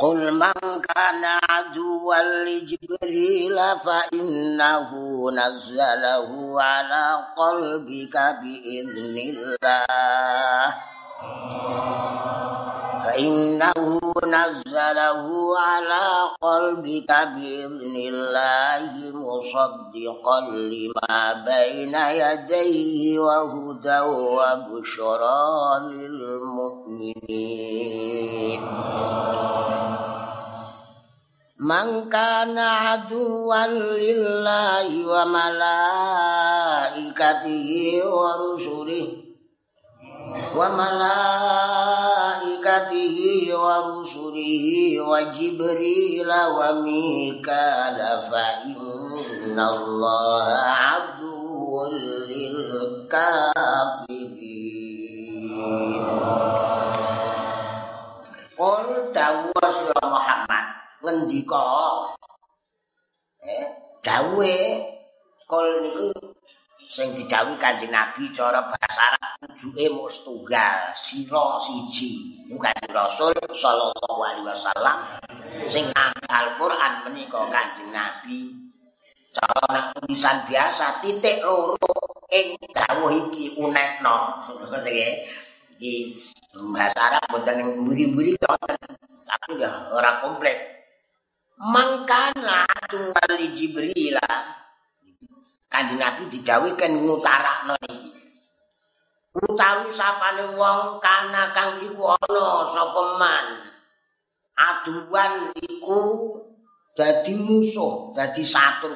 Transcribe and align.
قل 0.00 0.32
من 0.32 0.80
كان 0.80 1.24
عدوا 1.50 2.44
لجبريل 2.44 3.58
فإنه 3.84 4.90
نزله 5.30 6.62
على 6.62 7.24
قلبك 7.36 8.16
بإذن 8.16 9.16
الله. 9.36 10.74
فإنه 13.04 14.09
نزله 14.34 15.58
على 15.58 16.08
قلبك 16.42 17.10
بإذن 17.10 17.94
الله 17.96 18.92
مصدقا 19.14 20.40
لما 20.50 21.32
بين 21.32 21.94
يديه 21.94 23.18
وهدى 23.18 24.00
وبشرى 24.00 25.48
للمؤمنين. 25.90 27.20
من 31.60 32.10
كان 32.10 32.58
عدوا 32.58 33.66
لله 33.66 34.88
وملائكته 35.12 35.60
ورسله 38.04 39.29
وملائكته 40.56 41.56
ورسله 43.54 44.66
وجبريل 45.00 46.30
وميكال 46.56 47.98
فإن 48.30 49.58
الله 49.60 50.46
عدو 50.48 51.86
للكافرين. 52.30 53.30
قل 58.58 59.12
دعوة 59.12 59.64
سورة 59.70 60.04
محمد. 60.04 60.50
eh 63.40 63.66
دعوة 64.04 64.56
kol 65.50 65.66
niku 65.82 66.12
sing 66.90 67.14
didhawuhi 67.14 67.54
Kanjeng 67.54 67.94
Nabi 67.94 68.26
cara 68.34 68.66
basa 68.66 69.14
Arab 69.14 69.46
tujuke 69.54 69.86
mung 69.94 70.10
setunggal 70.10 70.90
sira 70.90 71.54
siji. 71.54 72.42
Kanjeng 72.50 72.90
Rasul 72.90 73.30
sallallahu 73.46 74.18
alaihi 74.18 74.42
wasallam 74.50 74.98
sing 75.70 75.86
Al-Qur'an 76.26 77.06
menika 77.06 77.46
Kanjeng 77.46 77.94
Nabi. 77.94 78.50
Cara 79.30 79.62
nek 79.70 79.84
tulisan 79.94 80.42
biasa 80.42 80.98
titik 80.98 81.46
loro 81.46 82.26
ing 82.26 82.58
dawuh 82.74 83.14
iki 83.14 83.54
unekno. 83.54 84.42
Ngoten 84.50 84.90
iki 85.78 86.18
bahasa 86.74 87.06
Arab 87.06 87.22
mboten 87.30 87.86
mburi-mburi 87.86 88.34
tapi 89.30 89.62
ya 89.62 89.70
ora 89.94 90.18
komplit 90.18 90.58
mangkana 91.60 92.66
tuwali 92.90 93.54
Jibril 93.54 94.18
Kanjeng 95.70 96.02
Nabi 96.02 96.26
dijawikan 96.26 97.06
ngutarakno 97.06 97.78
iki. 97.86 98.10
Utawi 99.30 99.86
sapane 99.94 100.58
wong 100.58 100.98
kana 100.98 101.54
kang 101.54 101.78
iku 101.78 102.10
ana 102.10 102.66
sapa 102.66 103.02
man. 103.14 103.46
Aduan 104.58 105.54
iku 105.54 106.34
dadi 106.98 107.38
musuh 107.38 108.10
dadi 108.12 108.42
satru 108.42 108.92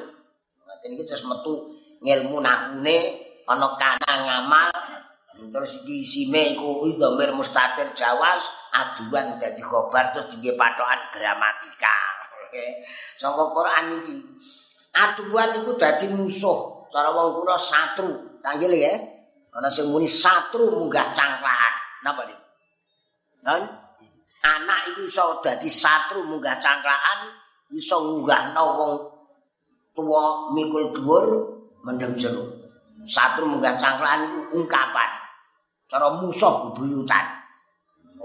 ngoten 0.67 0.89
iki 0.93 1.03
terus 1.07 1.23
metu 1.25 1.73
ngilmu 2.03 2.43
nahune 2.43 2.99
ana 3.47 3.73
kana 3.79 4.11
ngamal 4.27 4.69
terus 5.47 5.79
iki 5.81 6.03
sime 6.03 6.59
iku 6.59 6.91
dhamir 6.99 7.31
mustatir 7.31 7.87
jawas 7.95 8.51
aduan 8.75 9.39
dadi 9.39 9.63
khobar 9.63 10.11
terus 10.11 10.27
dingge 10.27 10.59
patokan 10.59 10.99
gramatika. 11.15 11.97
Saka 13.19 13.43
Quran 13.55 13.85
iki. 14.03 14.15
Aduan 14.95 15.59
iku 15.59 15.75
dadi 15.75 16.07
musuh, 16.07 16.87
cara 16.87 17.11
wong 17.11 17.43
kula 17.43 17.59
satru. 17.59 18.39
Tanggil 18.39 18.71
ya. 18.79 18.95
Ana 19.51 19.67
sing 19.67 19.91
muni 19.91 20.07
satru 20.07 20.71
munggah 20.71 21.11
cangklakan. 21.11 21.73
Napa 22.03 22.23
iki? 22.27 22.35
Kan 23.43 23.63
anak 24.43 24.95
iku 24.95 25.03
iso 25.03 25.43
dadi 25.43 25.67
satru 25.67 26.23
munggah 26.23 26.55
cangklakan, 26.63 27.27
iso 27.75 27.95
ngunggahno 28.07 28.63
wong 28.79 28.93
tuwa 29.95 30.51
mikul 30.55 30.95
dhuwur 30.95 31.25
mendem 31.83 32.15
jero. 32.15 32.47
Satru 33.03 33.51
munggah 33.51 33.75
cangklakan 33.75 34.31
iku 34.31 34.39
ungkapan. 34.63 35.11
Cara 35.91 36.07
musuh 36.15 36.71
bebuyutan. 36.71 37.45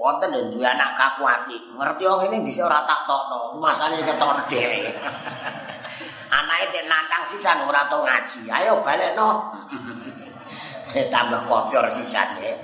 wonten 0.00 0.32
lho 0.32 0.48
duwe 0.48 0.64
anak 0.64 0.97
kaku 0.97 1.28
ati. 1.28 1.56
Ngerti 1.76 2.02
wong 2.08 2.19
ngene 2.25 2.37
dhisik 2.48 2.64
ora 2.64 2.81
tak 2.88 3.04
tokno. 3.04 3.52
Rumasane 3.52 4.00
ketok 4.00 4.48
dhewe. 4.48 4.88
Anake 6.30 6.66
tek 6.70 6.86
nantang 6.86 7.26
sisan 7.26 7.66
ora 7.66 7.91
tau 7.91 8.06
ngaji. 8.06 8.46
Ayo 8.46 8.78
balekno. 8.86 9.50
Tambah 11.12 11.46
kopior 11.46 11.86
sisan 11.91 12.38
ya. 12.38 12.54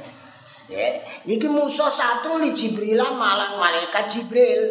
Ya, 0.67 0.99
iki 1.23 1.47
musuh 1.47 1.87
satru 1.87 2.43
li 2.43 2.51
Jibril 2.51 2.99
malang 2.99 3.55
malaikat 3.63 4.11
Jibril. 4.11 4.63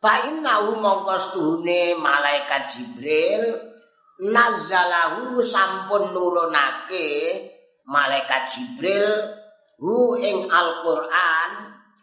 Fa 0.00 0.24
innahu 0.24 0.80
mongko 0.80 1.20
stuhune 1.20 2.00
malaikat 2.00 2.72
Jibril 2.72 3.60
nazzalahu 4.24 5.36
sampun 5.44 6.16
nurunake 6.16 7.08
malaikat 7.84 8.48
Jibril 8.48 9.04
hu 9.76 10.16
ing 10.16 10.48
Al-Qur'an 10.48 11.50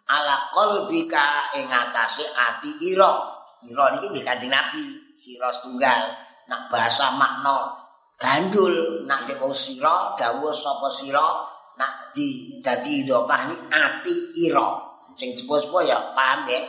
ala 0.06 0.50
qalbika 0.54 1.58
ing 1.58 1.66
atase 1.74 2.30
ati 2.30 2.94
ira. 2.94 3.38
Ira 3.66 3.90
niki 3.98 4.14
nggih 4.14 4.22
Kanjeng 4.22 4.54
Nabi, 4.54 4.86
sira 5.18 5.50
setunggal. 5.50 6.14
Nak 6.48 6.72
bahasa 6.72 7.12
makna 7.12 7.76
gandul, 8.16 9.04
nak 9.04 9.28
nek 9.28 9.38
wong 9.42 9.52
sira 9.52 10.16
dawuh 10.16 10.54
sapa 10.56 10.88
sira, 10.88 11.28
nak 11.76 12.16
di 12.16 12.58
dadi 12.64 13.04
idopah 13.04 13.42
ni 13.52 13.56
ati 13.68 14.16
ira. 14.48 14.86
Sing 15.18 15.34
sepuh-sepuh 15.34 15.82
ya 15.84 15.98
paham 16.14 16.46
ya. 16.46 16.62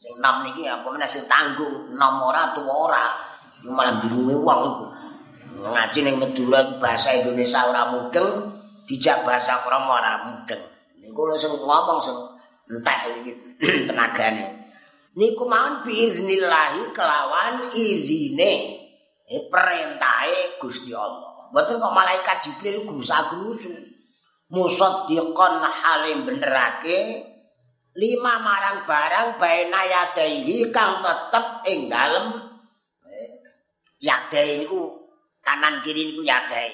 Sing 0.00 0.16
nom 0.16 0.46
niki 0.46 0.64
apa 0.64 0.86
meneh 0.88 1.04
sing 1.04 1.26
tanggung, 1.28 1.92
nom 1.92 2.22
ora 2.22 2.54
tuwa 2.56 2.88
ora. 2.88 3.04
Malah 3.66 4.00
bingunge 4.00 4.32
wong 4.40 4.60
iku. 4.72 4.86
Ngaji 5.60 5.98
ning 6.00 6.16
Madura 6.16 6.64
bahasa 6.80 7.12
Indonesia 7.12 7.68
ora 7.68 7.92
mudeng, 7.92 8.48
dijak 8.88 9.20
bahasa 9.26 9.60
krama 9.60 10.00
ora 10.00 10.24
mudeng. 10.24 10.62
Niku 11.04 11.28
lho 11.28 11.36
sing 11.36 11.52
ngomong 11.52 12.00
sing 12.00 12.16
entek 12.70 13.12
iki 13.20 13.32
tenagane. 13.90 14.59
Niku 15.18 15.42
mawon 15.42 15.82
biiznillahi 15.82 16.94
kelawan 16.94 17.74
izine 17.74 18.52
eh, 19.26 19.42
perintahe 19.50 20.60
Gusti 20.62 20.94
Allah. 20.94 21.50
Mboten 21.50 21.82
kok 21.82 21.94
malaikat 21.94 22.36
Jibril 22.46 22.86
grusa-grusu. 22.86 23.74
Musaddiqan 24.50 25.62
halim 25.62 26.26
benerake 26.26 27.26
lima 27.94 28.38
marang 28.38 28.86
barang 28.86 29.38
baina 29.38 29.82
yadaihi 29.86 30.70
kang 30.70 31.02
tetep 31.02 31.46
ing 31.70 31.90
dalem 31.90 32.34
eh, 33.06 33.30
yadai 33.98 34.62
niku 34.62 34.94
kanan 35.42 35.82
kiri 35.82 36.14
niku 36.14 36.22
yadai. 36.22 36.70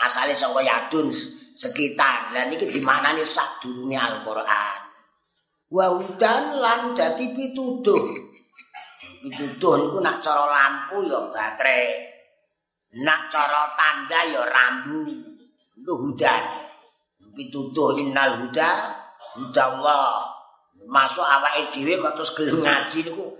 asale 0.00 0.38
saka 0.38 0.62
yadun 0.62 1.10
sekitar. 1.54 2.30
Lah 2.30 2.46
niki 2.46 2.70
dimanani 2.70 3.26
sadurunge 3.26 3.98
Al-Qur'an. 3.98 4.89
Wa 5.70 5.86
hudan 5.86 6.58
lan 6.58 6.98
dadi 6.98 7.30
pituduh. 7.30 8.02
Pituduh 9.22 9.74
niku 9.78 9.98
nak 10.02 10.18
cara 10.18 10.50
lampu 10.50 11.06
ya 11.06 11.30
baterai. 11.30 12.10
Nak 13.06 13.30
cara 13.30 13.70
tanda 13.78 14.26
ya 14.26 14.42
rambu. 14.42 15.06
Iku 15.78 15.94
hudan. 15.94 16.42
Pituduh 17.38 17.94
innal 18.02 18.42
huda 18.42 18.70
hudallah. 19.38 20.26
Masuk 20.90 21.22
awake 21.22 21.70
dhewe 21.70 22.02
kok 22.02 22.18
terus 22.18 22.34
gelem 22.34 22.66
ngaji 22.66 22.98
niku 23.06 23.30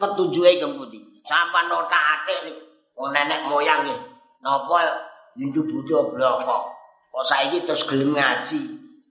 petunjuke 0.00 0.56
kemputi. 0.56 0.98
Sampai 1.20 1.68
nota 1.68 1.98
ate 2.16 2.48
wong 2.96 3.12
nenek 3.12 3.44
moyang 3.44 3.84
nggih. 3.84 4.00
Napa 4.40 4.88
Hindu 5.36 5.68
Buddha 5.68 6.08
bloko. 6.08 6.72
Kok 7.12 7.24
saiki 7.26 7.60
terus 7.60 7.84
gelem 7.84 8.16
ngaji. 8.16 8.60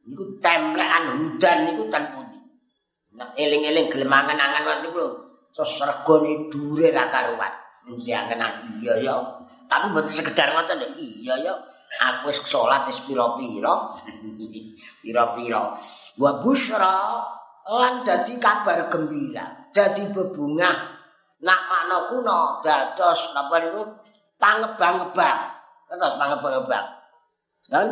Niku 0.09 0.23
templekan 0.41 1.21
hudan 1.21 1.57
niku 1.69 1.85
ten 1.91 2.07
eling-eling 3.17 3.89
gelem 3.89 4.13
angen-angen 4.13 4.63
wae 4.65 4.87
lho. 4.93 5.07
Terus 5.53 5.81
regane 5.81 6.49
dure 6.53 6.93
ra 6.93 7.09
karuan. 7.09 7.53
Ndiangen 7.87 8.41
iya 8.77 8.93
ya. 9.01 9.15
Tapi 9.65 9.89
mboten 9.89 10.13
sekedar 10.13 10.53
ngoten 10.53 10.77
lho. 10.77 10.87
Iya 10.97 11.33
ya. 11.41 11.53
Aku 11.97 12.29
wis 12.29 12.43
salat 12.45 12.85
wis 12.85 13.01
pira-pira. 13.07 13.97
Pira-pira. 15.01 15.73
Wa 16.19 16.31
busra 16.43 17.25
lan 17.65 18.05
dadi 18.05 18.37
kabar 18.37 18.85
gembira. 18.91 19.71
Dadi 19.73 20.05
bebungah. 20.13 20.99
Nak 21.37 21.61
makna 21.69 21.97
kuna 22.09 22.37
dados 22.65 23.33
napa 23.33 23.61
niku 23.61 23.81
pangebang-ebang. 24.37 25.39
Terus 25.89 26.15
pangebang-ebang. 26.17 26.87
Dan 27.67 27.87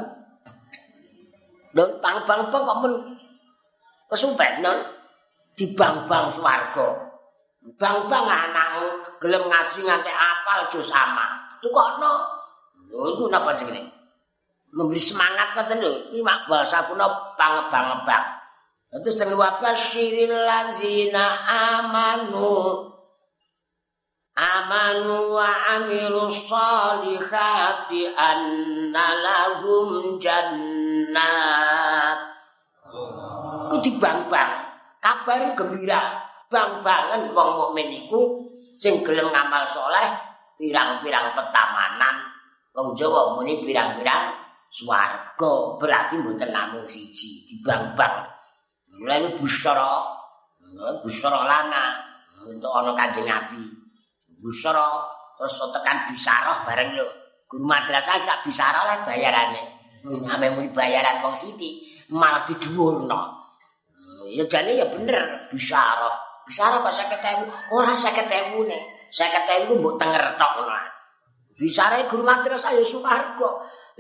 Dan 1.76 1.90
pangebang-ebang 2.00 2.62
kok 2.64 2.80
men 2.86 2.94
kesumpet 4.08 4.64
non. 4.64 5.05
Dibang-bang 5.56 6.28
swarga. 6.32 6.88
Bang-bang 7.82 8.28
anakmu 8.30 9.18
gelem 9.18 9.50
ngaji 9.50 9.80
nganti 9.82 10.12
apal 10.14 10.70
jo 10.70 10.86
sama. 10.86 11.58
Tukokno. 11.64 12.14
Lho 12.94 13.18
iku 13.18 13.26
napa 13.32 13.56
sing 13.58 13.72
ngene? 13.72 13.90
Memberi 14.76 15.02
semangat 15.02 15.58
ngoten 15.58 15.82
lho. 15.82 15.92
Iki 16.14 16.22
mak 16.22 16.46
bahasa 16.46 16.86
kuna 16.86 17.10
pangebang-ebang. 17.34 18.26
Terus 18.96 19.18
dengan 19.18 19.42
wabah 19.42 19.76
syiril 19.76 20.32
ladzina 20.32 21.26
amanu 21.76 22.96
amanu 24.36 25.32
wa 25.32 25.80
amilu 25.80 26.28
salihati 26.28 28.12
anna 28.12 29.08
lahum 29.24 30.20
jannat 30.20 32.20
ku 33.72 33.80
dibang-bang 33.80 34.65
kabar 35.06 35.54
gembira 35.54 36.18
bang-bangan 36.50 37.30
wong 37.30 37.50
mukmin 37.62 37.94
iku 37.94 38.42
sing 38.74 39.06
gelem 39.06 39.30
ngamal 39.30 39.62
soleh 39.70 40.10
pirang-pirang 40.58 41.38
petamanan 41.38 42.26
wong 42.74 42.98
Jawa 42.98 43.38
muni 43.38 43.62
pirang-pirang 43.62 44.34
swarga 44.74 45.54
berarti 45.78 46.18
mboten 46.18 46.50
namung 46.50 46.90
siji 46.90 47.46
dibang-bang 47.46 48.26
mulai 48.98 49.30
busara 49.38 50.02
busara 51.06 51.46
lana 51.46 52.02
untuk 52.50 52.74
ana 52.74 52.98
kanjeng 52.98 53.30
Nabi 53.30 53.62
busara 54.42 55.06
terus 55.36 55.58
tekan 55.74 56.08
bisaroh 56.08 56.64
bareng 56.64 56.96
lho. 56.96 57.08
Guru 57.46 57.68
madrasah 57.68 58.18
gak 58.24 58.42
bisaroh 58.48 58.84
lah 58.88 59.04
bayarane. 59.06 59.64
Ame 60.06 60.48
muni 60.54 60.70
bayaran 60.72 61.22
wong 61.22 61.36
siti 61.36 61.82
malah 62.10 62.46
didhuwurno. 62.48 63.35
Ya 64.36 64.44
jane 64.52 64.76
ya 64.76 64.86
bener 64.92 65.48
bisaroh. 65.48 66.12
Bisaroh 66.44 66.84
kok 66.84 66.92
50.000, 66.92 67.72
ora 67.72 67.96
50.000 67.96 68.52
ne. 68.68 68.80
50.000 69.08 69.72
ku 69.72 69.74
mbok 69.80 69.96
tenger 69.96 70.36
tok 70.36 70.52
ngono. 70.60 70.76
Bisare 71.56 72.04
guru 72.04 72.28
madrasah 72.28 72.76
ya 72.76 72.84
suwarga. 72.84 73.50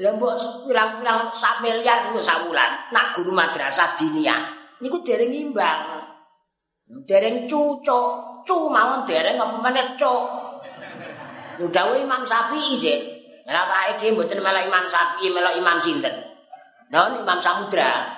Lah 0.04 0.12
mbok 0.20 0.36
pirang-pirang 0.68 1.32
sak 1.32 1.64
miliar 1.64 2.12
ku 2.12 2.20
sak 2.20 2.44
wulan. 2.44 2.92
Nak 2.92 3.16
guru 3.16 3.32
madrasah 3.32 3.96
diniyah 3.96 4.44
niku 4.84 5.00
dereng 5.00 5.32
imbang. 5.32 6.04
Dereng 7.08 7.48
cucuk. 7.48 8.36
cu 8.46 8.70
mawon 8.70 9.04
dereng 9.10 9.42
apa 9.42 9.58
meneh 9.58 9.88
cuk. 9.98 10.24
Yo 11.58 11.66
dawuh 11.74 11.98
Imam 11.98 12.22
sih. 12.24 13.00
Lah 13.46 13.70
Pak 13.70 13.98
Edi 13.98 14.10
mboten 14.10 14.42
melok 14.42 14.66
Imam 14.66 14.86
Syafi'i, 14.90 15.30
melok 15.30 15.54
Imam 15.54 15.78
sinten? 15.78 16.14
Non 16.90 17.22
Imam 17.22 17.38
Samudra. 17.38 18.14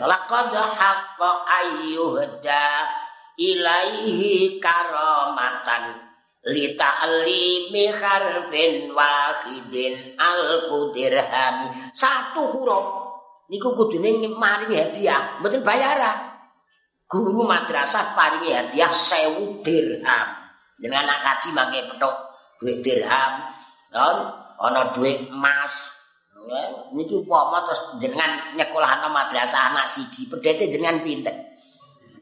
Laqad 0.00 0.50
haqqa 0.50 1.30
ayyuhda 1.46 2.66
ilaihi 3.38 4.58
karamatan 4.62 5.98
li 6.50 6.74
ta'limi 6.76 7.90
harfin 7.94 8.92
wahidin 8.92 10.18
al 10.20 10.68
dirhami 10.92 11.66
satu 11.96 12.42
huruf 12.52 12.86
niku 13.48 13.72
kudune 13.72 14.28
maringi 14.34 14.76
hadiah 14.76 15.40
mboten 15.40 15.64
bayaran 15.64 16.34
guru 17.14 17.46
madrasah 17.46 18.18
paringi 18.18 18.50
hadiah 18.50 18.90
sewu 18.90 19.62
dirham. 19.62 20.28
Dengan 20.74 21.06
anak 21.06 21.22
kaji 21.22 21.48
mangke 21.54 21.80
petuk 21.86 22.14
duit 22.58 22.82
dirham. 22.82 23.54
Ana 23.94 24.90
duit 24.90 25.30
emas. 25.30 25.93
Niki 26.94 27.14
upama 27.18 27.64
terus 27.66 27.80
jenengan 27.98 28.54
nyekolahno 28.54 29.10
madrasah 29.10 29.74
anak 29.74 29.90
siji, 29.90 30.28
pedete 30.28 30.70
jenengan 30.70 31.02
pinten? 31.02 31.34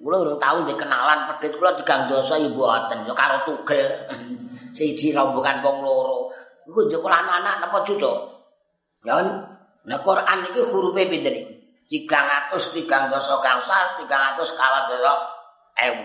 Kula 0.03 0.19
urung 0.19 0.39
tau 0.43 0.67
dikenalan 0.67 1.31
pedet 1.37 1.55
kula 1.59 1.79
digang 1.79 2.11
dosa 2.11 2.35
ibu 2.35 2.63
mboten, 2.67 3.07
ya 3.07 3.15
karo 3.15 3.47
tugel. 3.47 3.87
siji 4.77 5.13
rombongan 5.13 5.63
wong 5.63 5.85
loro. 5.85 6.33
Iku 6.67 6.89
nyekolahno 6.89 7.31
anak 7.43 7.55
napa 7.63 7.85
cucu? 7.87 8.11
Ya, 9.03 9.19
nah 9.83 9.99
Quran 10.03 10.39
iki 10.51 10.61
hurufe 10.63 11.03
pinten 11.07 11.35
iki? 11.35 11.63
tigang 11.93 12.25
atus 12.25 12.73
tigang 12.73 13.13
dosa 13.13 13.37
tigang 14.01 14.33
atus 14.33 14.57
kawan 14.57 14.89
dosa 14.89 15.13
ewu 15.85 16.01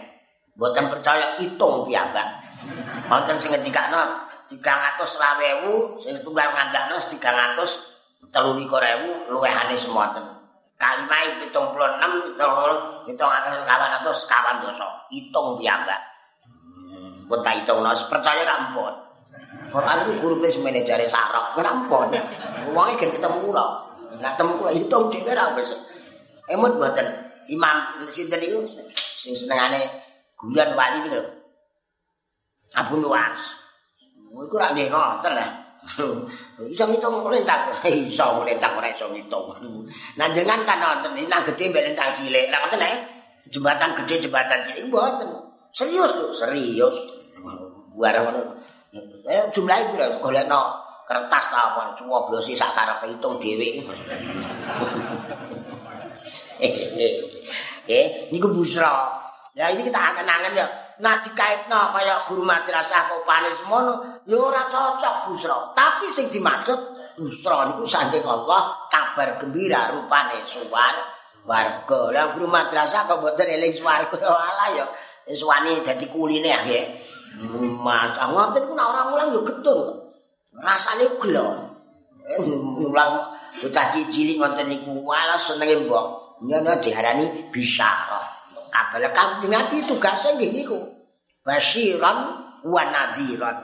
buatan 0.59 0.91
percaya 0.91 1.39
hitung 1.39 1.87
piyambak 1.87 2.27
wonten 3.07 3.39
sing 3.39 3.55
tigang 3.63 4.79
atus 4.83 5.15
lawewu 5.15 5.95
sing 5.95 6.11
setunggal 6.11 6.51
ngandakno 6.51 6.99
tigang 7.07 7.39
atus 7.39 7.86
telu 8.33 8.57
likur 8.57 8.81
ewu 8.81 9.31
luwehane 9.33 9.75
semuaten 9.77 10.23
kalimah 10.77 11.41
pitung 11.41 11.73
puluh 11.73 11.89
enam 11.97 12.21
hitung 12.27 13.31
atus 13.31 13.65
kawan 13.65 13.91
atus 14.01 14.19
kawan 14.29 14.55
dosa 14.61 14.87
hitung 15.09 15.57
piyambak 15.57 16.01
pun 17.27 17.39
tak 17.41 17.63
hitung 17.63 17.81
no 17.81 17.91
percaya 17.91 18.43
rampun 18.45 18.93
Quran 19.67 19.97
itu 20.07 20.13
guru 20.23 20.35
pes 20.39 20.55
manajer 20.63 21.01
sarok 21.09 21.57
rampun 21.59 22.13
uangnya 22.71 22.93
kan 22.99 23.09
ketemu 23.09 23.51
loh 23.51 23.87
Lah 24.21 24.33
temu 24.33 24.57
kula 24.57 24.71
hitung 24.73 25.13
dhewe 25.13 25.31
ra 25.35 25.53
wis. 25.53 25.73
Emut 26.49 26.79
mboten 26.79 27.07
Imam 27.51 28.01
sinten 28.09 28.41
iku 28.43 28.63
sing 28.95 29.33
senengane 29.35 29.87
guyon 30.39 30.73
wali 30.73 31.05
niku. 31.05 31.21
Abu 32.75 32.99
Nuwas. 32.99 33.59
Iku 34.31 34.55
ra 34.57 34.73
nggih 34.73 34.89
ngoten 34.89 35.33
lah. 35.35 35.49
Iso 36.73 36.83
ngitung 36.87 37.23
lentang, 37.31 37.71
iso 37.87 38.43
lentang 38.43 38.75
ora 38.75 38.91
iso 38.91 39.07
ngitung. 39.07 39.47
Nah 40.19 40.27
jenengan 40.35 40.61
kan 40.67 40.77
nonton 40.83 41.15
nang 41.27 41.41
gedhe 41.47 41.71
mbek 41.71 41.83
lentang 41.91 42.11
cilik. 42.11 42.51
Lah 42.51 42.59
ngoten 42.65 42.83
ae. 42.83 42.95
Jembatan 43.47 43.95
gede 44.03 44.27
jembatan 44.27 44.59
cilik 44.59 44.91
mboten. 44.91 45.31
Serius 45.71 46.11
lho, 46.19 46.27
serius. 46.35 46.97
Buarang 47.95 48.27
ngono. 48.27 48.41
Eh 49.27 49.43
jumlahe 49.51 49.91
pira 49.91 50.11
golekno 50.19 50.87
kertas 51.07 51.45
ta 51.47 51.71
apa 51.71 51.95
cuwoblosi 51.95 52.51
sak 52.51 52.75
karepe 52.75 53.07
hitung 53.07 53.39
dhewe. 53.39 53.79
Eh, 57.87 58.27
niku 58.35 58.51
busra. 58.51 59.07
Ya 59.55 59.71
ini 59.71 59.87
kita 59.87 59.95
angen-angen 59.95 60.53
ya. 60.53 60.67
Nah 60.97 61.21
dikaitno 61.21 61.93
kaya 61.93 62.25
guru 62.25 62.41
madrasah 62.41 63.05
kok 63.05 63.21
panis 63.21 63.61
mono, 63.69 64.25
ya 64.25 64.37
ora 64.37 64.65
cocok 64.65 65.29
busra. 65.29 65.69
Tapi 65.77 66.09
sing 66.09 66.25
dimaksud 66.25 66.79
busra 67.13 67.69
niku 67.69 67.85
saking 67.85 68.25
Allah 68.25 68.73
kabar 68.89 69.37
gembira 69.37 69.93
rupane 69.93 70.41
suwar 70.49 70.97
warga. 71.45 72.01
Lah 72.09 72.33
guru 72.33 72.49
madrasah 72.49 73.05
kok 73.05 73.21
mboten 73.21 73.45
eling 73.45 73.77
swarga 73.77 74.17
ala 74.49 74.73
ya. 74.73 74.85
Wis 75.29 75.45
wani 75.45 75.77
dadi 75.85 76.09
kuline 76.09 76.49
ya. 76.49 76.81
Mas, 77.77 78.17
ngoten 78.17 78.65
niku 78.65 78.73
nek 78.73 78.87
ora 78.89 79.01
mulang 79.13 79.29
yo 79.37 79.41
getun. 79.45 80.07
rasane 80.57 81.05
gelo. 81.21 81.47
Mulang 82.81 83.37
bocah 83.61 83.85
cilik 83.93 84.41
ngoten 84.41 84.65
niku 84.65 85.05
wala 85.05 85.37
senenge 85.37 85.85
mbok. 85.85 86.05
Nyono 86.41 86.73
diarani 86.81 87.49
bisyarah. 87.53 88.46
Kabel 88.69 89.09
kanthi 89.15 89.47
nabi 89.51 89.83
tugase 89.83 90.35
nggih 90.35 90.51
niku. 90.51 90.79
Basyiran 91.43 92.19
wa 92.67 92.83
nadhiran. 92.87 93.57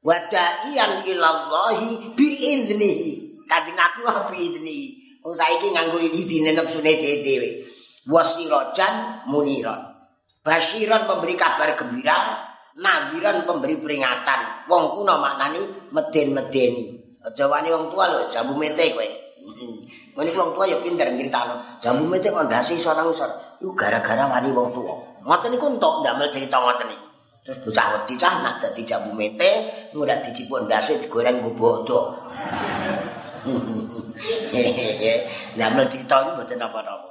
Wa 0.00 0.16
da'iyan 0.30 1.04
ilallahi 1.04 2.14
bi 2.16 2.28
idznihi. 2.56 3.44
Kanthi 3.46 3.72
nabi 3.76 4.00
wa 4.04 4.24
bi 4.28 4.36
idznihi. 4.40 4.86
Wong 5.26 5.34
saiki 5.34 5.74
nganggo 5.74 5.98
idzine 5.98 6.54
nepsune 6.54 6.92
dhewe. 7.02 7.50
Wasirajan 8.06 9.26
muniran. 9.26 9.82
Basyiran 10.46 11.10
memberi 11.10 11.34
kabar 11.34 11.74
gembira, 11.74 12.38
naziran 12.78 13.42
pemberi 13.42 13.74
peringatan. 13.82 14.70
Wong 14.70 14.94
kuno 14.94 15.18
maknani 15.18 15.90
meden-medeni. 15.90 16.84
Aja 17.26 17.50
wani 17.50 17.74
wong 17.74 17.90
tua 17.90 18.06
lho, 18.06 18.30
jambu 18.30 18.54
mete 18.54 18.94
kowe. 18.94 19.08
Ngene 20.16 20.32
wong 20.32 20.56
tua 20.56 20.64
ya 20.64 20.80
pinter 20.80 21.12
nyritano. 21.12 21.60
Jambu 21.76 22.08
mete 22.08 22.32
kok 22.32 22.48
ndase 22.48 22.80
iso 22.80 22.96
nang 22.96 23.12
isor. 23.12 23.28
Iku 23.60 23.76
gara-gara 23.76 24.24
wani 24.24 24.48
wong 24.48 24.72
tua. 24.72 24.96
Ngoten 25.28 25.52
niku 25.52 25.76
entuk 25.76 26.00
ndamel 26.00 26.32
cerita 26.32 26.56
ngoten 26.56 26.88
niku. 26.88 27.04
Terus 27.44 27.60
bocah 27.62 27.86
wedi 27.94 28.18
cah 28.18 28.42
nak 28.42 28.58
dadi 28.58 28.82
jambu 28.82 29.14
mete, 29.14 29.70
ngudak 29.94 30.18
dicipuk 30.24 30.66
ndase 30.66 30.98
digoreng 30.98 31.44
nggo 31.44 31.52
bodo. 31.52 32.00
Ndamel 35.54 35.86
cerita 35.86 36.24
iki 36.24 36.30
mboten 36.32 36.64
apa-apa. 36.64 37.10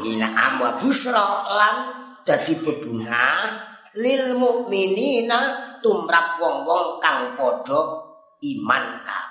Ina 0.00 0.32
amwa 0.32 0.80
busra 0.80 1.44
lan 1.44 1.76
dadi 2.24 2.56
bebungah 2.56 3.68
lil 4.00 4.32
mukminina 4.34 5.40
tumrap 5.84 6.40
wong-wong 6.40 6.98
kang 6.98 7.36
padha 7.36 7.80
iman 8.40 8.84
kabeh 9.04 9.29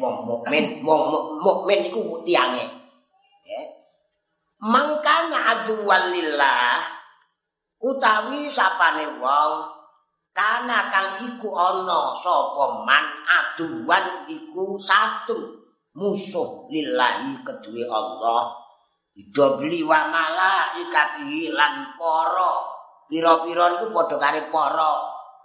wong 0.00 0.24
mukmin 0.24 0.80
wong 0.80 1.36
mukmin 1.44 1.84
iku 1.84 2.24
tiange. 2.24 2.64
Ya. 3.44 3.60
Mangkana 4.64 5.52
aduwal 5.56 6.12
lillah 6.12 6.80
utawi 7.80 8.48
sapane 8.48 9.20
wong 9.20 9.52
kana 10.32 10.88
kang 10.88 11.20
iku 11.20 11.52
ana 11.52 12.16
sapa 12.16 12.84
man 12.88 13.04
aduwan 13.28 14.24
iku 14.24 14.80
satu 14.80 15.36
musuh 15.92 16.64
lillahi 16.72 17.44
kedue 17.44 17.84
Allah. 17.84 18.56
Didobli 19.10 19.82
wa 19.84 20.06
malaikati 20.06 21.50
lan 21.52 21.98
para 21.98 22.52
pira-pira 23.10 23.74
niku 23.74 23.90
padha 23.90 24.16
karo 24.22 24.40
para 24.54 24.92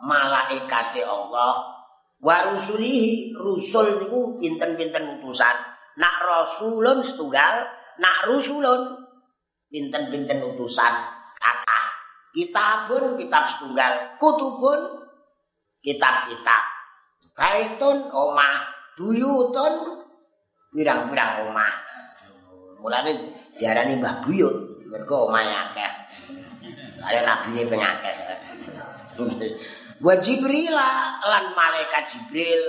malaikate 0.05 1.01
Allah 1.01 1.74
wa 2.21 2.51
rusulihi 2.51 3.35
rusul 3.35 4.03
niku 4.03 4.39
pinten-pinten 4.39 5.19
utusan. 5.19 5.55
Nak 5.95 6.15
rasulun 6.23 6.99
setunggal 6.99 7.65
nak 7.99 8.27
rusulun 8.27 8.99
pinten-pinten 9.71 10.43
utusan. 10.43 10.93
Kakah 11.39 11.85
kitabun 12.35 13.15
kitab 13.19 13.43
setunggal 13.47 14.19
kutubun 14.19 15.07
kitab-kitab. 15.83 16.63
Baitun 17.35 18.11
omah 18.11 18.71
buyutun 18.95 20.03
pirang-pirang 20.71 21.51
omah. 21.51 21.73
Mulane 22.79 23.11
diarani 23.55 23.99
mbah 23.99 24.23
buyut 24.23 24.87
mergo 24.87 25.27
omah 25.31 25.43
akeh. 25.71 25.91
Kare 26.99 27.19
rabine 27.21 27.63
pengakeh 27.67 28.15
wa 30.01 30.13
jibril 30.19 30.75
lan 31.23 31.45
malaikat 31.55 32.03
jibril 32.09 32.61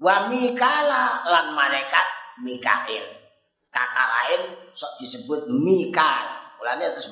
wa 0.00 0.28
mikala 0.30 1.24
lan 1.28 1.52
malaikat 1.52 2.06
mikail. 2.40 3.04
Kata 3.74 4.04
lain 4.06 4.42
sok 4.70 4.94
disebut 5.02 5.50
mikal 5.50 6.54
mulane 6.62 6.88
terus 6.94 7.10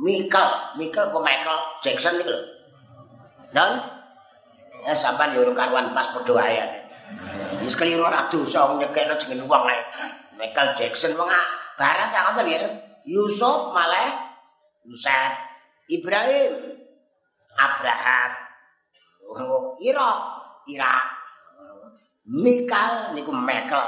mikal 0.00 0.74
mikal 0.80 1.12
apa 1.12 1.18
michael 1.20 1.58
jackson 1.84 2.16
niku 2.16 2.32
lho. 2.32 2.42
Dan 3.52 3.76
ya 4.84 4.94
sampean 4.96 5.36
yo 5.36 5.44
karuan 5.52 5.92
pas 5.92 6.08
padha 6.12 6.32
wae 6.32 6.56
wis 7.64 7.76
keliru 7.76 8.04
ora 8.04 8.28
dosa 8.28 8.68
nyekekno 8.76 9.16
jeneng 9.16 9.48
wong 9.48 9.64
lae 9.64 9.80
Michael 10.38 10.70
Jackson 10.76 11.18
wong 11.18 11.26
barat 11.74 12.14
ta 12.14 12.30
ngoten 12.30 12.46
ya. 12.46 12.62
Yusuf 13.08 13.74
malah 13.74 14.38
Yusuf 14.86 15.32
Ibrahim 15.90 16.78
Abraham 17.58 18.47
Irak, 19.84 20.20
Irak. 20.68 21.06
Mikal 22.28 23.16
niku 23.16 23.32
Mekel, 23.32 23.80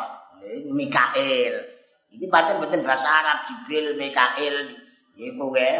Mikael. 0.72 1.54
Iki 2.10 2.26
pancen 2.26 2.56
mboten 2.58 2.82
bahasa 2.82 3.22
Arab 3.22 3.44
Jibril 3.44 3.94
Mikael 4.00 4.74
iku 5.14 5.52
wae. 5.52 5.76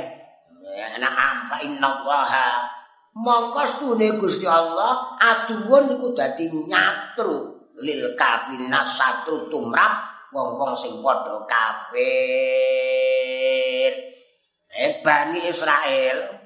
Ana 0.70 1.08
amfa 1.10 1.64
innallaha 1.64 2.68
mongko 3.16 3.64
stune 3.66 4.14
Gusti 4.20 4.46
Allah 4.46 5.18
aduwun 5.18 5.88
niku 5.90 6.14
dadi 6.14 6.46
nyatru 6.52 7.58
lil 7.80 8.14
kafirina 8.14 8.84
satru 8.84 9.48
tumrap 9.50 10.28
wong-wong 10.30 10.76
sing 10.76 11.02
padha 11.02 11.42
kafir. 11.48 11.98
Eh 14.70 15.02
Bani 15.02 15.48
Israel 15.50 16.39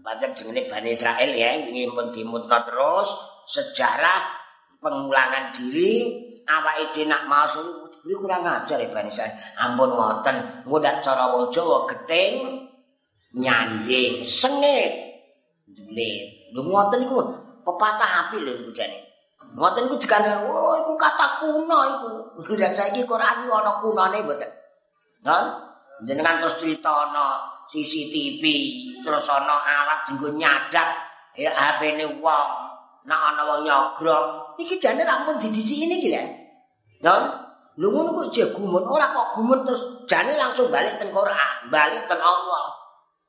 pancen 0.00 0.30
jenenge 0.36 0.68
Bani 0.68 0.90
Israel 0.92 1.30
ya 1.32 1.56
ingin 1.56 1.92
pun 1.92 2.08
dimutno 2.12 2.58
terus. 2.64 3.08
Sejarah 3.50 4.20
pengulangan 4.80 5.52
diri 5.52 6.22
awake 6.46 6.94
dhewe 6.96 7.10
nak 7.10 7.26
mau 7.28 7.46
kuwi 8.00 8.16
kurang 8.16 8.42
ajar 8.42 8.80
ya 8.80 8.88
Bani 8.88 9.12
Israel. 9.12 9.34
Ampun 9.60 9.92
ngoten 9.92 10.64
ngodak 10.64 11.04
cara 11.04 11.30
wong 11.30 11.52
Jawa 11.52 11.84
gething 11.86 12.64
nyanding 13.36 14.24
sengit. 14.24 14.92
Jule 15.70 16.10
lho 16.50 16.60
ngoten 16.66 17.06
iku 17.06 17.16
pepatah 17.62 18.10
api 18.26 18.42
lho 18.42 18.72
jane. 18.72 18.98
Ngoten 19.54 19.86
iku 19.90 19.96
dikandani 20.00 20.46
oh 20.48 20.74
iku 20.82 20.94
kata 20.96 21.38
kuno 21.38 21.78
iku. 21.98 22.10
Dan 22.60 22.72
saiki 22.72 23.04
Quran 23.04 23.46
ana 23.46 23.72
kunane 23.78 24.24
mboten. 24.24 24.50
Kan 25.20 25.44
jenengan 26.08 26.40
terus 26.40 26.56
cerita 26.56 26.88
ana 26.88 27.59
CCTV 27.70 28.42
terus 29.06 29.30
ana 29.30 29.62
alat 29.62 30.02
dienggo 30.10 30.34
nyadak 30.34 30.90
ya 31.38 31.54
HP-ne 31.54 32.18
wong. 32.18 32.50
Nek 33.06 33.16
ana 33.16 33.42
wong 33.46 33.60
nyogrok 33.64 34.58
iki 34.60 34.76
jane 34.76 35.06
rampun 35.06 35.38
didisi 35.40 35.86
ini 35.88 36.02
iki 36.02 36.12
lho 36.12 36.20
ya 37.00 37.14
lho 37.80 37.86
ngono 37.88 38.12
kok 38.12 38.28
jek 38.28 38.52
gumun 38.52 38.84
ora 38.84 39.08
kok 39.08 39.38
gumun 39.38 39.64
terus 39.64 40.04
jane 40.04 40.36
langsung 40.36 40.68
balik 40.68 40.98
ten 41.00 41.08
Quran 41.08 41.70
balik 41.72 42.04
ten 42.10 42.18
Allah. 42.18 42.76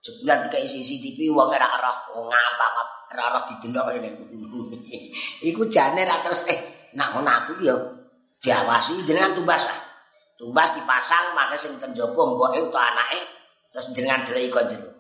Sebulan 0.02 0.50
dikai 0.50 0.66
CCTV 0.66 1.30
wong 1.32 1.54
ora 1.54 1.70
roh 1.78 2.26
ngapa 2.26 2.68
ora 3.14 3.26
roh 3.38 3.44
didelok 3.48 3.86
ngene. 3.96 4.10
Iku 5.50 5.70
jane 5.70 6.02
ra 6.04 6.20
terus 6.20 6.44
eh 6.50 6.90
nak 6.98 7.16
ngono 7.16 7.32
aku 7.32 7.52
ya 7.64 7.78
diawasi 8.42 9.06
jenengan 9.06 9.38
tumbas 9.38 9.70
tumbas 10.36 10.74
dipasang 10.74 11.38
maka 11.38 11.54
sing 11.54 11.78
ten 11.78 11.94
jaba 11.94 12.18
mboke 12.26 12.58
utawa 12.58 12.90
anake 12.92 13.22
terus 13.72 13.90
jenengan 13.96 14.28
delok 14.28 14.52
kon 14.52 14.66
jero. 14.68 14.92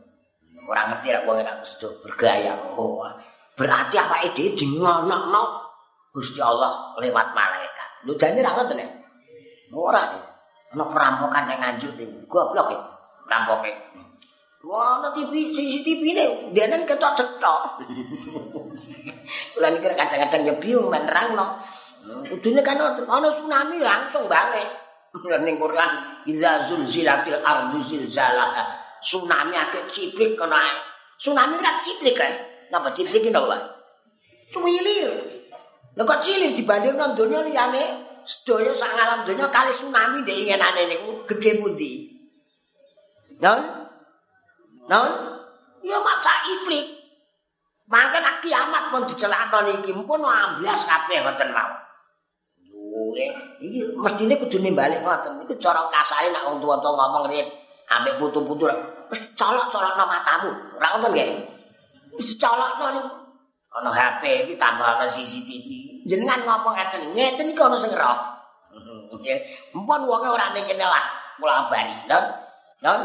Ora 0.71 0.87
ngerti 0.87 1.11
ra 1.11 1.19
wong 1.27 1.43
ora 1.43 1.59
mesti 1.59 1.85
bergaya. 1.99 2.53
Oh, 2.79 3.03
berarti 3.59 3.95
apa 3.99 4.23
ide 4.23 4.55
di 4.55 4.65
ngonokno 4.79 5.43
Gusti 6.11 6.39
Allah 6.39 6.95
lewat 6.99 7.27
malaikat. 7.35 8.07
Lho 8.07 8.15
jane 8.15 8.39
ra 8.39 8.55
ngoten 8.55 8.79
ya. 8.79 8.87
Ora. 9.75 10.03
Ana 10.71 10.87
perampokan 10.87 11.51
yang 11.51 11.59
nganjuk 11.59 11.91
ning 11.99 12.11
goblok 12.31 12.71
ya. 12.71 12.79
Perampoke. 13.27 13.71
Wah, 14.61 15.01
ana 15.01 15.11
TV 15.11 15.51
CCTV 15.51 16.03
ne, 16.15 16.25
denen 16.55 16.87
ketok 16.87 17.17
cetok. 17.17 17.81
Kula 19.57 19.67
niki 19.73 19.89
kadang-kadang 19.91 20.41
ya 20.47 20.53
bingung 20.55 20.87
menerangno. 20.87 21.59
Kudune 22.29 22.61
kan 22.63 22.79
ana 22.79 23.29
tsunami 23.29 23.83
langsung 23.83 24.31
balik. 24.31 24.80
Ning 25.19 25.59
Quran 25.59 25.91
idza 26.23 26.63
zulzilatil 26.63 27.43
ardu 27.43 27.79
zilzalaha. 27.83 28.63
Tsunami 29.01 29.57
akeh 29.57 29.89
ciplik 29.89 30.37
kena 30.37 30.61
tsunami 31.17 31.57
ra 31.57 31.81
ciplik 31.81 32.15
kae 32.15 32.31
napa 32.71 32.93
ciplik 32.95 33.25
iki 33.25 33.31
napa? 33.33 33.57
Cuwilir 34.53 35.11
lha 35.97 36.03
kok 36.05 36.21
cilik 36.23 36.55
dibanding 36.55 36.95
donya 37.17 37.43
liyane? 37.43 37.83
Sedaya 38.21 38.69
sak 38.69 38.93
alam 38.93 39.25
donya 39.25 39.49
kali 39.49 39.73
tsunami 39.73 40.21
ndek 40.21 40.37
ingenane 40.37 40.81
niku 40.85 41.25
gedhe 41.27 41.57
pundi? 41.59 41.91
Non 43.41 43.59
non 44.85 45.11
ya 45.81 45.97
masa 45.99 46.45
iplik 46.45 47.01
mangke 47.89 48.21
nak 48.21 48.39
kiamat 48.39 48.93
pun 48.93 49.03
dicelakno 49.03 49.59
niki 49.65 49.91
pun 50.05 50.21
amblas 50.23 50.85
kabeh 50.85 51.25
ngoten 51.25 51.49
mawon 51.51 51.90
iki 53.62 53.79
mestine 53.95 54.36
kudu 54.36 54.57
nimbalik 54.60 55.00
ngoten. 55.03 55.41
Iki 55.48 55.55
cara 55.60 55.88
kasare 55.91 56.31
nek 56.31 56.43
wong 56.48 56.60
tuwa-tuwa 56.60 56.95
ngomong 56.95 57.31
rene 57.31 57.48
ambek 57.91 58.19
putu-putu 58.19 58.67
wis 59.12 59.21
colok-colokno 59.36 60.03
matamu. 60.07 60.50
Ora 60.79 60.88
ngoten 60.95 61.12
nggih? 61.15 61.29
Wis 62.15 62.36
colokno 62.39 62.86
niku. 62.95 63.10
Ana 63.71 63.88
HP 63.88 64.43
iki 64.48 64.60
tambah 64.60 65.00
ana 65.00 65.07
CCTV 65.07 65.67
jenengan 66.07 66.43
ngomong 66.43 66.75
ngeten. 66.75 67.15
Ngeten 67.15 67.51
iki 67.51 67.62
ana 67.62 67.77
sing 67.79 67.91
roh. 67.95 68.19
Nggih. 69.15 69.39
Mpun 69.75 70.01
wonge 70.07 70.27
ora 70.31 70.51
ning 70.51 70.67
kene 70.67 70.83
lah. 70.83 71.05
Kula 71.39 71.67
abari. 71.67 71.95
Don 72.07 72.25
don 72.83 73.01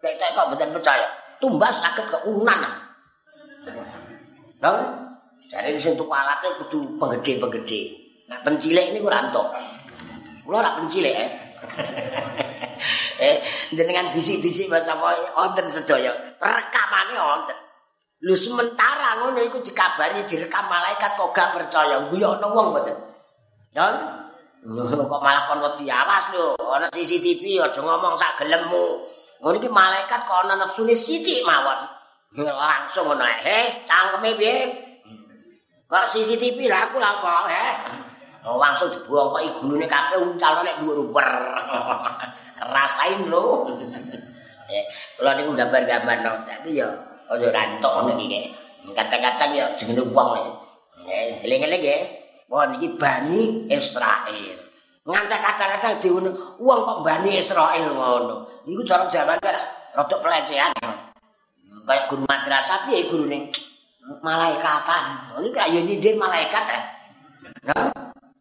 Tek-tek 0.00 0.32
kok 0.32 0.48
mboten 0.48 0.72
percaya. 0.72 1.08
Tumbas 1.40 1.76
saged 1.76 2.08
keurunan. 2.08 2.60
Don, 4.60 4.80
jadi 5.48 5.76
sing 5.76 5.96
tuku 5.96 6.08
alate 6.08 6.48
kudu 6.56 6.96
penggede-penggede. 6.96 7.99
Nah, 8.30 8.38
pencilek 8.46 8.94
ini 8.94 9.02
kurang 9.02 9.34
tok. 9.34 9.50
Kulo 10.46 10.62
ora 10.62 10.78
pencilek 10.78 11.14
eh. 11.18 11.30
eh, 13.26 13.36
jenengan 13.74 14.14
bisik-bisik 14.14 14.70
bahasa 14.70 14.94
apa 14.94 15.34
wonten 15.34 15.66
sedaya. 15.66 16.14
Rekamane 16.38 17.18
wonten. 17.18 17.58
Lu 18.22 18.38
sementara 18.38 19.18
ngono 19.18 19.42
iku 19.42 19.58
dikabari 19.58 20.22
direkam 20.30 20.70
malaikat 20.70 21.18
kok 21.18 21.34
gak 21.34 21.58
percaya. 21.58 22.06
Guyu 22.06 22.38
ana 22.38 22.46
wong 22.46 22.70
mboten. 22.70 22.94
Don, 23.74 23.96
kok 25.10 25.22
malah 25.26 25.50
kon 25.50 25.62
wedi 25.66 25.90
awas 25.90 26.30
lho, 26.30 26.54
ana 26.54 26.86
CCTV 26.86 27.66
aja 27.66 27.82
ngomong 27.82 28.14
sak 28.14 28.38
gelemmu. 28.38 29.10
Ngono 29.42 29.58
iki 29.58 29.66
malaikat 29.66 30.22
kok 30.22 30.46
ana 30.46 30.54
nafsune 30.54 30.94
sithik 30.94 31.42
mawon. 31.42 31.82
Langsung 32.38 33.10
ngono 33.10 33.26
eh, 33.26 33.82
cangkeme 33.82 34.38
piye? 34.38 34.58
Kok 35.90 36.06
CCTV 36.06 36.70
lah 36.70 36.86
aku 36.86 37.02
lah 37.02 37.18
kok 37.18 37.50
eh. 37.50 37.74
Oh, 38.40 38.56
langsung 38.56 38.88
dibuang 38.88 39.36
kok 39.36 39.44
igulune 39.44 39.84
kabeh 39.84 40.16
uncal 40.16 40.64
nek 40.64 40.80
dhuwur-dhuwur. 40.80 41.28
Rasain 42.74 43.28
lho. 43.28 43.68
eh, 44.72 44.84
kula 45.20 45.36
niku 45.36 45.52
gambar-gambar 45.52 46.16
no, 46.24 46.32
tapi 46.48 46.80
ya 46.80 46.88
aja 47.28 47.48
rantok 47.52 47.92
ngono 48.00 48.16
iki. 48.16 48.48
Kadang-kadang 48.96 49.50
ya 49.52 49.64
jenenge 49.76 50.04
wong. 50.08 50.40
Eh, 51.04 51.44
eling-eling 51.44 51.80
nggih. 51.84 52.02
Wah 52.48 52.64
niki 52.64 52.96
Bani 52.96 53.68
Israil. 53.68 54.56
Ngantek 55.04 55.40
kadang-kadang 55.44 56.00
diune 56.00 56.30
wong 56.56 56.80
kok 56.80 56.98
Bani 57.04 57.30
Israil 57.36 57.92
ngono. 57.92 58.64
Niku 58.64 58.80
cara 58.88 59.04
jaman 59.12 59.36
kan 59.44 59.56
rada 59.92 60.16
pelecehan. 60.16 60.72
Kayak 61.84 62.08
guru 62.08 62.24
madrasah 62.24 62.88
piye 62.88 63.04
gurune? 63.04 63.52
Malaikatan. 64.24 65.36
Ini 65.38 65.48
kayak 65.52 65.82
nyindir 65.84 66.14
malaikat 66.16 66.64
ya. 66.66 66.80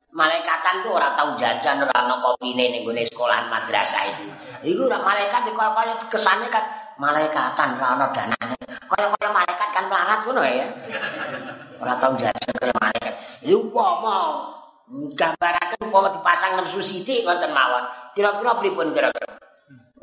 Malaikatan 0.09 0.81
ku 0.81 0.97
ora 0.97 1.13
tau 1.13 1.37
jajan 1.37 1.85
ora 1.85 1.93
ana 1.93 2.17
kopine 2.17 2.73
ning 2.73 2.81
gone 2.81 3.05
sekolahan 3.05 3.45
madrasah 3.49 4.03
iki. 4.09 4.27
Iku 4.73 4.89
ora 4.89 4.99
malaikat 5.01 5.53
kaya 5.53 5.71
kaya 5.73 5.93
kesane 6.09 6.49
kan 6.49 6.65
malaikatan 6.97 7.77
ora 7.77 7.87
ana 7.95 8.05
danane. 8.09 8.57
Kaya-kaya 8.89 9.29
malaikat 9.29 9.69
kan 9.69 9.85
melarat 9.85 10.19
ngono 10.25 10.41
ya. 10.41 10.67
Ora 11.77 11.93
tau 12.01 12.17
jajan 12.17 12.53
kaya 12.57 12.73
malaikat. 12.75 13.13
Iku 13.45 13.69
umpama 13.69 14.49
gambaraken 15.13 15.79
umpama 15.85 16.09
dipasang 16.09 16.57
nepsu 16.57 16.81
sithik 16.81 17.23
ngoten 17.23 17.53
mawon. 17.53 17.85
Kira-kira 18.17 18.57
pripun 18.57 18.89
kira-kira? 18.89 19.37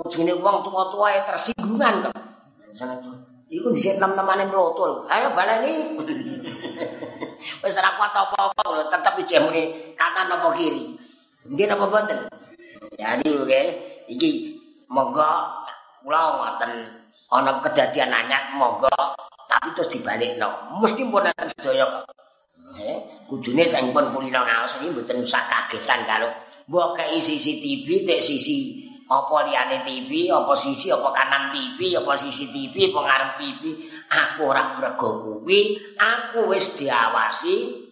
Jenenge 0.06 0.38
wong 0.38 0.62
tuwa-tuwa 0.62 1.24
tersinggungan 1.24 2.06
kok. 2.06 2.14
Iku 3.46 3.70
dhisik 3.70 4.02
nem-nemane 4.02 4.50
mlotul. 4.50 5.06
Ayo 5.06 5.30
baleni. 5.30 5.94
Wis 7.62 7.78
ora 7.78 7.94
kuat 7.94 8.10
apa-apa 8.10 8.62
lho, 8.74 8.82
tetep 8.90 9.14
ijeh 9.22 9.38
muni 9.38 9.94
kanan 9.94 10.30
apa 10.30 10.50
kiri. 10.58 10.98
Nggih 11.46 11.66
napa 11.70 11.86
mboten? 11.86 12.18
Jadi 12.98 13.26
lho 13.30 13.46
nggih, 13.46 13.66
iki 14.10 14.58
monggo 14.90 15.30
kula 16.02 16.22
ngoten 16.38 16.72
ana 17.30 17.58
kedadian 17.62 18.10
anyar 18.10 18.50
monggo 18.54 18.90
tapi 19.46 19.70
terus 19.78 19.94
dibalikno. 19.94 20.74
Mesti 20.82 21.06
pun 21.06 21.26
enten 21.26 21.46
sedaya 21.46 21.86
kok. 21.86 22.02
Eh, 22.76 22.98
kudune 23.30 23.64
sing 23.64 23.94
pun 23.94 24.10
kulino 24.10 24.42
ngaos 24.42 24.76
iki 24.82 24.90
mboten 24.90 25.22
usah 25.24 25.48
kagetan 25.48 26.04
karo 26.04 26.28
mbok 26.66 26.98
kei 26.98 27.22
CCTV 27.22 28.02
tek 28.02 28.20
sisi 28.20 28.84
apa 29.06 29.46
liyane 29.46 29.86
TV, 29.86 30.26
apa 30.34 30.50
sisi 30.58 30.90
apa 30.90 31.14
kanan 31.14 31.46
TV, 31.54 31.94
apa 31.94 32.18
sisi 32.18 32.50
TV, 32.50 32.90
apa 32.90 33.00
ngarep 33.06 33.30
TV. 33.38 33.62
Aku 34.10 34.50
ora 34.50 34.74
mergo 34.74 35.22
kuwi, 35.22 35.78
aku 35.94 36.50
wis 36.50 36.74
diawasi. 36.74 37.86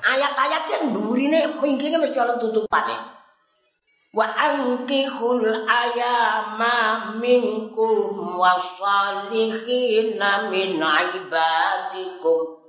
Ayat-ayat 0.00 0.64
kan 0.68 0.92
burine 0.92 1.56
mingkine 1.60 2.00
mesti 2.00 2.20
ana 2.20 2.36
tutupane. 2.40 2.96
Wa 4.10 4.26
ankihul 4.26 5.44
ayama 5.64 7.14
minkum 7.20 8.40
wasalihin 8.40 10.18
min 10.50 10.82
ibadikum 10.82 12.60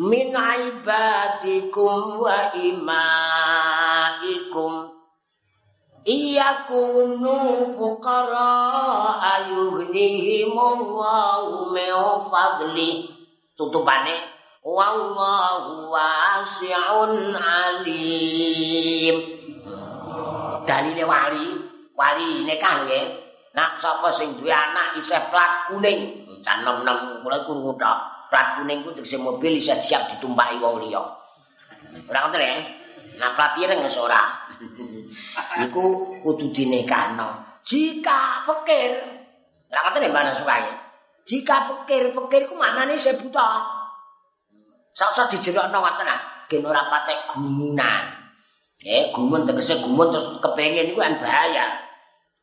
min 0.00 0.34
ibadikum 0.34 2.18
wa 2.18 2.52
imaikum 2.56 3.00
Iya 6.10 6.66
kunu 6.66 7.70
fukara 7.78 8.50
ayughnihimullahu 9.22 11.70
min 11.70 11.94
fadli. 12.26 13.06
Tutupane 13.54 14.18
wallahu 14.66 15.94
wasi'un 15.94 17.38
alim. 17.38 19.22
Dalile 20.66 21.06
wali 21.06 21.46
wali 21.94 22.42
nikah 22.42 22.90
nggih 22.90 23.06
nak 23.54 23.78
sapa 23.78 24.10
sing 24.10 24.34
duwe 24.34 24.50
anak 24.50 24.98
isih 24.98 25.30
plat 25.30 25.70
kuning. 25.70 26.26
Can 26.42 26.66
nem-nem 26.66 27.22
kula 27.22 27.46
krungu 27.46 27.78
tok. 27.78 28.26
Plat 28.26 28.58
kuning 28.58 28.82
ku 28.82 28.90
tegese 28.90 29.14
mobil 29.14 29.62
isih 29.62 29.78
siap 29.78 30.10
ditumpaki 30.10 30.58
wong 30.58 30.82
liya. 30.82 31.06
Ora 32.10 32.26
ngoten 32.26 32.42
ya 32.42 32.58
nak 33.22 33.38
plat 33.38 33.54
ireng 33.62 33.78
wis 33.86 33.94
ora 33.94 34.39
iku 35.64 35.84
kudu 36.24 36.52
dinekano. 36.52 37.60
Jika 37.64 38.44
pikir, 38.44 38.92
ngoten 39.68 40.04
ya 40.04 40.08
Mbak 40.10 40.36
Sukai. 40.36 40.64
Jika 41.28 41.68
pikir, 41.68 42.10
pikir 42.16 42.42
ku 42.48 42.54
maknane 42.56 42.96
se 42.96 43.14
buta. 43.14 43.62
Sak-sak 44.90 45.30
dijerokno 45.30 45.78
ngoten 45.80 46.08
ah, 46.08 46.20
gen 46.50 46.66
ora 46.66 46.88
patek 46.88 47.30
gumunan. 47.30 48.20
Eh, 48.80 49.12
gumun 49.12 49.44
tegese 49.44 49.76
gumun 49.84 50.08
terus 50.08 50.32
kepengin 50.40 50.88
iku 50.88 51.04
kan 51.04 51.20
bahaya. 51.20 51.68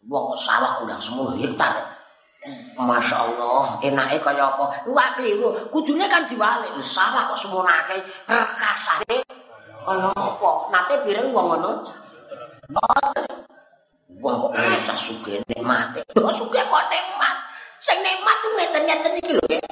Wong 0.06 0.38
sawah 0.38 0.80
undang 0.86 1.02
semono 1.02 1.34
hektar. 1.34 1.74
Masya 2.78 3.18
Allah, 3.18 3.82
enaknya 3.82 4.22
kaya 4.22 4.46
apa? 4.46 4.70
Wah, 4.94 5.18
keliru. 5.18 5.50
Kudune 5.74 6.06
kan 6.06 6.30
diwalik. 6.30 6.70
Sawah 6.78 7.34
kok 7.34 7.40
semono 7.42 7.66
akeh. 7.66 7.98
Rekasane 8.30 9.18
kaya 9.82 10.14
apa? 10.14 10.52
Nate 10.70 11.02
bireng 11.02 11.34
wong 11.34 11.58
ngono. 11.58 11.72
Wong 12.68 14.36
kok 14.44 14.52
ora 14.52 14.96
sugih 14.98 15.40
nikmate. 15.48 16.04
Kok 16.12 16.36
sugih 16.36 16.64
kok 16.68 16.84
nikmat. 16.92 17.36
Sing 17.80 17.96
nikmat 18.04 18.36
ku 18.44 18.48
ngeten-ngeten 18.60 19.14
iki 19.24 19.32
lho 19.38 19.44
nggih. 19.48 19.64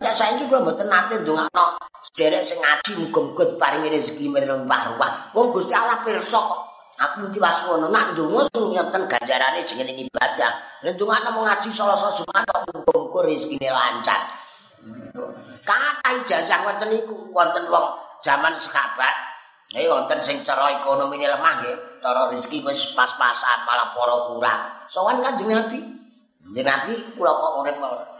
Nek 0.00 0.14
saiki 0.14 0.46
kula 0.48 0.62
mboten 0.64 0.88
nate 0.88 1.20
ndongakno 1.20 1.76
sederek 2.00 2.46
sing 2.46 2.56
ngaji 2.62 2.90
muga-muga 3.02 3.44
diparingi 3.52 3.88
rezeki 3.92 4.30
mireng 4.32 4.64
parwah. 4.64 5.34
Wong 5.36 5.52
Gusti 5.52 5.74
Allah 5.76 6.00
pirsa 6.00 6.38
kok. 6.40 6.60
Aku 7.02 7.26
mesti 7.26 7.42
was 7.42 7.58
ngono 7.66 7.90
nak 7.90 8.14
ndonga 8.14 8.46
sing 8.48 8.64
ngeten 8.70 9.02
ganjarane 9.10 9.60
jenenge 9.66 10.06
ibadah. 10.08 10.52
Nek 10.86 10.96
ndongakno 10.96 11.28
mau 11.36 11.44
ngaji 11.44 11.68
Selasa 11.68 12.14
Jumat 12.16 12.48
kok 12.48 12.60
muga-muga 12.72 13.18
rezekine 13.28 13.68
lancar. 13.68 14.22
Kata 15.66 16.08
ijazah 16.22 16.64
ngoten 16.64 16.88
niku 16.88 17.28
wonten 17.34 17.68
wong 17.68 17.86
zaman 18.22 18.54
sekabat 18.54 19.31
Eh 19.72 19.88
wonten 19.88 20.20
sing 20.20 20.44
cara 20.44 20.68
ekonomine 20.76 21.24
lemah 21.24 21.64
nggih, 21.64 22.04
cara 22.04 22.28
rezeki 22.28 22.60
wis 22.60 22.92
pas-pasan 22.92 23.64
malah 23.64 23.88
para 23.96 24.16
kurang. 24.28 24.60
Sowan 24.84 25.24
Kanjeng 25.24 25.48
Nabi. 25.48 25.80
Kanjeng 26.44 26.68
Nabi 26.68 26.92
kula 27.16 27.32
kok 27.32 27.64
urip 27.64 27.76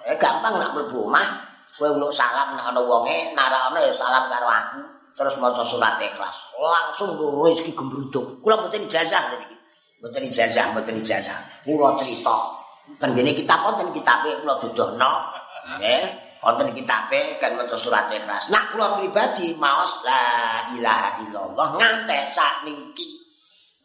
eh 0.09 0.17
gampang 0.17 0.57
nak 0.57 0.73
mlebu 0.73 1.13
omah, 1.13 1.29
kowe 1.77 1.93
uluk 1.93 2.09
salam 2.09 2.57
nek 2.57 2.73
ana 2.73 2.81
wonge, 2.81 3.37
nek 3.37 3.53
ana 3.53 3.79
ya 3.85 3.93
salam 3.93 4.33
karo 4.33 4.49
aku, 4.49 4.81
terus 5.13 5.37
maca 5.37 5.61
surat 5.61 6.01
ikhlas. 6.01 6.57
Langsung 6.57 7.21
lho 7.21 7.45
rezeki 7.45 7.77
gembruduk. 7.77 8.41
Kula 8.41 8.57
mboten 8.57 8.89
ijazah 8.89 9.37
niki. 9.37 9.57
Mboten 10.01 10.25
ijazah, 10.25 10.73
mboten 10.73 10.97
ijazah. 11.05 11.37
Kula 11.69 12.01
crita. 12.01 12.37
Tengene 12.97 13.37
kitab 13.37 13.61
wonten 13.61 13.93
kitabe 13.93 14.41
kula 14.41 14.57
dudohno. 14.57 15.13
Nggih. 15.77 16.32
Wonten 16.43 16.75
kitabe 16.75 17.39
kan 17.39 17.55
maca 17.55 17.79
surat 17.79 18.11
ikhlas. 18.11 18.51
Nak 18.51 18.75
kula 18.75 18.99
pribadi 18.99 19.55
maos 19.55 20.03
la 20.03 20.67
ilaha 20.75 21.23
illallah 21.23 21.79
ngantek 21.79 22.35
sakniki. 22.35 23.07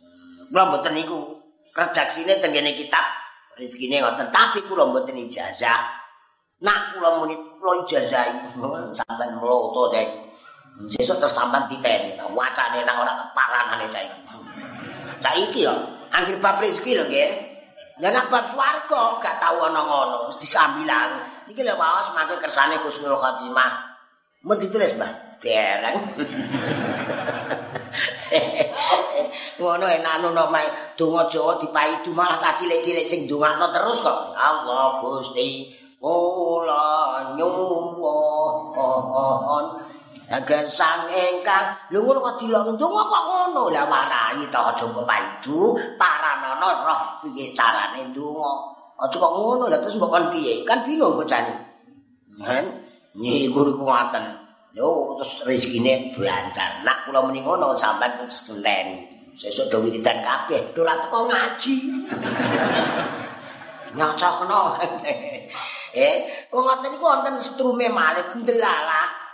Hmm, 0.02 0.50
kula 0.50 0.74
mboten 0.74 0.98
niku 0.98 1.38
redaksine 1.78 2.42
teng 2.42 2.50
kene 2.50 2.74
kitab 2.74 3.06
rezekine 3.54 4.02
ngoten 4.02 4.34
tapi 4.34 4.66
kula 4.66 4.90
mboten 4.90 5.14
ijazah. 5.22 5.86
Nak 6.66 6.98
kula 6.98 7.22
muni 7.22 7.38
kula 7.62 7.86
ijazahi 7.86 8.58
sampean 8.90 9.38
mloto 9.38 9.94
dek. 9.94 10.10
Sesuk 10.98 11.22
terus 11.22 11.38
sampean 11.38 11.70
diteni 11.70 12.18
wacane 12.34 12.82
nang 12.82 13.06
ora 13.06 13.14
paranane 13.38 13.86
cai. 13.86 14.10
Saiki 15.24 15.70
yo 15.70 15.74
anggere 16.10 16.42
bab 16.42 16.58
rezeki 16.58 16.98
lho 16.98 17.06
nggih. 17.06 17.32
Ya 17.98 18.14
nak 18.14 18.30
bab 18.30 18.46
swarga 18.54 19.18
gak 19.18 19.42
tau 19.42 19.58
ana 19.66 19.82
ngono, 19.82 20.30
mesti 20.30 20.46
sambilan. 20.46 21.37
Iki 21.48 21.62
lho 21.64 21.80
waos 21.80 22.12
mangke 22.12 22.36
kersane 22.44 22.76
Husnul 22.84 23.16
Khotimah. 23.16 23.72
Mun 24.44 24.60
ditulis, 24.60 24.94
Mbah. 25.00 25.40
Dereng. 25.40 25.96
Ngono 29.58 29.86
enak 29.90 30.22
nono 30.22 30.50
mae 30.54 30.70
donga 30.94 31.26
Jawa 31.26 31.58
dipaidu 31.58 32.14
malah 32.14 32.38
cilik-cilik 32.38 33.10
sing 33.10 33.26
ndongakno 33.26 33.74
terus 33.74 34.06
kok. 34.06 34.34
Allah 34.38 35.02
Gusti, 35.02 35.74
kula 35.98 37.34
nyuwun. 37.34 38.58
Agar 40.28 40.68
sang 40.68 41.08
engkang 41.08 41.72
lho 41.88 42.04
ngono 42.04 42.20
kok 42.20 42.36
dilok 42.44 42.76
ndonga 42.76 43.04
kok 43.08 43.24
ngono 43.32 43.72
lah 43.72 43.88
warai 43.88 44.44
ta 44.52 44.76
aja 44.76 44.84
pepaidu 44.92 45.80
paranono 45.96 46.84
roh 46.84 47.24
piye 47.24 47.56
carane 47.56 48.04
ndonga 48.12 48.77
aja 48.98 49.18
kok 49.18 49.34
ngono 49.38 49.70
lah 49.70 49.78
terus 49.78 49.98
mbok 49.98 50.10
kon 50.10 50.26
piye? 50.34 50.66
Kan 50.66 50.82
bingung 50.82 51.18
bocah 51.18 51.42
men 52.38 52.66
nyi 53.18 53.50
guru 53.50 53.78
kuwaten 53.78 54.26
yo 54.74 55.18
terus 55.22 55.46
rezekine 55.46 56.14
bancar. 56.14 56.82
Nak 56.82 57.10
kula 57.10 57.26
muni 57.26 57.42
ngono 57.42 57.78
sampean 57.78 58.18
terus 58.18 58.50
enten 58.50 59.06
sesuk 59.38 59.70
do 59.70 59.86
wiridan 59.86 60.22
kabeh 60.26 60.74
dolan 60.74 60.98
teko 61.02 61.30
ngaji. 61.30 61.76
Nyocokno. 63.98 64.62
Eh 65.98 66.46
wong 66.54 66.68
ngoten 66.68 66.94
iku 66.94 67.10
wonten 67.10 67.42
strume 67.42 67.90
malih 67.90 68.30
ndelalah 68.30 69.28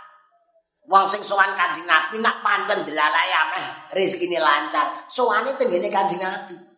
Wong 0.84 1.08
sing 1.08 1.24
sowan 1.24 1.56
Kanjeng 1.56 1.88
Nabi 1.88 2.20
nak 2.20 2.44
pancen 2.44 2.84
delalae 2.84 3.32
ameh 3.32 3.66
rezekine 3.96 4.36
lancar. 4.36 5.08
Sowane 5.08 5.56
tenggene 5.56 5.88
Kanjeng 5.88 6.20
Nabi. 6.20 6.73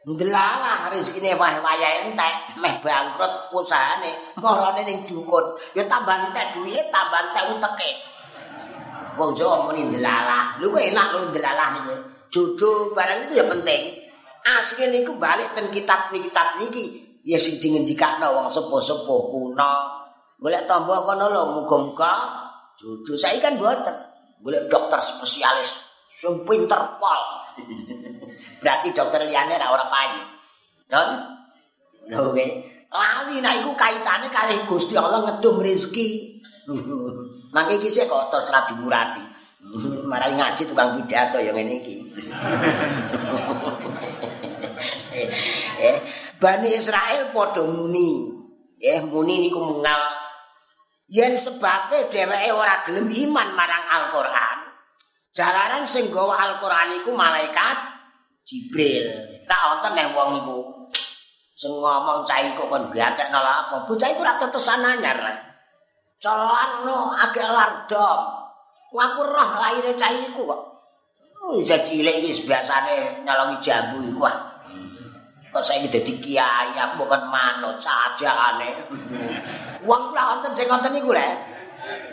Ndelalah 0.00 0.88
rezekine 0.88 1.36
wah-waya 1.36 2.08
entek, 2.08 2.56
meh 2.56 2.80
bangkrut 2.80 3.52
usahane, 3.52 4.32
marane 4.40 4.80
ning 4.88 5.04
dukun. 5.04 5.44
Ya 5.76 5.84
tambah 5.84 6.32
entek 6.32 6.56
duwe, 6.56 6.80
tambah 6.88 7.20
entek 7.28 7.44
uteke. 7.52 7.90
Wong 9.20 9.36
Jawa 9.36 9.68
muni 9.68 9.92
ndelalah. 9.92 10.56
Lho 10.56 10.72
kok 10.72 10.80
enak 10.80 11.06
lho 11.12 11.20
ndelalah 11.28 11.68
niku. 11.76 11.94
Jodoh 12.32 12.96
barang 12.96 13.28
itu 13.28 13.36
ya 13.36 13.44
penting. 13.44 14.00
Asline 14.40 14.88
niku 14.88 15.20
balik 15.20 15.52
ten 15.52 15.68
kitab 15.68 16.08
niki 16.08 16.32
kitab 16.32 16.56
niki 16.56 16.84
ya 17.28 17.36
sing 17.36 17.60
dingendikakno 17.60 18.32
wong 18.32 18.48
sepuh-sepuh 18.48 19.22
kuna. 19.28 20.00
Golek 20.40 20.64
tambah 20.64 21.04
kono 21.04 21.28
lho 21.28 21.42
muga-muga 21.60 22.12
Jodoh 22.80 23.20
saya 23.20 23.36
kan 23.36 23.60
buatan. 23.60 23.92
Boleh 24.40 24.64
dokter 24.64 24.96
spesialis 24.96 25.76
sing 26.08 26.40
pinter 26.48 26.96
pol. 26.96 27.20
Berarti 28.60 28.92
dokter 28.92 29.24
liyane 29.24 29.56
ora 29.56 29.72
ora 29.72 29.86
payu. 29.88 30.20
Don. 30.86 31.10
Lho 32.12 32.36
ge. 32.36 32.48
Lali 32.90 33.40
nek 33.40 33.64
iku 33.64 33.72
kaitane 33.72 34.28
kali 34.28 34.60
Gusti 34.68 35.00
Allah 35.00 35.24
ngedum 35.24 35.64
rezeki. 35.64 36.08
Mangke 37.54 37.80
iki 37.80 37.90
sik 37.90 38.06
kok 38.06 38.30
terus 38.30 38.52
ra 38.52 38.60
dimurati. 38.68 39.24
Marai 40.10 40.36
ngaji 40.36 40.62
tukang 40.68 41.00
pidato 41.00 41.40
ya 41.40 41.56
ngene 41.56 41.72
iki. 41.80 41.96
eh, 45.88 45.96
Bani 46.36 46.68
Israel 46.76 47.32
padha 47.32 47.64
muni. 47.64 48.36
Eh, 48.80 49.00
muni 49.00 49.48
niku 49.48 49.60
mungal. 49.60 50.20
Yen 51.10 51.34
sebabe 51.34 52.06
dheweke 52.06 52.54
ora 52.54 52.86
gelem 52.86 53.10
iman 53.10 53.48
marang 53.58 53.84
Al-Qur'an. 53.98 54.58
Jalaran 55.34 55.82
sing 55.86 56.10
gawa 56.10 56.38
Al-Qur'an 56.38 57.02
iku 57.02 57.10
malaikat 57.10 57.89
Jibril. 58.46 59.06
Tak 59.46 59.60
wonten 59.66 59.92
nek 59.98 60.14
wong 60.14 60.28
niku 60.38 60.58
sing 61.60 61.76
ngomong 61.76 62.24
cah 62.24 62.40
iku 62.40 62.64
kon 62.70 62.88
gatekno 62.88 63.40
apa. 63.40 63.84
Bocah 63.84 64.08
iku 64.08 64.24
ora 64.24 64.40
tetesan 64.40 64.80
anyar. 64.80 65.18
Celano 66.16 67.12
agak 67.16 67.48
lardom. 67.50 68.20
Aku 68.90 69.20
roh 69.22 69.50
lahire 69.54 69.92
cah 69.94 70.10
iku 70.10 70.48
kok. 70.50 70.60
Wis 71.56 71.72
cilik 71.72 72.20
iki 72.20 72.44
biasane 72.44 73.24
nyalongi 73.24 73.56
jambu 73.64 74.00
iku 74.04 74.28
ah. 74.28 74.36
Kok 75.50 75.64
saiki 75.66 75.90
dadi 75.90 76.14
kiai 76.22 76.78
aku 76.78 77.02
bukan 77.02 77.26
manut 77.26 77.74
sajane. 77.74 78.70
Wong 79.82 80.14
ora 80.14 80.36
wonten 80.36 80.54
sing 80.54 80.70
ngoten 80.70 80.94
niku 80.94 81.10
lho. 81.10 81.28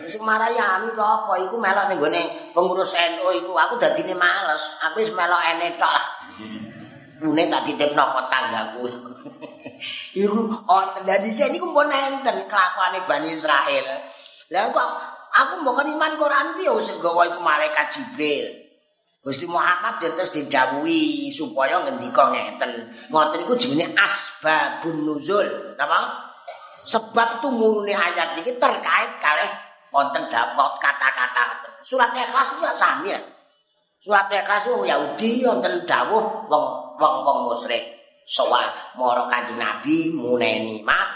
Sing 0.10 0.24
marayani 0.24 0.90
kok 0.96 1.06
apa 1.06 1.34
iku 1.46 1.56
melok 1.60 1.86
ning 1.92 2.02
gone 2.02 2.24
pengurus 2.56 2.98
NU 2.98 3.28
iku 3.38 3.54
aku 3.54 3.78
dadine 3.78 4.18
males. 4.18 4.74
Aku 4.90 5.04
wis 5.04 5.14
melok 5.14 5.44
ene 5.54 5.78
tok 5.78 5.92
lah. 5.92 6.17
Rune 7.18 7.44
tak 7.50 7.66
ditipno 7.66 8.04
kok 8.14 8.26
tanggaku. 8.30 8.86
iku 10.22 10.54
wonten 10.70 11.04
dadi 11.06 11.30
sing 11.34 11.50
niku 11.50 11.74
pun 11.74 11.90
enten 11.90 12.46
kelakuane 12.46 13.02
Bani 13.10 13.34
Israel. 13.34 13.86
Lah 14.54 14.64
kok 14.70 14.90
aku 15.34 15.54
mbokan 15.66 15.90
iman 15.98 16.14
Quran 16.14 16.48
piye 16.62 16.74
sing 16.78 17.02
gawa 17.02 17.26
iku 17.26 17.42
malaikat 17.42 17.90
Jibril. 17.90 18.68
Gusti 19.26 19.44
Muhammad 19.44 20.00
terus 20.00 20.32
didhawuhi 20.32 21.28
supaya 21.34 21.84
ngendika 21.84 22.32
ngeten. 22.32 22.96
Ngoten 23.12 23.44
iku 23.44 23.60
jenenge 23.60 23.92
asbabun 23.98 25.04
nuzul. 25.04 25.76
Napa? 25.76 26.32
Sebab 26.88 27.44
tumurune 27.44 27.92
ayat 27.92 28.40
iki 28.40 28.56
terkait 28.56 29.20
kalih 29.20 29.52
wonten 29.92 30.32
dapet 30.32 30.72
kata-kata. 30.80 31.60
Surat 31.84 32.16
Ikhlas 32.16 32.56
itu 32.56 32.64
sami 32.80 33.12
ya. 33.12 33.20
Surat 33.98 34.30
Ikhlas 34.30 34.70
wong 34.70 34.86
Yahudi 34.86 35.42
wonten 35.42 35.84
dawuh 35.84 36.46
wong 36.46 36.66
wong 36.98 37.38
musyrik. 37.50 37.98
Soal 38.28 38.68
moro 39.00 39.26
Kanjeng 39.32 39.58
Nabi 39.58 40.12
muneni 40.12 40.84
mat. 40.84 41.08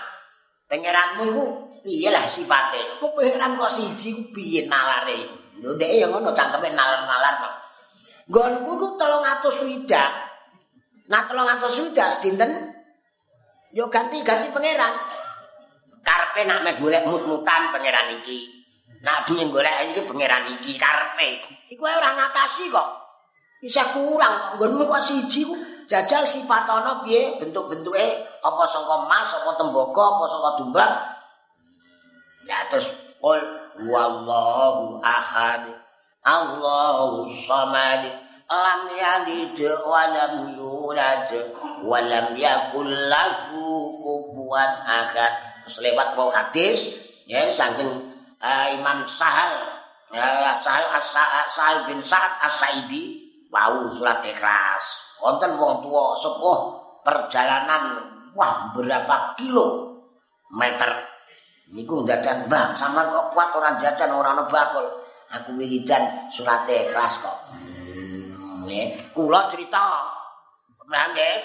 Pangeranmu 0.71 1.27
iku 1.27 1.43
piye 1.83 2.07
lah 2.07 2.23
sipate? 2.23 2.95
Kok 3.03 3.11
pangeran 3.11 3.59
kok 3.59 3.67
siji 3.67 4.31
piye 4.31 4.71
nalare? 4.71 5.19
Lho 5.59 5.75
ndek 5.75 5.91
ya 5.99 6.07
ngono 6.07 6.31
cangkeme 6.31 6.71
nalar-nalar 6.71 7.33
kok. 7.43 7.53
Nggonku 8.31 8.71
ku 8.79 8.87
300 8.95 9.43
swidak. 9.51 10.11
Nah 11.11 11.27
300 11.27 11.67
swidak 11.67 12.07
sedinten 12.15 12.71
yo 13.75 13.91
ganti-ganti 13.91 14.47
pangeran. 14.47 14.95
Karpe 16.01 16.47
nak 16.47 16.63
mek 16.63 16.79
golek 16.79 17.03
mut-mutan 17.03 17.75
pangeran 17.75 18.23
iki. 18.23 18.60
Nak 19.01 19.25
duwe 19.25 19.49
golek 19.49 19.93
iki 19.93 20.01
pangeran 20.05 20.45
iki 20.61 20.77
karpe. 20.77 21.41
Iku 21.73 21.81
ora 21.81 22.13
ngatasi 22.13 22.69
kok. 22.69 22.87
Bisa 23.61 23.89
kurang 23.93 24.57
nggonmu 24.57 24.85
kok 24.85 25.01
siji 25.01 25.45
ku 25.45 25.57
jajal 25.89 26.25
sipatono 26.25 27.01
piye 27.05 27.37
bentuk-bentuke 27.41 28.05
apa 28.41 28.63
sangka 28.65 29.05
emas 29.05 29.29
apa 29.37 29.57
tembaga 29.57 30.03
apa 30.17 30.23
sangka 30.29 30.49
dumbak. 30.61 30.91
Ya 32.45 32.61
terus 32.69 32.93
qul 33.17 33.41
wallahu 33.89 35.01
ahad. 35.01 35.65
Allahu 36.21 37.25
samad. 37.33 38.05
Lam 38.51 38.83
yalid 38.91 39.55
wa 39.87 40.11
lam 40.11 40.59
yulad 40.59 41.31
wa 41.81 41.97
lam 42.03 42.35
yakul 42.37 42.85
lahu 42.85 43.97
kufuwan 43.97 44.77
ahad. 44.85 45.33
Terus 45.65 45.81
lewat 45.81 46.13
bau 46.13 46.29
hadis 46.29 46.91
ya 47.25 47.47
saking 47.47 48.10
uh, 48.41 48.67
Imam 48.73 49.05
Sahal. 49.05 49.79
Ya 50.11 50.51
Sahal 50.51 50.91
Sahal 51.47 51.87
bin 51.87 52.03
Sa'ad 52.03 52.41
As-Sa'idi. 52.43 53.31
Wau 53.53 53.87
surat 53.87 54.19
ikhlas. 54.25 54.83
Wonten 55.21 55.55
wong 55.55 55.85
tua 55.85 56.17
sepuh 56.17 56.59
perjalanan 57.05 57.99
wah 58.33 58.73
berapa 58.73 59.37
kilo? 59.37 59.95
Meter. 60.51 61.07
Niku 61.71 62.03
jajan 62.03 62.51
bang 62.51 62.75
sama 62.75 63.07
kok 63.07 63.31
kuat 63.31 63.49
orang 63.55 63.79
jajan 63.79 64.11
orang 64.11 64.43
bakul. 64.51 64.83
Aku 65.31 65.55
wiridan 65.55 66.27
surat 66.27 66.67
ikhlas 66.67 67.23
kok. 67.23 67.37
Hmm, 67.55 68.91
kula 69.15 69.47
cerita. 69.47 70.03
Nggih? 70.91 71.39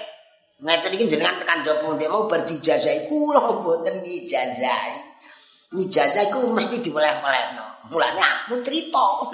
Ngeten 0.56 0.96
iki 0.96 1.04
jenengan 1.06 1.36
tekan 1.36 1.60
jopo 1.60 1.94
ndek 1.94 2.08
mau 2.08 2.24
berdijazahi 2.24 3.06
kula 3.06 3.60
mboten 3.60 4.00
ngijazahi. 4.00 5.15
Ijazah 5.76 6.32
iku 6.32 6.48
mesti 6.56 6.80
diweleh-welehno. 6.80 7.92
Mulane 7.92 8.18
aku 8.18 8.64
crita. 8.64 9.28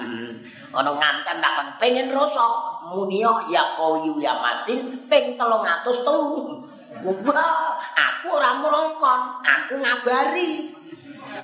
Ana 0.73 0.91
nganten 0.91 1.37
tak 1.39 1.79
pengen 1.79 2.11
rasa 2.11 2.45
munio 2.91 3.47
ya 3.47 3.73
qawi 3.77 4.11
ya 4.19 4.35
matin 4.37 5.07
ping 5.07 5.39
303. 5.39 7.03
Wah, 7.03 7.73
aku 7.97 8.27
ora 8.37 8.51
mrongkon, 8.61 9.21
aku 9.41 9.73
ngabari. 9.81 10.69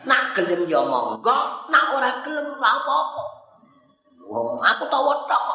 Nak 0.05 0.37
gelem 0.37 0.69
ya 0.69 0.85
monggo, 0.85 1.65
nak 1.67 1.85
ora 1.97 2.21
gelem 2.21 2.53
ora 2.53 2.69
apa-apa. 2.77 3.23
Wong 4.29 4.61
aku 4.61 4.83
tau 4.87 5.09
wetok. 5.09 5.45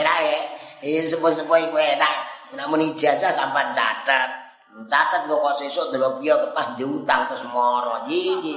enak 0.00 0.18
ya. 0.24 0.40
Ini 0.80 1.08
sepuh-sepuh 1.08 1.58
iku 1.68 1.76
enak. 1.76 2.14
Namun 2.56 2.92
ijazah 2.92 3.32
sampan 3.32 3.72
catat. 3.72 4.39
Catat 4.70 5.26
kok 5.26 5.54
sesuk 5.58 5.90
dropio 5.90 6.54
pas 6.54 6.70
diutang 6.78 7.26
terus 7.26 7.42
moro. 7.50 8.06
Iki 8.06 8.56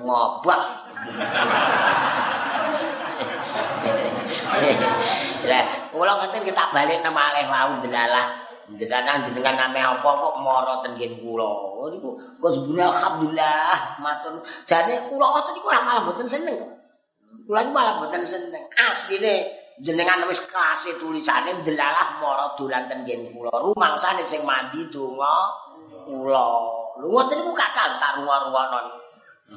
ngobos. 0.00 0.66
Lah, 5.44 5.64
kula 5.92 6.12
ngeten 6.22 6.42
kita 6.46 6.62
balik 6.70 7.02
nang 7.02 7.12
malih 7.12 7.44
wau 7.50 7.76
delalah. 7.82 8.46
Jenengan 8.64 9.20
jenengan 9.20 9.60
name 9.60 9.84
apa 9.84 10.08
kok 10.08 10.34
moro 10.40 10.80
ten 10.80 10.96
ngen 10.96 11.20
kula. 11.20 11.44
Oh 11.82 11.90
niku 11.92 12.16
kok 12.40 12.50
sebenarnya 12.54 12.88
alhamdulillah 12.88 14.00
matur. 14.00 14.40
Jane 14.64 15.04
kula 15.10 15.26
ngoten 15.34 15.52
niku 15.58 15.66
ora 15.68 15.82
malah 15.84 16.02
mboten 16.08 16.26
seneng. 16.30 16.56
Kula 17.44 17.60
malah 17.74 18.00
mboten 18.00 18.24
seneng. 18.24 18.64
Asline 18.78 19.63
jenengan 19.82 20.22
wis 20.30 20.44
kelas 20.46 20.86
tulisane 21.00 21.64
delalah 21.66 22.20
mara 22.22 22.54
dolan 22.54 22.86
ten 22.86 23.02
ngen 23.02 23.34
kula. 23.34 23.50
Rumangsane 23.58 24.22
sing 24.22 24.46
mandi 24.46 24.86
donga 24.92 25.50
kula. 26.06 26.46
Lho 27.00 27.06
ngoten 27.10 27.42
niku 27.42 27.52
kathah 27.56 27.98
tak 27.98 28.22
ruwa-ruwana 28.22 29.02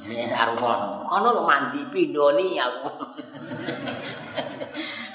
eh 0.10 0.34
arungono 0.34 1.06
kono 1.06 1.28
lho 1.38 1.42
mandi 1.46 1.86
pindoni 1.94 2.58
aku. 2.58 2.90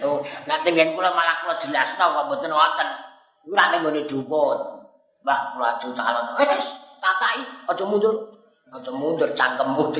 Oh 0.06 0.22
nek 0.46 0.62
ten 0.62 0.78
kula 0.94 1.10
malah 1.10 1.42
kula 1.42 1.54
jelasno 1.58 2.04
kok 2.14 2.24
mboten 2.30 2.50
ngoten. 2.54 2.88
Ora 3.50 3.64
ning 3.74 3.82
gone 3.82 4.00
dukun. 4.06 4.58
Mbah 5.26 5.40
kula 5.56 5.78
calon. 5.80 6.38
Wis 6.38 6.78
tatai 7.02 7.42
aja 7.66 7.84
mundur. 7.88 8.38
Aja 8.72 8.88
mundur 8.88 9.28
cangkemmu 9.36 9.92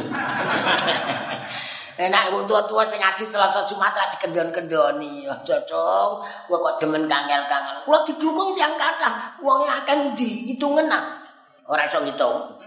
Enak 2.01 2.33
wong 2.33 2.49
tua-tua 2.49 2.81
sing 2.89 2.97
ngaji 2.97 3.29
Selasa 3.29 3.69
Jumat 3.69 3.93
ra 3.93 4.09
dikendon-kendoni. 4.09 5.29
Aja, 5.29 5.61
Cung. 5.69 6.25
Kowe 6.49 6.57
kok 6.57 6.75
demen 6.81 7.05
kangel-kangel. 7.05 7.85
Kula 7.85 8.01
didukung 8.09 8.57
tiyang 8.57 8.73
kathah. 8.81 9.37
Wonge 9.45 9.69
akeh 9.69 10.13
ndi 10.13 10.49
hitungen 10.53 10.89
nah. 10.89 11.21
Ora 11.69 11.85
iso 11.85 12.01
ngitung. 12.01 12.61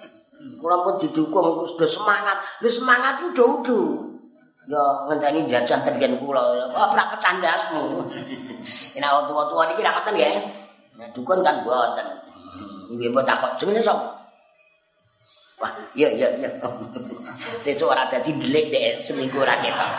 Kula 0.61 0.85
pun 0.85 1.01
didukung 1.01 1.65
sudah 1.65 1.89
semangat. 1.89 2.37
Lu 2.61 2.69
semangat 2.69 3.17
itu 3.17 3.33
udah-udah. 3.33 3.87
Ya 4.65 4.83
ngenteni 5.09 5.49
jajan 5.49 5.81
tergen 5.81 6.21
kula. 6.21 6.69
Kok 6.69 6.93
ora 6.93 7.03
kecandasmu. 7.17 8.05
Enak 9.01 9.09
wong 9.09 9.25
tua-tua 9.25 9.73
niki 9.73 9.81
ra 9.81 9.97
ngoten 9.97 10.13
nggih. 10.13 10.37
Nah, 10.95 11.07
dukun 11.11 11.41
kan 11.41 11.65
mboten. 11.65 12.07
Ibu 12.85 13.09
mbok 13.09 13.25
takok 13.25 13.57
jenenge 13.57 13.81
sapa? 13.81 14.24
Wah, 15.55 15.71
iya 15.95 16.11
iya 16.11 16.27
iya. 16.35 16.49
Sesuk 17.63 17.91
ora 17.91 18.07
dadi 18.11 18.35
delik 18.35 18.71
dek 18.71 18.99
seminggu 18.99 19.39
ora 19.39 19.55
ketok. 19.63 19.91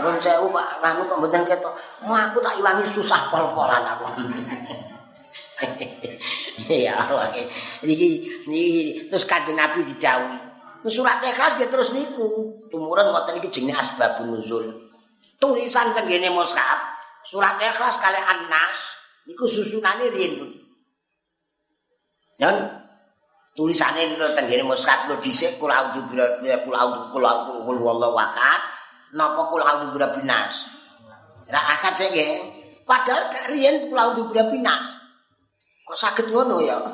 Nun 0.00 0.16
sewu 0.20 0.48
Pak, 0.52 0.68
kanu 0.80 1.04
kok 1.04 1.18
mboten 1.20 1.44
ketok. 1.44 1.74
Mau 2.04 2.16
aku 2.16 2.40
tak 2.40 2.56
iwangi 2.56 2.84
susah 2.84 3.28
pol-polan 3.28 3.84
aku. 3.84 4.06
Ya 6.66 6.98
Allah. 6.98 7.30
Niki 7.86 8.26
niki 8.50 9.06
terus 9.06 9.22
Kanjeng 9.22 9.54
Nabi 9.54 9.86
didhawuhi. 9.86 10.46
surat 10.86 11.18
ikhlas 11.22 11.58
nggih 11.58 11.70
terus 11.70 11.90
niku 11.90 12.54
tumurun 12.70 13.10
ngoten 13.10 13.42
iki 13.42 13.50
jenenge 13.50 13.82
asbabun 13.82 14.38
nuzul 14.38 14.70
tulisan 15.42 15.90
teng 15.90 16.06
ngene 16.06 16.30
mushaf 16.30 16.94
surat 17.26 17.58
ikhlas 17.58 17.98
kali 17.98 18.18
anas 18.18 18.78
niku 19.26 19.50
susunane 19.50 20.06
riyen 20.14 20.38
putih 20.38 20.62
dan 22.38 22.85
tulisane 23.56 24.12
niku 24.12 24.28
teng 24.36 24.46
ngene 24.46 24.68
mushaf 24.68 25.08
lho 25.08 25.16
dhisik 25.18 25.56
kula 25.56 25.88
audu 25.88 26.04
kula 26.06 26.78
audu 26.78 27.08
kula 27.10 27.28
audu 27.48 27.72
wallahu 27.80 28.14
ahad. 28.20 28.60
Napa 29.16 29.48
kula 29.48 29.64
audu 29.64 29.96
binas? 29.96 30.68
Ra 31.48 31.60
akad 31.74 31.96
sing 31.96 32.12
nggih. 32.12 32.36
Padahal 32.84 33.32
riyen 33.50 33.88
kula 33.88 34.12
audu 34.12 34.28
binas 34.30 35.06
kok 35.86 35.94
saged 35.94 36.26
ngono 36.34 36.60
ya? 36.60 36.76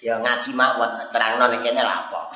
Ya 0.00 0.16
ngaji 0.16 0.56
mawon 0.56 0.96
terangno 1.12 1.44
nek 1.52 1.60
kene 1.60 1.84
lha 1.84 1.94
apa. 2.08 2.20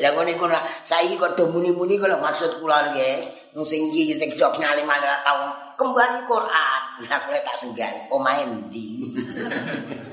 Ya 0.00 0.08
ngene 0.16 0.32
iku 0.32 0.48
saiki 0.88 1.20
kok 1.20 1.36
do 1.36 1.52
muni-muni 1.52 2.00
kok 2.00 2.16
maksud 2.16 2.56
kula 2.58 2.96
nggih. 2.96 3.28
Sing 3.60 3.92
iki 3.92 4.16
sing 4.16 4.32
sok 4.32 4.56
ngalim 4.56 4.88
ora 4.88 5.20
tau 5.20 5.52
kembali 5.76 6.24
Quran. 6.24 6.80
Ya 7.04 7.20
kula 7.20 7.38
tak 7.44 7.60
senggai 7.60 8.08
omahe 8.08 8.48
ndi 8.48 9.12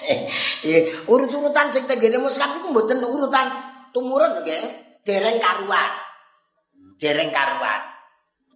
urut-urutan 1.10 1.68
sing 1.72 1.84
tenggene 1.84 2.16
muskap 2.20 2.56
iku 2.56 2.72
mboten 2.72 3.00
urutan 3.04 3.46
tumurun 3.92 4.42
nggih. 4.42 4.62
Dereng 5.04 5.40
karuan. 5.40 5.90
Dereng 7.00 7.30
karuan. 7.32 7.80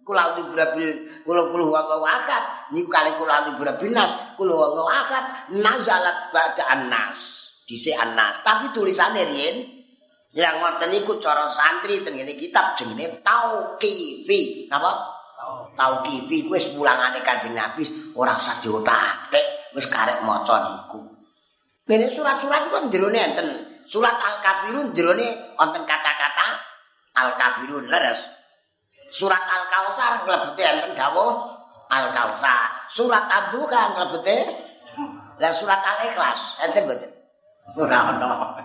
Kula 0.05 0.37
ati 0.37 0.45
birabil 0.45 0.89
kula 1.25 1.49
kula 1.49 1.81
wa 1.97 2.09
akad. 2.13 2.69
Niku 2.77 2.89
kali 2.89 3.17
kula 3.17 3.41
ati 3.41 3.51
birabinas 3.57 4.37
kula 4.37 4.53
wa 4.53 4.85
akad. 4.85 5.53
Nazalat 5.57 6.29
bacaan 6.29 6.89
nas. 6.89 7.49
Dhisik 7.65 7.97
anas 7.97 8.45
tapi 8.45 8.69
tulisane 8.69 9.25
riyen 9.25 9.57
yang 10.37 10.61
ngoten 10.61 10.93
niku 10.93 11.17
cara 11.17 11.49
santri 11.49 12.05
teng 12.05 12.13
ngene 12.13 12.37
kitab 12.37 12.77
jenenge 12.77 13.25
tauqifi. 13.25 14.69
Napa? 14.69 14.93
Tauqifi. 15.73 16.45
Wis 16.45 16.69
mulangane 16.77 17.25
kanjeng 17.25 17.57
Nabi 17.57 18.13
ora 18.13 18.37
usah 18.37 18.61
diotak 18.61 19.33
wis 19.73 19.89
karek 19.89 20.21
maca 20.21 20.61
niku 20.61 21.14
ngene 21.85 22.09
surat-surat 22.09 22.65
iku 22.69 22.89
jerone 22.89 23.19
enten 23.21 23.47
surat 23.85 24.17
al-kafirun 24.17 24.93
jerone 24.93 25.53
wonten 25.57 25.85
kata-kata 25.85 26.47
al-kafirun 27.13 27.85
leres 27.89 28.35
surat 29.09 29.41
Al-Kautsar 29.45 30.25
mlebete 30.25 30.63
enten 30.65 30.91
dawuh 30.97 31.33
Al-Kautsar. 31.89 32.89
Surat 32.89 33.29
Ad-Duha 33.29 33.93
mlebete 33.93 34.37
lah 35.35 35.51
surat 35.51 35.81
Al-Ikhlas 35.83 36.63
enten 36.63 36.87
mboten? 36.87 37.11
Ora 37.75 38.13
ono. 38.13 38.55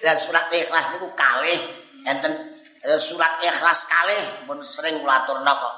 Lah 0.00 0.16
surat 0.16 0.48
Ikhlas 0.48 0.96
niku 0.96 1.12
kalih 1.12 1.60
enten 2.08 2.32
eh, 2.82 2.96
surat 3.00 3.42
Ikhlas 3.44 3.84
kalih 3.84 4.48
pun 4.48 4.58
sering 4.64 5.02
kula 5.04 5.24
aturna 5.24 5.52
kok. 5.60 5.74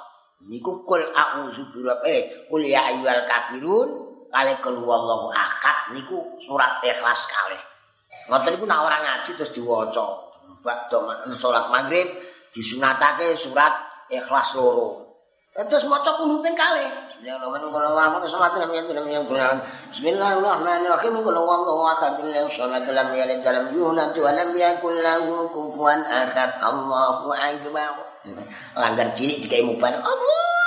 Niku 0.47 0.87
kul 0.87 1.03
a'udzu 1.11 1.71
birabbi 1.75 2.47
kul 2.51 2.63
ya 2.67 2.91
ayyuhal 2.91 3.27
kafirun 3.27 4.12
kalih 4.33 4.57
kul 4.65 4.81
wallahu 4.81 5.29
ahad 5.29 5.93
niku 5.93 6.41
surat 6.41 6.81
Ikhlas 6.81 7.29
kalih. 7.29 7.61
Ngoten 8.33 8.57
niku 8.57 8.65
nek 8.65 8.81
ora 8.81 8.99
ngaji 9.05 9.31
terus 9.37 9.53
diwaca. 9.53 10.33
Bakdo 10.65 11.11
salat 11.37 11.69
maghrib 11.69 12.09
disunatake 12.55 13.37
surat 13.37 13.77
ikhlas 14.09 14.57
loro. 14.57 15.03
Terus 15.53 15.85
maca 15.85 16.17
kulo 16.17 16.41
ping 16.41 16.57
kalih. 16.57 16.89
Bismillahirrahmanirrahim. 19.93 21.13
Qul 21.21 21.37
huwallahu 21.37 21.85
ahad. 21.93 22.17
Samad 22.49 22.89
lam 22.89 23.09
yalid 23.13 23.45
wa 23.45 23.53
lam 23.53 23.69
yulad 23.77 24.17
wa 24.17 24.31
lam 24.33 24.49
yakul 24.57 24.97
lahu 24.97 25.53
kufuwan 25.53 26.01
ahad. 26.09 26.57
Allahu 26.57 27.37
akbar. 27.37 28.01
Langgar 28.81 29.13
cilik 29.13 29.45
dikai 29.45 29.61
mubar. 29.61 29.93
Allahu 29.93 30.62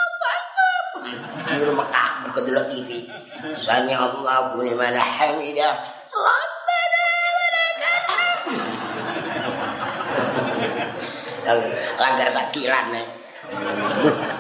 Di 1.06 1.62
Mekah 1.62 2.10
mergo 2.26 2.40
delok 2.42 2.66
TV. 2.66 3.06
Sami 3.54 3.94
Allahu 3.94 4.58
liman 4.66 4.98
hamidah. 4.98 5.78
Rabbana 6.10 7.06
wa 7.38 7.46
lakal 7.54 8.38
langgar 12.02 12.30
sakilan 12.30 12.86
nek. 12.90 13.08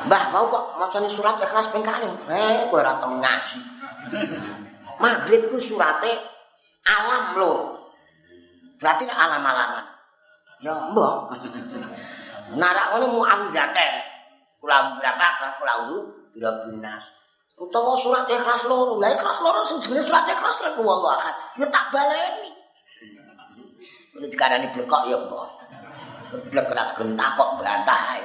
Mbah 0.09 0.23
mau 0.33 0.49
kok 0.49 0.81
macane 0.81 1.05
surat 1.05 1.37
ikhlas 1.37 1.69
ping 1.69 1.85
kalih. 1.85 2.09
Eh 2.33 2.65
kowe 2.73 2.81
ora 2.81 2.97
tau 2.97 3.13
ngaji. 3.13 3.61
Maghrib 4.97 5.53
ku 5.53 5.61
surate 5.61 6.17
alam 6.89 7.37
lho. 7.37 7.77
Berarti 8.81 9.05
alam-alaman. 9.05 9.85
Ya 10.65 10.73
mbah. 10.89 11.29
Narak 12.57 12.97
ngono 12.97 13.05
muawidzaten. 13.21 13.93
Kula 14.57 14.97
berapa 14.97 15.25
kan 15.37 15.51
kula 15.61 15.85
wudu 15.85 16.24
bira 16.35 16.51
binas. 16.67 17.15
Utawa 17.55 17.95
surat 17.95 18.27
ikhlas 18.27 18.67
loro. 18.67 18.99
Lah 18.99 19.07
ikhlas 19.15 19.39
loro 19.39 19.63
sing 19.63 19.79
jenenge 19.79 20.03
surat 20.03 20.27
ikhlas 20.27 20.59
rek 20.59 20.75
wong 20.75 20.99
akad. 21.07 21.35
Ya 21.55 21.65
tak 21.71 21.87
baleni. 21.95 22.51
Ini 24.19 24.27
dikarani 24.27 24.67
blekok 24.75 25.07
ya 25.07 25.15
mbah. 25.15 25.55
geblek 26.35 26.67
ora 26.67 26.83
gelem 26.91 27.15
takok 27.15 27.49
bantah 27.63 28.01
ae. 28.19 28.23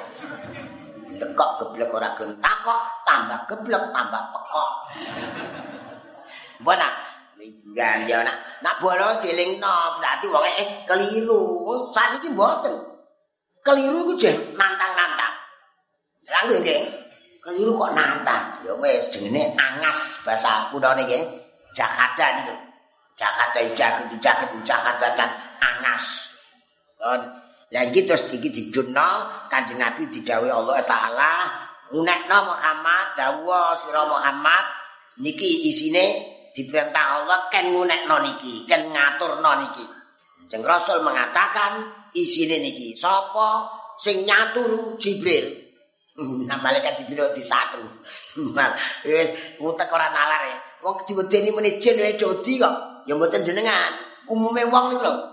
Lekok 1.15 1.51
geblek 1.63 1.95
ora 1.95 2.11
gelem 2.19 2.35
takok, 2.43 2.81
tambah 3.07 3.39
geblek 3.47 3.83
tambah 3.95 4.23
pekok. 4.35 4.71
Mbona 6.61 6.91
Gan 7.73 8.05
ya 8.05 8.21
nak 8.21 8.37
nak 8.61 8.77
bola 8.83 9.17
dilingno 9.17 9.97
berarti 9.97 10.27
wong 10.29 10.45
eh 10.45 10.85
keliru. 10.85 11.73
Saiki 11.89 12.29
mboten. 12.29 12.77
Keliru 13.65 14.05
iku 14.05 14.13
jeh 14.21 14.37
nantang-nantang. 14.59 15.35
Lah 16.29 16.43
nggih. 16.45 17.00
Keliru 17.41 17.73
kok 17.77 17.93
nantang. 17.97 18.61
Ya 18.63 18.77
wis 18.77 19.09
jenenge 19.09 19.57
angas 19.57 20.21
bahasa 20.25 20.69
kudane 20.69 21.09
nggih. 21.09 21.25
Jakarta 21.73 22.41
niku. 22.41 22.55
Jakarta 23.17 23.59
jaket 23.73 24.13
jaket 24.21 24.49
Jakarta 24.65 25.25
angas. 25.61 26.05
Lah 27.71 27.87
iki 27.87 28.03
terus 28.03 28.27
iki 28.35 28.51
dijunno 28.51 29.11
Kanjeng 29.47 29.79
Nabi 29.79 30.03
didhawuhi 30.11 30.51
Allah 30.51 30.83
taala 30.83 31.33
unekno 31.95 32.39
Muhammad 32.51 33.15
dawuh 33.15 33.79
sira 33.79 34.03
Muhammad 34.11 34.67
niki 35.23 35.71
isine 35.71 36.27
diperintah 36.51 37.23
Allah 37.23 37.47
ken 37.47 37.71
ngunekno 37.71 38.17
niki 38.27 38.67
ken 38.67 38.91
ngaturno 38.91 39.53
niki 39.63 39.87
Jeng 40.51 40.67
Rasul 40.67 40.99
mengatakan 41.07 41.87
isine 42.11 42.59
niki 42.59 42.99
sapa 42.99 43.71
sing 43.95 44.27
nyaturu 44.27 44.99
Jibril 44.99 45.70
nah 46.45 46.59
malaikat 46.61 47.01
Jibril 47.01 47.33
disatru 47.33 47.85
nah 48.53 48.77
wis 49.07 49.33
utek 49.57 49.89
ora 49.89 50.13
nalar 50.13 50.43
ya 50.51 50.59
wong 50.85 51.05
diwedeni 51.09 51.51
meneh 51.53 51.81
jin 51.81 51.97
wae 52.01 52.17
jodi 52.17 52.61
kok 52.61 53.05
ya 53.09 53.17
mboten 53.17 53.45
jenengan 53.45 53.93
umume 54.29 54.65
wong 54.69 54.95
niku 54.95 55.05
lho 55.05 55.31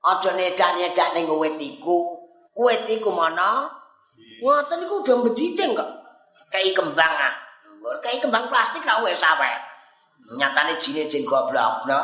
Aja 0.00 0.32
nedak-nedak 0.32 1.12
ning 1.12 1.28
wit 1.28 1.60
iku. 1.60 2.16
Wit 2.56 2.88
iku 2.88 3.12
mana? 3.12 3.68
Ngoten 4.40 4.88
iku 4.88 5.04
udah 5.04 5.16
mbediting 5.20 5.76
kok. 5.76 5.90
Kayak 6.48 6.80
kembang 6.80 7.14
ah. 7.20 7.34
Kayak 8.00 8.24
kembang 8.24 8.48
plastik 8.48 8.80
ra 8.80 9.04
wis 9.04 9.20
awet. 9.20 9.60
Nyatane 10.40 10.80
jine 10.80 11.04
jin 11.04 11.28
goblok, 11.28 11.84
no. 11.84 12.00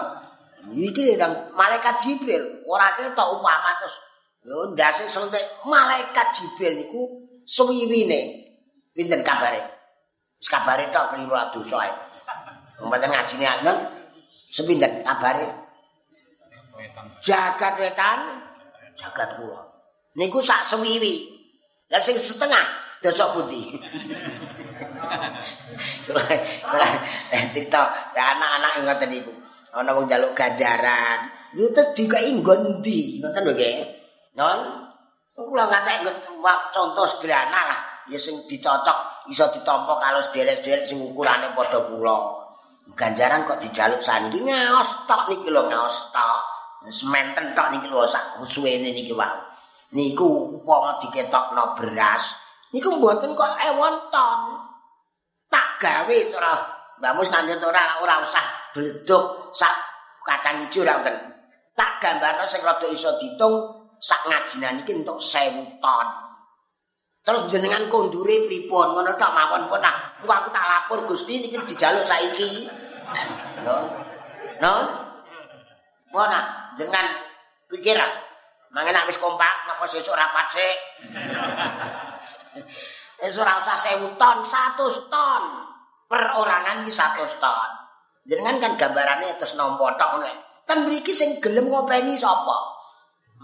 Iki 0.67 1.15
nang 1.15 1.47
malaikat 1.55 1.95
Jibril, 2.03 2.43
ora 2.67 2.91
ketok 2.91 3.39
upama 3.39 3.71
terus 3.79 4.03
yo 4.43 4.75
ndase 4.75 5.07
selentik 5.07 5.47
malaikat 5.63 6.35
Jibril 6.35 6.83
niku 6.83 7.26
suwiwine. 7.47 8.21
Pinten 8.93 9.23
kabare? 9.23 9.63
Wis 10.37 10.51
kabare 10.51 10.91
tok 10.91 11.15
kliru 11.15 11.39
dosa 11.55 11.87
ae. 11.87 11.93
Umpamane 12.83 13.07
ngajine 13.09 13.47
anak. 13.47 13.79
Sepinten 14.51 15.07
kabare? 15.07 15.67
jagat 17.21 17.75
wetan. 17.81 18.21
Jagat 18.97 19.37
kula. 19.37 19.61
Niku 20.17 20.41
sak 20.41 20.65
sewiwi 20.65 21.37
lah 21.93 22.01
sing 22.03 22.17
setengah 22.19 22.67
dosa 22.99 23.31
putih 23.31 23.79
cerita 27.53 27.83
anak-anak 28.17 28.73
ngoten 28.89 29.09
niku. 29.13 29.33
Ana 29.77 29.93
wong 29.93 30.09
njaluk 30.09 30.33
ganjaran. 30.33 31.29
Niku 31.53 31.69
terus 31.77 31.93
dikai 31.93 32.33
ngondi 32.33 33.21
ngoten 33.21 33.43
lho 33.45 33.53
nggih 33.53 33.77
non 34.41 34.86
kula 35.37 35.69
ngatek 35.69 36.09
contoh 36.73 37.05
sederhana 37.05 37.61
lah 37.69 37.81
ya 38.09 38.17
sing 38.17 38.41
dicocok 38.49 39.29
iso 39.29 39.45
ditampa 39.53 39.93
kalau 40.01 40.21
sederek-sederek 40.25 40.89
sing 40.89 40.99
ukurane 41.05 41.53
padha 41.53 41.85
kula 41.85 42.17
ganjaran 42.97 43.45
kok 43.45 43.61
dijaluk 43.61 44.01
saniki 44.01 44.41
ngaos 44.41 45.05
tok 45.05 45.29
niki 45.29 45.53
lho 45.53 45.69
ngaos 45.69 46.09
tok 46.09 46.57
sementen 46.89 47.55
tok 47.55 47.75
niki 47.75 47.91
lho 47.91 48.07
sak 48.07 48.39
suwene 48.47 48.95
niki 48.95 49.15
wae. 49.15 49.35
Niku 49.95 50.59
upama 50.59 50.99
diketokno 50.99 51.79
beras, 51.79 52.35
niku 52.75 52.99
mboten 52.99 53.39
kok 53.39 53.55
ewon 53.71 53.95
ton. 54.11 54.41
Tak 55.47 55.79
gawe 55.79 56.17
cara 56.27 56.55
Mbak 56.97 57.13
Mus 57.13 57.29
nanti 57.31 57.53
ora 57.61 58.01
ora 58.03 58.19
usah 58.25 58.73
bleduk 58.75 59.55
sak 59.55 59.73
kacang 60.27 60.65
ijo 60.65 60.83
wonten. 60.83 61.15
Tak 61.77 62.01
gambarno 62.03 62.49
sing 62.49 62.65
rada 62.65 62.89
iso 62.89 63.15
ditung 63.21 63.76
sak 64.01 64.29
ngajinan 64.29 64.85
iki 64.85 64.93
entuk 65.03 65.19
1000 65.19 65.81
ton. 65.83 66.09
Terus 67.27 67.43
jenengan 67.51 67.91
kondure 67.91 68.47
pripun 68.47 68.95
ngono 68.95 69.19
tok 69.19 69.35
mawon 69.35 69.67
pun 69.67 69.83
nah 69.83 70.15
aku 70.23 70.49
tak 70.55 70.67
lapor 70.67 71.03
Gusti 71.11 71.43
niki 71.43 71.59
dijaluk 71.59 72.07
saiki. 72.07 72.71
Non. 73.67 73.85
Non. 74.63 74.87
Bona, 76.15 76.71
jenengan 76.79 77.19
pikir 77.67 77.99
ah. 77.99 78.13
Mangen 78.71 79.09
wis 79.09 79.17
kompak 79.17 79.67
napa 79.67 79.89
sesuk 79.89 80.13
rapat 80.13 80.47
sik. 80.53 80.77
Wis 83.25 83.41
ora 83.41 83.57
usah 83.57 83.73
1000 83.73 84.21
ton, 84.21 84.45
100 84.45 85.09
ton. 85.09 85.43
Perorangan 86.05 86.85
iki 86.85 86.93
100 86.93 87.41
ton. 87.41 87.69
Jenengan 88.29 88.61
kan 88.61 88.73
gambarane 88.77 89.33
terus 89.41 89.57
nampa 89.57 89.97
tok 89.97 90.21
ngono. 90.21 90.29
Ten 90.69 90.85
mriki 90.85 91.17
sing 91.17 91.41
gelem 91.41 91.73
ngopeni 91.73 92.19
sapa? 92.19 92.76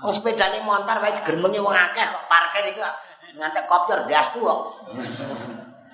Wong 0.02 0.12
sepedane 0.12 0.58
montar 0.66 0.98
wae 0.98 1.14
germenge 1.22 1.62
wong 1.62 1.74
akeh 1.74 2.02
kok 2.02 2.24
parkir 2.26 2.74
iki 2.74 2.82
ngantek 3.38 3.64
kopter 3.70 4.02
dasku 4.10 4.42
kok. 4.42 4.60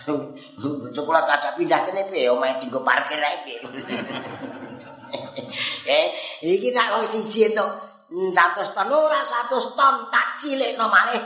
Sekolah 0.96 1.22
caca 1.28 1.52
pindah 1.52 1.84
kene 1.84 2.08
piye 2.08 2.32
omahe 2.32 2.56
dienggo 2.56 2.80
parkir 2.80 3.20
ae 3.20 3.38
piye. 3.44 3.60
eh, 5.92 6.06
iki 6.40 6.72
nak 6.72 6.98
wong 6.98 7.04
siji 7.04 7.52
entuk 7.52 7.68
100 8.08 8.72
ton 8.72 8.88
ora 8.88 9.20
100 9.20 9.76
ton 9.76 9.94
tak 10.08 10.40
cilikno 10.40 10.88
malih 10.88 11.20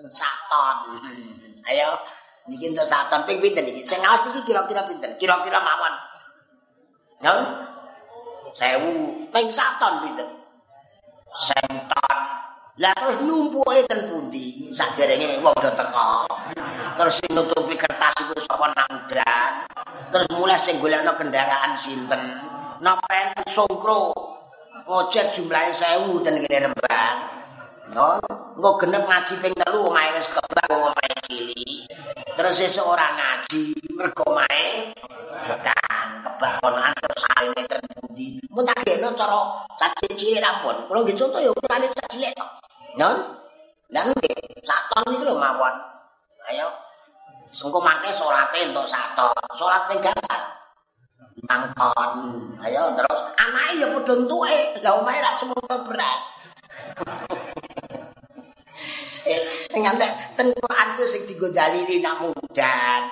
1 0.00 0.08
ton. 0.50 0.76
Ayo 1.68 1.88
niki 2.48 2.72
entuk 2.72 2.88
1 2.88 3.12
ton 3.12 3.22
ping 3.28 3.38
pinten 3.44 3.68
iki? 3.68 3.84
Sing 3.84 4.00
ngaos 4.00 4.24
iki 4.32 4.40
kira-kira 4.48 4.88
pinten? 4.88 5.20
Kira-kira 5.20 5.60
mawon. 5.60 5.94
Nun? 7.20 7.42
sewu 8.54 9.26
ping 9.34 9.50
saton 9.50 9.94
pinten 10.06 10.28
senton 11.34 12.13
lah 12.82 12.90
terus 12.98 13.22
numpuke 13.22 13.86
ten 13.86 14.10
pundi? 14.10 14.70
Saderenge 14.74 15.38
wong 15.38 15.54
do 15.62 15.70
teko. 15.78 16.26
Terus 16.98 17.14
sing 17.22 17.30
nutupi 17.30 17.78
kertas 17.78 18.14
iku 18.18 18.34
sapa 18.42 18.66
nangdan 18.74 19.52
terus 20.10 20.26
mulai 20.34 20.58
sing 20.58 20.82
golekno 20.82 21.14
kendaraan 21.14 21.78
sinten? 21.78 22.22
Napa 22.82 23.34
songkro. 23.46 24.10
Ojek 24.84 25.32
jumlahe 25.32 25.72
sewu 25.72 26.20
ten 26.20 26.36
kene 26.44 26.68
rembang 26.68 27.18
non 27.94 28.20
engko 28.58 28.80
genep 28.80 29.06
ngaji 29.06 29.34
ping 29.40 29.54
telu 29.56 29.88
omahe 29.88 30.12
wis 30.12 30.28
kebak 30.28 30.68
omahe 30.68 31.14
cilik. 31.24 31.88
Terus 32.36 32.54
sesuk 32.58 32.84
ora 32.84 33.06
ngaji 33.16 33.72
mergo 33.96 34.24
omahe 34.28 34.92
Bukan, 35.44 35.93
kebangunan 36.24 36.92
terus 36.96 37.20
saline 37.28 37.62
terpundi. 37.68 38.40
Mun 38.48 38.64
tak 38.64 38.80
gekno 38.82 39.12
cara 39.12 39.40
caci 39.76 40.08
cilik 40.16 40.40
rampun. 40.40 40.76
Kula 40.88 41.04
nggih 41.04 41.16
contoh 41.16 41.40
ya 41.40 41.50
ukurane 41.52 41.86
sak 41.92 42.08
cilik 42.10 42.32
to. 42.32 42.46
Nyon. 42.96 43.16
Lah 43.92 44.04
nggih, 44.08 44.34
sak 44.64 44.80
ton 44.90 45.04
iki 45.12 45.22
lho 45.22 45.36
mawon. 45.36 45.74
Ayo. 46.50 46.68
Entuk 47.44 48.86
sak 48.88 49.12
ton. 49.12 49.36
Salat 49.52 49.82
ping 49.92 50.00
gangsal. 50.00 50.42
Nang 51.44 51.68
ton. 51.76 52.12
Ayo 52.64 52.96
terus 52.96 53.20
anake 53.36 53.84
ya 53.84 53.86
padha 53.92 54.12
entuke. 54.16 54.80
Lah 54.80 54.92
omahe 54.96 55.20
ra 55.20 55.36
semono 55.36 55.76
beras. 55.84 56.24
eh, 59.28 59.40
ngantek 59.72 60.36
ten 60.36 60.48
Quran 60.52 60.88
ku 60.96 61.04
sing 61.04 61.28
digo 61.28 61.52
dalili 61.52 62.00
nak 62.00 62.24
mudan. 62.24 63.02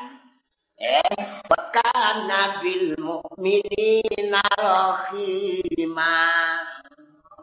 Eh, 0.82 1.14
bekan 1.46 2.26
nabil 2.26 2.98
mu'minina 2.98 4.42
rahima. 4.58 6.26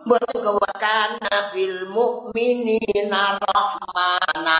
Betul 0.03 0.43
kewakan 0.43 1.23
nabil 1.23 1.87
mu'minina 1.87 3.39
rahmana. 3.39 4.59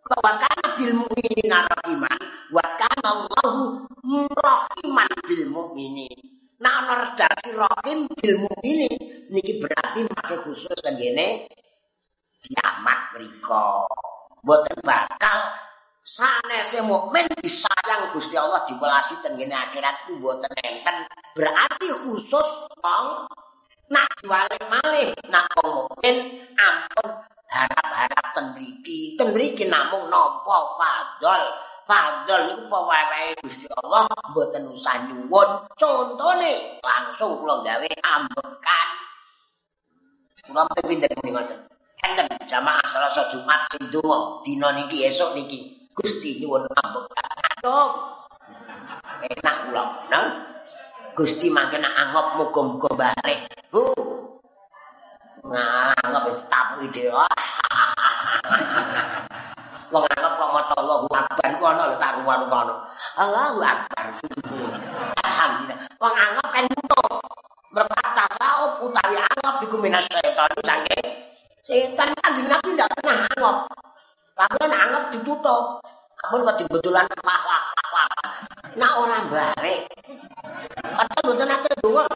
Kewakan 0.00 0.56
nabil 0.64 0.96
mu'minina 0.96 1.68
rahiman. 1.68 2.20
Wakan 2.56 2.98
Allahu 3.04 3.84
rahiman 4.32 5.12
bil 5.28 5.52
mu'minin. 5.52 6.16
Nah, 6.64 6.88
ana 6.88 7.04
redaksi 7.04 7.52
rahim 7.52 8.08
bil 8.16 8.48
mu'minin. 8.48 9.28
Niki 9.28 9.60
berarti 9.60 10.08
pakai 10.08 10.40
khusus 10.40 10.72
kan. 10.80 10.96
Kiamat 10.96 13.12
berikut. 13.12 13.92
Betul 14.40 14.80
bakal 14.80 15.67
sanese 16.16 16.80
mukmin 16.80 17.28
disayang 17.44 18.08
Gusti 18.16 18.38
Allah 18.40 18.64
diwelasi 18.64 19.20
ten 19.20 19.36
ngene 19.36 19.52
akhirat 19.52 20.08
ku 20.08 20.16
mboten 20.16 20.52
enten. 20.64 21.04
Berarti 21.36 21.92
khusus 21.92 22.48
wong 22.80 23.28
nak 23.92 24.08
diwale 24.24 24.56
malih 24.68 25.12
nak 25.28 25.48
wong 25.60 25.84
mukmin 25.84 26.16
ampun 26.56 27.08
harap-harap 27.52 28.24
ten 28.32 28.56
mriki. 28.56 29.20
Ten 29.20 29.36
mriki 29.36 29.68
namung 29.68 30.08
nampa 30.08 30.56
fadol. 30.80 31.42
Fadol 31.88 32.40
niku 32.52 32.68
apa 32.68 32.78
wae 32.84 33.32
Gusti 33.44 33.66
Allah 33.84 34.08
mboten 34.32 34.68
usah 34.72 35.08
nyuwun. 35.08 35.48
Contone 35.76 36.80
langsung 36.80 37.40
kula 37.40 37.60
gawe 37.64 37.90
ambekan. 38.16 38.88
Kula 40.48 40.64
pinter 40.84 41.12
ngoten 41.24 41.58
enten 41.98 42.26
jamaah 42.46 42.84
Selasa 42.86 43.26
Jumat 43.26 43.66
sing 43.74 43.90
donga 43.90 44.38
dina 44.46 44.70
niki 44.70 45.02
esuk 45.02 45.34
niki 45.34 45.77
Gusti 45.98 46.38
nyuwun 46.38 46.62
ambekan. 46.70 47.26
Aduh. 47.58 47.90
Enak 49.18 49.56
kula, 49.66 49.84
nah. 50.06 50.30
Gusti 51.18 51.50
mangke 51.50 51.82
nak 51.82 51.90
angop 51.98 52.38
muga-muga 52.38 52.86
barek. 52.94 53.50
Bu. 53.74 53.90
Ngangop 55.42 56.30
wis 56.30 56.46
tapu 56.46 56.86
ide. 56.86 57.10
Wong 59.90 60.04
angop 60.06 60.32
kok 60.38 60.50
maca 60.54 60.74
Allahu 60.78 61.10
Akbar 61.10 61.50
ku 61.58 61.64
ana 61.66 61.90
lho 61.90 61.96
tak 61.98 62.22
ruwan 62.22 62.46
kono. 62.46 62.86
Allahu 63.18 63.58
Akbar. 63.58 64.04
Alhamdulillah. 65.26 65.78
Wong 65.98 66.14
angop 66.14 66.48
kan 66.54 66.62
entuk. 66.70 67.18
Berkata 67.74 68.24
saop 68.38 68.86
utawi 68.86 69.18
angop 69.18 69.58
iku 69.66 69.76
minas 69.82 70.06
setan 70.06 70.52
saking 70.62 71.06
setan 71.66 72.14
kan 72.22 72.30
jenenge 72.38 72.70
ndak 72.78 72.86
pernah 73.02 73.26
angop. 73.34 73.66
Lalu 74.38 74.70
anggap 74.70 75.04
ditutup. 75.10 75.82
Ampun 76.18 76.46
kok 76.46 76.58
dibetulan 76.62 77.06
wah 77.26 77.42
wah 77.42 77.64
wah. 77.90 78.10
Nak 78.78 78.92
orang 78.94 79.26
barek. 79.26 79.90
Padahal 80.78 81.22
mboten 81.26 81.50
ate 81.50 81.70
donga. 81.82 82.06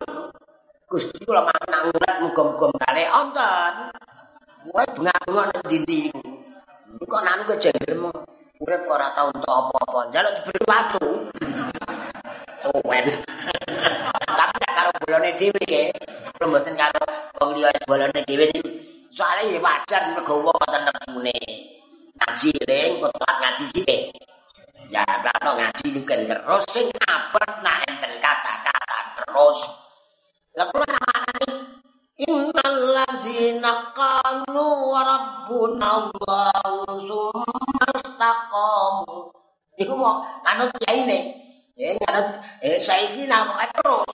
Gusti 0.87 1.19
kula 1.27 1.43
makan 1.43 1.67
nak 1.67 1.83
ngulat 1.91 2.15
muga-muga 2.23 2.67
balik 2.79 3.11
onten. 3.11 3.75
Mulai 4.63 4.87
bengak-bengok 4.95 5.47
nang 5.51 5.63
ndi 5.67 6.15
Ini 6.93 7.05
kok 7.11 7.23
nanu 7.27 7.43
ke 7.43 7.55
jendelmu. 7.59 8.11
Urip 8.63 8.81
kok 8.87 8.95
ora 8.95 9.11
tau 9.11 9.27
entuk 9.35 9.51
apa-apa. 9.51 9.99
Njaluk 10.15 10.33
diberi 10.39 10.61
watu. 10.71 11.07
Suwen. 12.63 13.05
Tapi 14.23 14.57
nek 14.63 14.73
karo 14.79 14.91
bolone 15.03 15.31
dhewe 15.35 15.63
ke, 15.67 15.91
kula 16.39 16.47
mboten 16.47 16.79
karo 16.79 17.03
wong 17.43 17.59
liya 17.59 17.75
bolone 17.91 18.23
dhewe 18.23 18.47
niku. 18.47 18.71
Soale 19.11 19.51
ya 19.51 19.59
wajar 19.59 20.15
mergo 20.15 20.39
wong 20.47 20.55
mboten 20.55 20.83
nepsune. 20.87 21.82
Ngaji 22.23 22.55
ring 22.71 23.03
kutuat 23.03 23.37
ngaji 23.43 23.65
sithik. 23.67 24.03
Ya 24.95 25.03
bakno 25.03 25.59
ngaji 25.59 25.87
nuken 25.99 26.21
terus 26.31 26.63
sing 26.71 26.87
apet 27.11 27.51
nak 27.67 27.83
enten 27.91 28.13
kata-kata 28.23 28.99
terus. 29.19 29.59
Lha 30.55 30.65
kula 30.71 30.87
namane 30.87 31.47
innal 32.23 32.79
ladzina 32.95 33.91
qalu 33.91 34.95
rabbuna 34.95 35.89
allah 35.99 36.55
summa 37.03 37.87
istaqamu. 37.91 39.35
Iku 39.83 39.93
mau 39.99 40.23
anut 40.47 40.71
kiyaine. 40.79 41.19
Eh 41.75 41.99
anut 42.07 42.29
eh 42.63 42.79
saiki 42.79 43.27
nampak 43.27 43.75
terus. 43.75 44.13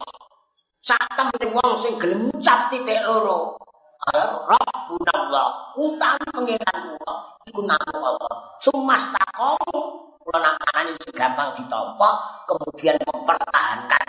Sak 0.80 1.04
tembe 1.12 1.52
wong 1.52 1.76
sing 1.76 2.00
gelem 2.00 2.32
ngucap 2.32 2.72
titik 2.72 3.04
loro 3.04 3.67
Rabbuna 4.14 5.12
Allah, 5.14 5.48
utami 5.76 6.26
pengiran 6.32 6.76
kula 6.96 7.14
iku 7.48 7.60
namung 7.64 8.04
Allah. 8.04 8.34
Sumas 8.60 9.04
taqamu 9.12 9.80
kula 10.20 10.38
namane 10.44 10.92
segampang 11.00 11.56
ditampa 11.56 12.42
kemudian 12.44 12.96
mempertahankan 13.08 14.04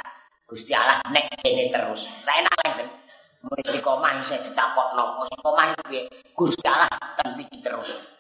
Gusti 0.50 0.74
Allah 0.74 0.98
nek 1.14 1.30
kene 1.46 1.70
terus. 1.70 2.10
Lah 2.26 2.36
enak 2.42 2.54
kan. 2.58 2.90
Mulai 3.40 3.64
di 3.72 3.80
komah 3.80 4.20
isih 4.20 4.36
ditakokno, 4.44 5.24
wis 5.24 5.32
komah 5.40 5.72
piye? 5.88 6.12
Gusti 6.36 6.68
Allah 6.68 6.92
ten 7.16 7.40
terus. 7.64 8.20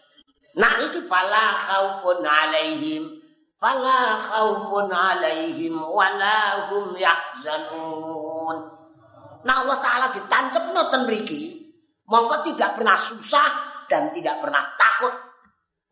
Nah 0.55 0.79
iki 0.79 1.03
fala 1.09 1.51
khaufun 1.57 2.23
alaihim 2.23 3.19
fala 3.59 4.15
khaufun 4.15 4.87
alaihim 4.87 5.75
wala 5.75 6.71
hum 6.71 6.95
yahzanun. 6.95 8.57
Nah 9.43 9.55
Allah 9.63 9.77
Ta'ala 9.83 10.07
ditancepno 10.11 10.87
ten 10.87 11.03
mriki 11.03 11.68
mongko 12.09 12.41
tidak 12.41 12.75
pernah 12.75 12.97
susah 12.97 13.49
dan 13.85 14.09
tidak 14.09 14.41
pernah 14.41 14.65
takut. 14.75 15.13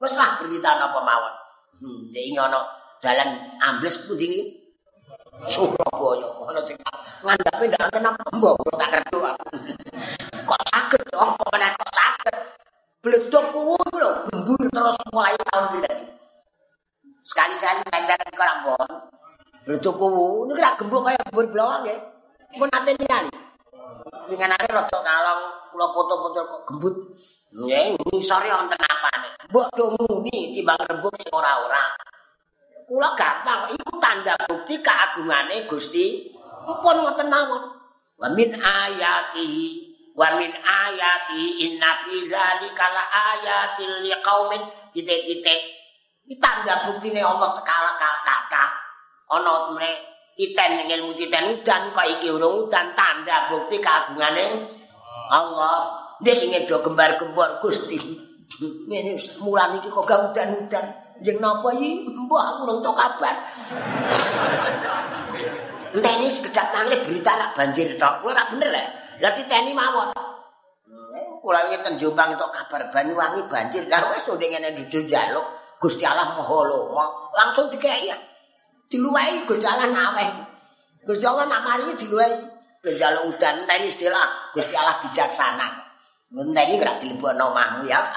Weslah 0.02 0.38
berita 0.42 0.78
napa 0.78 1.02
mawon. 1.02 1.34
Hmm, 1.78 2.02
ini 2.14 2.38
ono 2.38 2.62
dalan 3.02 3.58
ambles 3.62 4.06
pundi 4.06 4.26
niki? 4.30 4.46
Surabaya. 5.46 6.26
Ana 6.50 6.62
sing 6.66 6.78
ngandhape 7.22 7.70
ndak 7.70 7.82
enten 7.94 8.10
apa 8.10 8.24
mbok 8.34 8.58
tak 8.78 8.90
kreduk 8.90 9.22
kok 10.48 10.62
saged 10.74 11.02
apa 11.14 11.44
meneh 11.54 11.70
kok 11.78 11.90
saged. 11.94 12.36
Bledok 13.06 13.46
kuwu 13.54 13.78
iku 13.78 13.98
lho 14.02 14.12
gembur 14.34 14.62
terus 14.74 14.98
mulai 15.14 15.38
tahun 15.38 15.66
pinten 15.78 15.98
sekali-kali 17.22 17.82
panjenengan 17.94 18.34
kok 18.34 18.42
ora 18.42 18.56
mbon. 18.66 18.92
Bledok 19.70 19.96
kuwu 20.02 20.50
niku 20.50 20.62
gembur 20.82 21.00
kaya 21.06 21.22
gembur 21.30 21.46
blawang 21.54 21.82
nggih. 21.86 22.00
Mun 22.58 22.70
ate 22.74 22.98
niali 22.98 23.47
winganane 24.28 24.68
rada 24.68 25.00
kalong 25.02 25.44
kula 25.72 25.88
foto-foto 25.92 26.42
kok 26.48 26.62
gembut. 26.68 26.96
Nggih 27.48 27.96
ngisore 28.12 28.52
wonten 28.52 28.76
apane 28.76 29.30
mbok 29.48 29.68
do 29.72 29.86
muni 29.96 30.52
timbang 30.52 30.78
rembug 30.84 31.16
sing 31.16 31.32
ora-ora. 31.32 31.96
Kula 32.88 33.16
gampang 33.16 33.72
iku 33.72 34.00
tanda 34.00 34.36
bukti 34.48 34.80
keagungane 34.84 35.68
Gusti. 35.68 36.32
Mumpun 36.68 37.04
ngoten 37.04 37.28
mawon? 37.32 37.64
Wa 38.20 38.28
min 38.36 38.52
ayati 38.56 39.84
wa 40.18 40.36
min 40.36 40.52
ayati 40.52 41.64
inna 41.64 42.04
fi 42.04 42.28
zalika 42.28 42.86
la 42.92 43.04
ayatil 43.08 44.04
liqaumin. 44.04 44.64
Titik-titik. 44.92 45.62
Iki 46.28 46.36
tanda 46.44 46.84
buktine 46.84 47.24
Allah 47.24 47.56
tekala 47.56 47.96
kata 47.96 48.28
ana 49.28 49.72
mrene 49.76 50.17
titen 50.38 50.86
ilmu 50.86 51.18
titen 51.18 51.66
dan 51.66 51.90
kok 51.90 52.06
iki 52.06 52.30
urung 52.30 52.70
dan 52.70 52.94
tanda 52.94 53.50
bukti 53.50 53.82
keagungane 53.82 54.70
Allah 55.34 55.90
ndek 56.22 56.38
ingin 56.46 56.64
do 56.70 56.78
gembar-gembor 56.86 57.58
Gusti 57.58 57.98
ngene 58.62 59.18
mulan 59.42 59.82
iki 59.82 59.90
kok 59.90 60.06
gak 60.06 60.32
udan-udan 60.32 61.08
Jeng 61.22 61.42
napa 61.42 61.74
iki? 61.74 62.06
Mbah 62.06 62.44
aku 62.54 62.62
urung 62.70 62.80
tok 62.86 62.94
kabar. 62.94 63.36
Enteni 65.98 66.30
sekedap 66.30 66.70
nang 66.70 66.94
berita 66.94 67.34
rak 67.34 67.58
banjir 67.58 67.98
tok. 67.98 68.22
Kuwi 68.22 68.38
ora 68.38 68.46
bener 68.54 68.70
lek. 68.70 68.88
Lah 69.24 69.34
titeni 69.34 69.74
mawon. 69.74 70.14
Kula 71.42 71.66
iki 71.70 71.82
ten 71.82 71.98
Jombang 71.98 72.38
tok 72.38 72.54
kabar 72.54 72.94
Banyuwangi 72.94 73.50
banjir. 73.50 73.90
Lah 73.90 74.14
wis 74.14 74.30
ndek 74.30 74.46
ngene 74.46 74.78
jujur 74.78 75.10
njaluk 75.10 75.46
Gusti 75.82 76.06
Allah 76.06 76.38
Maha. 76.38 76.60
Langsung 77.34 77.66
dikei 77.74 78.14
ya. 78.14 78.18
Diluwahi 78.88 79.44
Gusti 79.44 79.68
Allah 79.68 79.92
naweh. 79.92 80.32
Gusti 81.04 81.26
Allah 81.28 81.46
nak 81.48 81.62
maringi 81.64 81.96
diluwahi. 81.96 82.56
Njaluk 82.88 83.36
udan 83.36 83.68
enteni 83.68 83.92
istilah 83.92 84.56
Gusti 84.56 84.72
Allah 84.80 85.04
bijaksana. 85.04 85.68
Enteni 86.32 86.80
kira 86.80 86.96
dilebokno 86.96 87.52
omahmu 87.52 87.84
ya. 87.84 88.00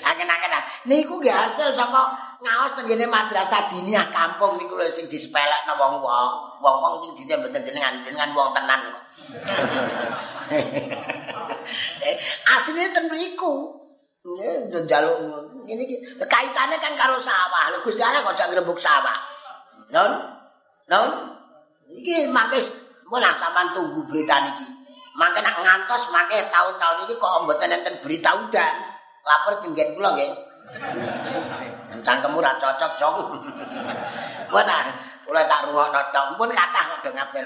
Aken-aken. 0.00 0.54
Niku 0.88 1.20
nggih 1.20 1.34
hasil 1.34 1.76
saka 1.76 2.08
ngaos 2.40 2.72
tengene 2.72 3.04
madrasah 3.04 3.68
diniyah 3.68 4.08
kampung 4.08 4.56
niku 4.56 4.80
lho 4.80 4.88
sing 4.88 5.04
disepelekno 5.12 5.76
wong-wong. 5.76 6.30
Wong-wong 6.64 7.04
iki 7.04 7.24
dite 7.24 7.36
mboten 7.36 7.60
jenengan, 7.60 8.00
jenengan 8.00 8.32
wong 8.32 8.48
tenan 8.56 8.80
kok. 8.88 9.04
Asline 12.56 12.96
ten 12.96 13.12
mriku. 13.12 13.76
Nggih, 14.20 14.84
njaluk 14.84 15.16
ngene 15.64 15.82
iki 15.88 15.96
kaitane 16.28 16.76
kan 16.76 16.92
karo 16.92 17.16
sawah. 17.16 17.72
Lho 17.72 17.80
Gusti 17.80 18.04
Allah 18.04 18.20
kok 18.20 18.36
ngrembug 18.36 18.76
sawah. 18.76 19.16
Non? 19.88 20.12
Non? 20.92 21.10
Iki 21.88 22.28
mangke 22.28 22.60
mun 23.08 23.24
sampean 23.32 23.72
tunggu 23.72 24.04
berita 24.04 24.44
niki. 24.44 24.68
Mangke 25.16 25.40
nak 25.40 25.56
ngantos 25.64 26.12
mangke 26.12 26.36
tahun-tahun 26.52 27.08
iki 27.08 27.16
kok 27.16 27.48
mboten 27.48 27.72
enten 27.72 27.96
berita 28.04 28.36
udan. 28.36 28.76
lapor 29.24 29.60
pinggen 29.60 29.96
kula 29.96 30.16
nggih. 30.16 30.32
Cangkemmu 32.00 32.40
ora 32.40 32.56
cocok, 32.56 32.92
Cong. 32.96 33.16
Mana? 34.52 34.88
Kula 35.26 35.44
tak 35.44 35.68
rungokno 35.68 36.00
tok. 36.12 36.24
Mumpun 36.34 36.50
kathah 36.56 36.84
kok 37.04 37.12
ngapel. 37.12 37.44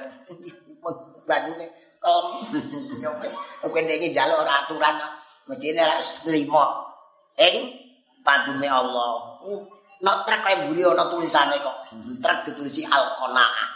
Mumpun 0.66 0.94
banyune 1.26 1.66
om. 2.04 2.26
Yo 3.02 3.10
wis, 3.18 3.34
kowe 3.62 3.80
iki 3.80 4.10
njaluk 4.14 4.42
ora 4.42 4.62
aturan. 4.62 4.94
Medine 5.48 5.80
ora 5.84 5.96
nrimo. 6.00 6.64
Ing 7.36 7.56
padume 8.24 8.68
Allah. 8.68 9.12
Nek 10.04 10.16
trek 10.28 10.40
kaya 10.44 10.56
mburi 10.64 10.84
ana 10.84 11.08
tulisane 11.08 11.56
kok. 11.60 11.76
Trek 12.20 12.38
ditulisi 12.48 12.84
Al-Qanaah. 12.84 13.72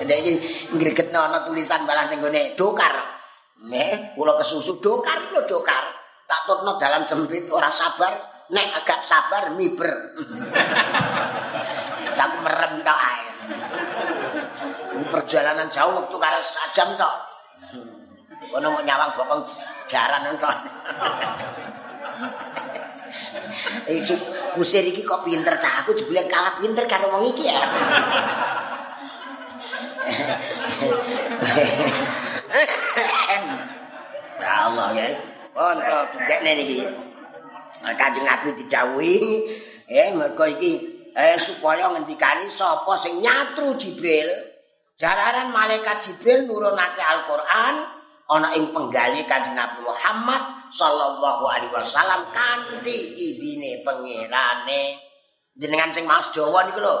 Nek 0.08 0.18
iki 0.24 0.34
ngregetno 0.74 1.30
ana 1.30 1.44
tulisan 1.44 1.84
balang 1.88 2.12
ning 2.12 2.20
gone 2.20 2.42
dokar. 2.56 2.96
Meh, 3.60 4.16
kula 4.16 4.40
kesusu 4.40 4.80
dokar 4.80 5.20
lho 5.32 5.44
dokar. 5.44 6.00
tak 6.30 6.46
tutno 6.46 6.78
dalam 6.78 7.02
sempit 7.02 7.50
ora 7.50 7.66
sabar 7.66 8.14
nek 8.54 8.70
agak 8.70 9.02
sabar 9.02 9.50
miber 9.58 9.90
sak 12.16 12.30
merem 12.46 12.86
ae 12.86 13.18
perjalanan 15.10 15.66
jauh 15.74 15.90
waktu 15.90 16.16
karo 16.22 16.38
sajam 16.38 16.94
tok 16.94 17.14
kono 18.50 18.66
mau 18.74 18.82
nyawang 18.82 19.10
bokong 19.14 19.42
jaran 19.86 20.26
tok 20.36 20.54
Iki 23.90 24.14
kusir 24.54 24.84
iki 24.86 25.02
kok 25.02 25.24
pinter 25.26 25.56
cah 25.58 25.82
aku 25.82 25.92
jebule 25.96 26.22
kalah 26.30 26.56
pinter 26.60 26.84
karo 26.86 27.10
wong 27.10 27.32
iki 27.34 27.48
ya. 27.48 27.60
Ya 34.40 34.66
Allah 34.66 34.88
ya. 34.96 35.06
Oh, 35.52 35.72
dekne 36.26 36.56
niki. 36.56 36.80
Kanjeng 37.80 38.24
Nabi 38.24 38.56
didhawuhi, 38.56 39.20
eh 39.88 40.08
mergo 40.16 40.48
iki 40.48 40.80
eh 41.12 41.36
supaya 41.36 41.92
ngendikani 41.92 42.48
sapa 42.48 42.96
sing 42.96 43.20
nyatru 43.20 43.76
Jibril. 43.76 44.28
Jararan 44.96 45.52
malaikat 45.52 46.00
Jibril 46.04 46.44
nurunake 46.48 47.00
Al-Qur'an 47.00 47.99
ana 48.30 48.54
ing 48.54 48.70
penggali 48.70 49.26
Kanjeng 49.26 49.58
Nabi 49.58 49.82
Muhammad 49.82 50.70
sallallahu 50.70 51.44
alaihi 51.50 51.74
wasallam 51.74 52.30
kanthi 52.30 53.18
idine 53.18 53.82
pangerane. 53.82 55.02
Jenengan 55.58 55.90
sing 55.90 56.06
maos 56.06 56.30
Jawa 56.30 56.62
niku 56.64 56.78
lho. 56.78 56.96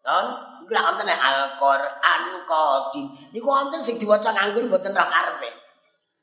Don, 0.00 0.26
iku 0.64 0.72
lak 0.72 0.84
wonten 0.88 1.12
Al-Qur'an 1.12 2.24
Qadim. 2.48 3.06
Niku 3.36 3.44
wonten 3.44 3.78
sing 3.84 4.00
diwaca 4.00 4.32
nganggur 4.32 4.64
mboten 4.66 4.96
ra 4.96 5.04
karepe. 5.06 5.60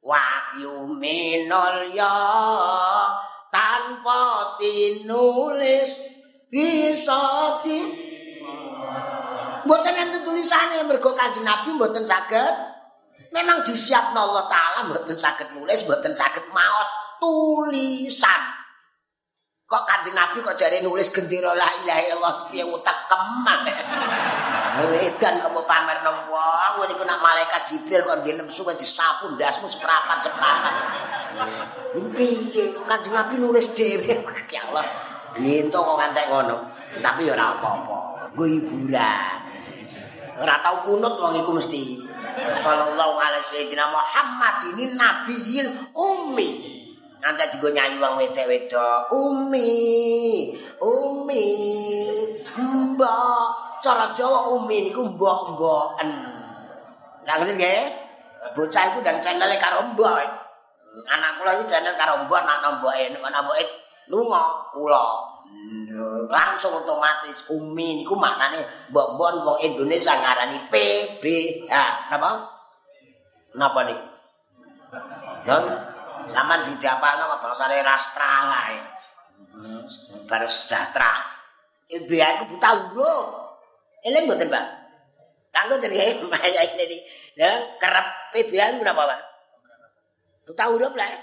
wahyu 0.08 0.88
minol 0.96 1.92
ya 1.92 2.16
tanpa 3.52 4.56
tinulis 4.56 5.92
bisa 6.48 7.60
di 7.60 7.84
mboten 9.68 9.96
enten 10.00 10.24
tulisane 10.24 10.80
mergo 10.88 11.12
kanjeng 11.12 11.44
nabi 11.44 11.76
mboten 11.76 12.08
saged 12.08 12.56
memang 13.32 13.64
disiapno 13.64 14.18
Allah 14.18 14.46
taala 14.50 14.80
mboten 14.88 15.18
saged 15.18 15.52
nulis 15.54 15.86
mboten 15.86 16.14
saged 16.16 16.46
maos 16.52 16.90
tulisan. 17.22 18.42
Kok 19.68 19.84
kanjeng 19.84 20.16
nabi 20.16 20.40
kok 20.40 20.56
jare 20.56 20.80
nulis 20.80 21.12
gendera 21.12 21.52
la 21.52 21.68
ilaha 21.84 22.02
illallah 22.08 22.34
piye 22.48 22.64
utak 22.64 23.12
kemang 23.12 23.68
edan 24.96 25.44
kamu 25.44 25.60
pamer 25.68 26.00
nang 26.08 26.32
wong 26.32 26.88
niku 26.88 27.04
nak 27.04 27.20
malaikat 27.20 27.68
jibril 27.68 28.08
kok 28.08 28.24
dene 28.24 28.48
nesu 28.48 28.64
disapu 28.80 29.28
ndasmu 29.36 29.68
seprapat 29.68 30.24
seprapat 30.24 30.74
piye? 32.16 32.80
Kanjeng 32.88 33.12
nabi 33.12 33.36
nulis 33.44 33.68
dhewe. 33.76 34.24
Ya 34.48 34.64
Allah 34.72 34.88
Bintu 35.36 35.78
kok 35.78 35.98
ngantek 36.00 36.26
ngono. 36.32 36.58
Tapi 36.98 37.30
ora 37.30 37.54
apa-apa. 37.54 37.98
Nggo 38.34 38.46
hiburan 38.48 39.47
ora 40.38 40.56
tau 40.62 40.86
kunut 40.86 41.18
wong 41.18 41.34
iku 41.42 41.52
mesti 41.54 41.98
sallallahu 42.62 43.18
alaihi 43.18 43.42
wasallam 43.42 43.90
Muhammad 43.90 44.56
ini 44.74 44.86
nabiyil 44.94 45.70
ummi 45.98 46.78
Nanti 47.18 47.44
juga 47.58 47.74
nyanyi 47.74 47.98
wong 47.98 48.14
wedok-wedok. 48.22 49.10
Umi, 49.10 49.74
umi, 50.80 51.46
mbak. 52.56 53.46
Cara 53.82 54.10
Jawa 54.14 54.54
umi 54.58 54.90
niku 54.90 55.06
mbok-mboken. 55.06 56.10
Lah 57.26 57.36
ngerti 57.42 57.54
nggih? 57.58 57.84
Bocah 58.56 58.84
iku 58.94 59.00
dan 59.04 59.20
channel 59.22 59.50
karo 59.60 59.86
mbok. 59.94 60.18
Anak 61.10 61.42
kula 61.42 61.60
iki 61.60 61.70
channel 61.70 61.94
karo 62.00 62.26
mbok 62.26 62.42
nak 62.42 62.64
mboke, 62.82 63.12
nek 63.14 63.22
mboke 63.22 63.64
lunga 64.10 64.44
kula. 64.74 65.06
Langsung 66.28 66.74
otomatis 66.80 67.44
umi 67.52 68.02
niku 68.04 68.16
maknane 68.16 68.90
mbok-mbok 68.94 69.30
wong 69.44 69.58
Indonesia 69.64 70.16
ngarani 70.16 70.70
PBH. 70.72 71.74
Napa? 72.12 72.30
Napa 73.58 73.80
nih? 73.88 74.00
Dan 75.44 75.64
Zaman 76.28 76.60
sing 76.60 76.76
diapalno 76.76 77.32
kok 77.32 77.42
bangsane 77.44 77.80
rastra 77.82 78.32
kae. 78.52 78.78
Bar 80.28 80.44
sejahtera. 80.44 81.14
IBA 81.88 82.28
iku 82.40 82.44
buta 82.52 82.70
urut. 82.92 83.28
Eling 84.04 84.28
mboten, 84.28 84.52
Pak? 84.52 84.66
Kanggo 85.56 85.80
jenenge 85.80 86.28
maya 86.28 86.62
iki. 86.68 87.00
Ya, 87.40 87.50
kerep 87.82 88.08
PBA 88.36 88.76
niku 88.76 88.84
napa, 88.84 89.08
Pak? 89.08 89.22
Buta 90.52 90.64
urut 90.68 90.94
lah. 90.94 91.16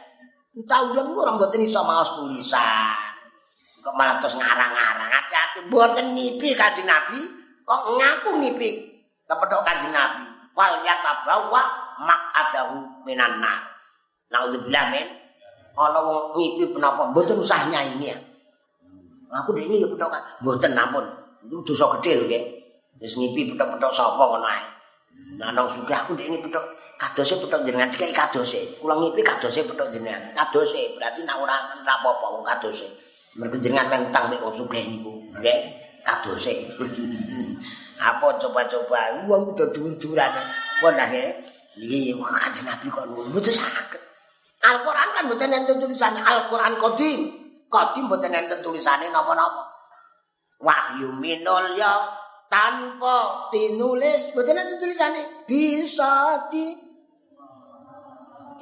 Buta 0.57 0.76
urut 0.89 1.05
iku 1.05 1.20
ora 1.20 1.37
mboten 1.37 1.61
iso 1.61 1.85
maos 1.85 2.16
tulisan. 2.16 3.13
Kok 3.85 3.93
malah 3.93 4.16
terus 4.16 4.41
ngarang-ngarang? 4.41 5.12
Hati-hati 5.12 5.68
mboten 5.68 6.16
ngipi 6.16 6.57
kanjeng 6.57 6.89
Nabi. 6.89 7.20
Kok 7.68 8.01
ngaku 8.01 8.41
ngipi 8.41 8.70
kepethuk 9.28 9.61
kanjeng 9.61 9.93
Nabi. 9.93 10.24
Wal 10.57 10.80
yatabawa 10.80 11.62
mak 12.01 12.22
adahu 12.32 13.05
minan 13.05 13.45
nar. 13.45 13.61
Naudzubillah 14.32 14.89
men. 14.89 15.09
Ana 15.76 16.01
wong 16.01 16.32
ngipi 16.32 16.72
menapa 16.72 17.12
mboten 17.12 17.37
usah 17.37 17.68
nyanyi 17.68 18.09
ya. 18.09 18.16
Aku 19.35 19.53
dek 19.53 19.68
ini 19.68 19.85
ya 19.85 19.87
pethuk 19.91 20.09
mboten 20.41 20.72
ampun. 20.72 21.05
Itu 21.45 21.61
dosa 21.61 21.93
gedhe 21.99 22.11
lho 22.16 22.24
nggih 22.24 22.45
wis 23.05 23.20
ngipi 23.20 23.53
pethuk-pethuk 23.53 23.93
sapa 23.93 24.22
ngono 24.22 24.49
ae? 24.49 24.64
Nanang 25.37 25.68
sugih 25.68 25.93
aku 25.93 26.16
ini 26.16 26.41
pethuk 26.41 26.62
kadose 26.97 27.37
pethuk 27.43 27.61
jenengan. 27.66 27.91
Cekek 27.91 28.14
kadose. 28.16 28.78
Kula 28.78 28.97
ngipi 28.97 29.20
kadose 29.20 29.66
pethuk 29.66 29.91
jenengan. 29.91 30.30
Kadose. 30.32 30.95
Berarti 30.95 31.26
nak 31.26 31.43
ora 31.43 31.59
apa-apa 31.74 32.41
kadose 32.55 32.87
mergo 33.35 33.59
jenengan 33.59 33.91
meng 33.91 34.03
utang 34.11 34.30
mek 34.30 34.41
wong 34.43 34.55
sugih 34.55 34.85
niku. 34.87 35.12
Nggih 35.35 35.61
kadose. 36.07 36.55
Apa 38.09 38.26
coba-coba? 38.39 39.26
Wong 39.26 39.55
kudu 39.55 39.64
dhuwur-dhuwurane 39.74 40.43
pun 40.78 40.95
nggih. 40.95 41.30
Iki 41.74 42.14
kanjeng 42.14 42.66
Nabi 42.70 42.87
kok 42.87 43.03
mboten 43.11 43.51
saged. 43.51 43.99
Al-Qur'an 44.62 45.11
kan 45.11 45.26
mboten 45.26 45.51
enten 45.51 45.82
tulisane. 45.82 46.22
Al-Qur'an 46.22 46.78
qadim. 46.78 47.20
Qadim 47.66 48.07
mboten 48.07 48.30
enten 48.30 48.62
tulisane 48.62 49.11
napa-napa. 49.11 49.66
Wahyu 50.62 51.11
minul 51.18 51.74
ya 51.74 52.07
tanpa 52.47 53.51
tinulis 53.51 54.30
mboten 54.30 54.55
enten 54.55 54.78
tulisane. 54.78 55.45
Bisa 55.51 56.47
di 56.47 56.70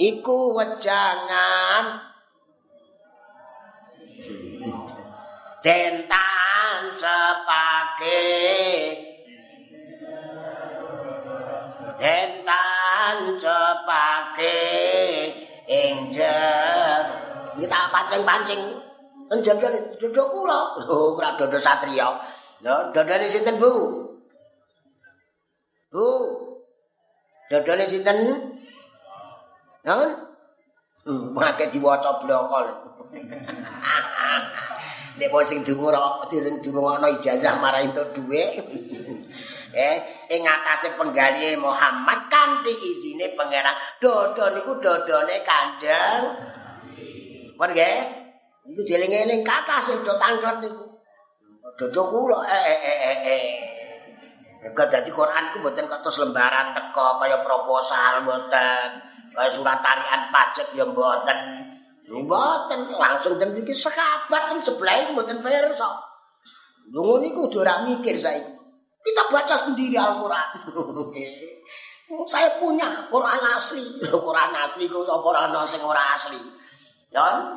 iku 0.00 0.56
wejangan 0.56 2.11
dentan 5.62 6.80
sepake. 6.98 8.26
Dentan 11.96 13.16
sepake. 13.38 14.58
Injer 15.70 17.02
iki 17.54 17.66
tak 17.70 17.94
pancing-pancing. 17.94 18.62
Enjer 19.30 19.54
dodok 20.02 20.28
kula. 20.34 20.60
Lho 20.82 21.14
ora 21.16 21.38
dodok 21.38 21.62
satriya? 21.62 22.10
Lho 22.66 22.90
dodone 22.90 23.30
sinten 23.30 23.56
Bu? 23.62 23.70
Bu? 25.94 26.06
Dodone 27.46 27.86
sinten? 27.86 28.18
Naon? 29.86 30.10
Hmm, 31.02 31.34
diwaca 31.74 32.10
blokol. 32.22 32.66
Nek 35.12 35.28
wong 35.28 35.44
sing 35.44 35.60
direng 35.60 36.56
dungo 36.64 36.88
ana 36.88 37.08
ijazah 37.12 37.60
marang 37.60 37.92
entuk 37.92 38.16
dhuwit. 38.16 38.64
eh, 39.76 39.96
ing 40.32 40.42
atase 40.44 40.96
penggalihe 40.96 41.56
Muhammad 41.60 42.32
kanthi 42.32 42.72
izine 42.72 43.36
pangeran 43.36 43.76
dodo 44.00 44.52
niku 44.56 44.80
dodone 44.80 45.44
Kanjeng. 45.44 46.24
Pun 47.56 47.70
nggih? 47.72 47.98
Iku 48.62 48.80
dieling-eling 48.88 49.44
kathah 49.44 49.80
sing 49.84 50.00
do 50.00 50.16
tangklet 50.16 50.64
niku. 50.64 50.86
Dodo 51.76 52.02
kula 52.08 52.40
eh 52.48 52.62
eh 52.64 52.78
eh 52.80 52.96
eh. 52.96 53.18
eh. 54.64 54.70
Kok 54.72 54.88
dadi 54.88 55.10
Quran 55.10 55.52
iku 55.52 55.58
mboten 55.60 55.90
kados 55.90 56.22
lembaran 56.22 56.72
teko 56.72 57.20
kaya 57.20 57.42
proposal 57.44 58.24
mboten. 58.24 59.12
kaya 59.32 59.48
surat 59.48 59.80
tarian 59.80 60.28
pajak 60.28 60.76
ya 60.76 60.84
mboten 60.84 61.71
mboten 62.12 62.80
langsung 62.92 63.40
ten 63.40 63.56
iki 63.56 63.72
sekabat 63.72 64.52
ten 64.52 64.60
sebelah 64.60 65.16
mboten 65.16 65.40
pirsa 65.40 66.12
ngono 66.92 67.22
niku 67.22 67.46
kudu 67.46 67.62
ora 67.64 67.86
mikir 67.86 68.18
saiki. 68.18 68.52
Kita 69.02 69.22
baca 69.30 69.54
sendiri 69.54 69.98
Al-Qur'an. 69.98 70.48
Saya 72.32 72.60
punya 72.60 73.08
Quran 73.08 73.42
asli. 73.56 73.98
Quran 74.04 74.52
asli 74.52 74.84
ku 74.86 75.00
sapa 75.02 75.48
ana 75.48 75.64
sing 75.64 75.80
ora 75.80 76.12
asli? 76.12 76.38
Dan 77.08 77.56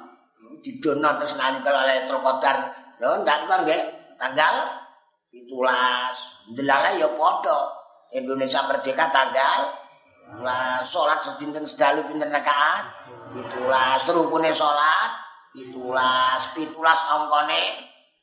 didono 0.63 1.11
terus 1.19 1.35
nanti 1.35 1.59
kalau 1.59 1.83
Lailatul 1.83 2.23
Qadar 2.23 2.57
lho 3.03 3.19
ndak 3.21 3.45
kan 3.51 3.67
nggih? 3.67 3.83
Tanggal 4.15 4.55
17 5.35 6.55
delala 6.55 6.95
ya 6.95 7.11
padha. 7.13 7.59
Indonesia 8.15 8.63
merdeka 8.63 9.11
tanggal 9.11 9.83
Lah 10.39 10.81
salat 10.81 11.21
sedinten 11.21 11.67
sedalu 11.67 12.01
pinten 12.09 12.31
rakaat? 12.31 12.85
17 13.35 14.15
rukune 14.15 14.55
salat 14.55 15.11
17 15.51 15.75
17 15.75 16.71
angkane 17.11 17.63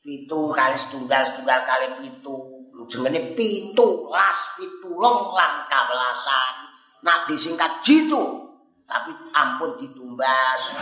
7 0.00 0.56
kali 0.56 0.76
setunggal 0.80 1.22
setunggal 1.22 1.60
kali 1.68 1.86
7 2.00 2.62
jenenge 2.88 3.36
17 3.36 3.76
pitulung 4.56 5.18
lan 5.36 5.52
kabelasan. 5.68 6.54
Nak 7.02 7.26
disingkat 7.26 7.82
jitu 7.82 8.22
tapi 8.86 9.10
ampun 9.34 9.74
ditumbas. 9.74 10.76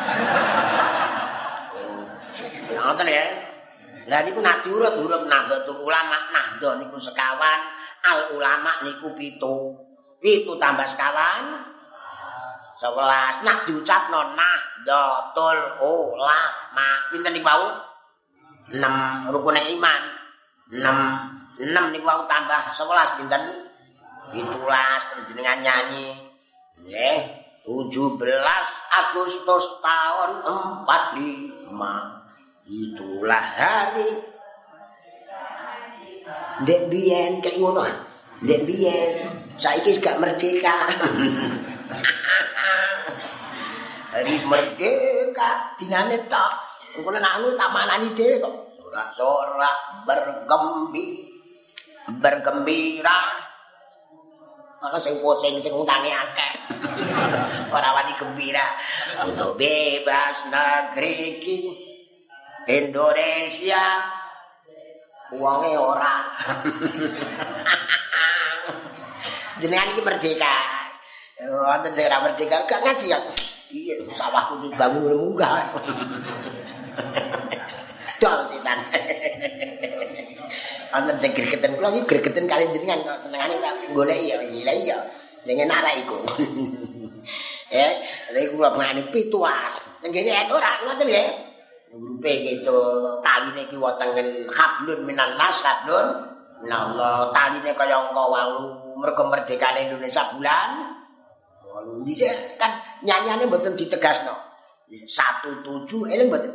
Ngoten 2.70 3.08
ya? 3.08 3.26
Lah 4.10 4.20
niku 4.26 4.40
nak 4.42 4.64
diurut 4.64 4.96
urut 5.00 5.22
nahdlatul 5.28 5.86
ulama 5.86 6.28
nahdha 6.34 6.82
niku 6.82 6.98
sekawan 6.98 7.60
al 8.04 8.34
ulama 8.36 8.80
niku 8.84 9.12
pitu. 9.16 9.76
Pitu 10.20 10.56
tambah 10.60 10.84
sekawan. 10.84 11.72
Sebelas. 12.80 13.44
Nak 13.44 13.68
diucap 13.68 14.08
nonah. 14.08 14.58
Dotul. 14.88 15.58
Ulama. 15.84 16.88
Pinten 17.12 17.36
nih 17.36 17.44
bau? 17.44 17.76
Enam. 18.72 19.28
Rukunnya 19.28 19.68
iman. 19.76 20.02
Enam. 20.72 20.96
Enam 21.60 21.84
nih 21.92 22.00
bau 22.00 22.24
tambah. 22.24 22.72
Sebelas. 22.72 23.12
Pinten? 23.20 23.68
Itulah. 24.32 24.96
Terus 25.12 25.28
jenengan 25.28 25.60
nyanyi. 25.60 26.16
Tujuh 27.60 28.16
belas 28.16 28.68
Agustus 28.88 29.84
tahun 29.84 30.40
empat 30.40 31.20
lima. 31.20 32.24
Itulah 32.64 33.44
hari. 33.60 34.08
Dek 36.64 36.88
biyen 36.88 37.44
kayak 37.44 37.60
ngono. 37.60 37.84
Dek 38.40 38.64
biyen. 38.64 39.40
saiki 39.60 39.92
gak 40.00 40.16
merdeka. 40.24 40.72
Hari 44.14 44.34
merdeka 44.46 45.74
dinane 45.78 46.26
tok. 46.26 46.52
Engko 46.98 47.14
nek 47.14 47.22
anu 47.22 47.54
tak 47.54 47.70
manani 47.70 48.10
dhewe 48.14 48.42
kok. 48.42 48.54
Ora 48.82 49.14
sorak 49.14 50.06
bergembi 50.06 51.30
bergembira. 52.18 53.30
Ana 54.80 54.96
sing 54.96 55.20
pusing 55.20 55.60
sing 55.60 55.76
utange 55.76 56.10
akeh. 56.10 56.52
Ora 57.76 57.94
wani 57.94 58.16
gembira 58.16 58.64
untuk 59.22 59.60
bebas 59.60 60.48
negeri 60.48 61.38
ki 61.38 61.58
Indonesia. 62.66 64.00
Uangnya 65.30 65.78
ora. 65.78 66.16
jenengan 69.60 69.92
iki 69.92 70.02
merdeka. 70.02 70.79
Wonten 71.40 71.90
sing 71.96 72.04
ora 72.04 72.20
merdeka 72.20 72.68
gak 72.68 72.84
ngaji 72.84 73.06
ya. 73.08 73.18
Iya, 73.70 73.94
sawahku 74.12 74.60
iki 74.60 74.76
bangun 74.76 75.16
munggah. 75.16 75.72
Dol 78.20 78.44
sisan. 78.44 78.76
Wonten 80.92 81.16
sing 81.16 81.32
gregeten 81.32 81.80
kula 81.80 81.88
iki 81.96 82.04
gregeten 82.04 82.44
kali 82.44 82.68
jenengan 82.68 83.00
kok 83.06 83.24
senengane 83.24 83.56
tak 83.56 83.72
golek 83.96 84.20
ya 84.20 84.36
iya 84.44 84.72
iya. 84.76 84.98
Jenenge 85.48 85.72
arek 85.72 85.94
iku. 86.04 86.18
Eh, 87.70 87.92
lha 88.34 88.40
kula 88.50 88.74
ngene 88.74 89.14
17. 89.14 89.30
Tenggene 90.02 90.50
ora 90.50 90.82
ngoten 90.84 91.06
ya. 91.08 91.24
Grupe 91.90 92.32
gitu 92.46 92.78
taline 93.24 93.64
iki 93.64 93.80
wonten 93.80 94.12
hablun 94.50 95.00
minan 95.06 95.38
nas 95.40 95.58
hablun 95.64 96.06
Allah 96.68 97.32
taline 97.32 97.72
kaya 97.72 97.96
engko 98.10 98.28
walu 98.28 98.68
mergo 99.00 99.24
merdekane 99.26 99.88
Indonesia 99.88 100.28
bulan 100.28 100.99
walu. 101.70 102.02
Dhisik 102.02 102.58
kan 102.58 102.82
nyanyane 103.06 103.46
mboten 103.46 103.78
ditegasno. 103.78 104.34
17 104.90 105.66
eling 106.10 106.28
mboten. 106.28 106.52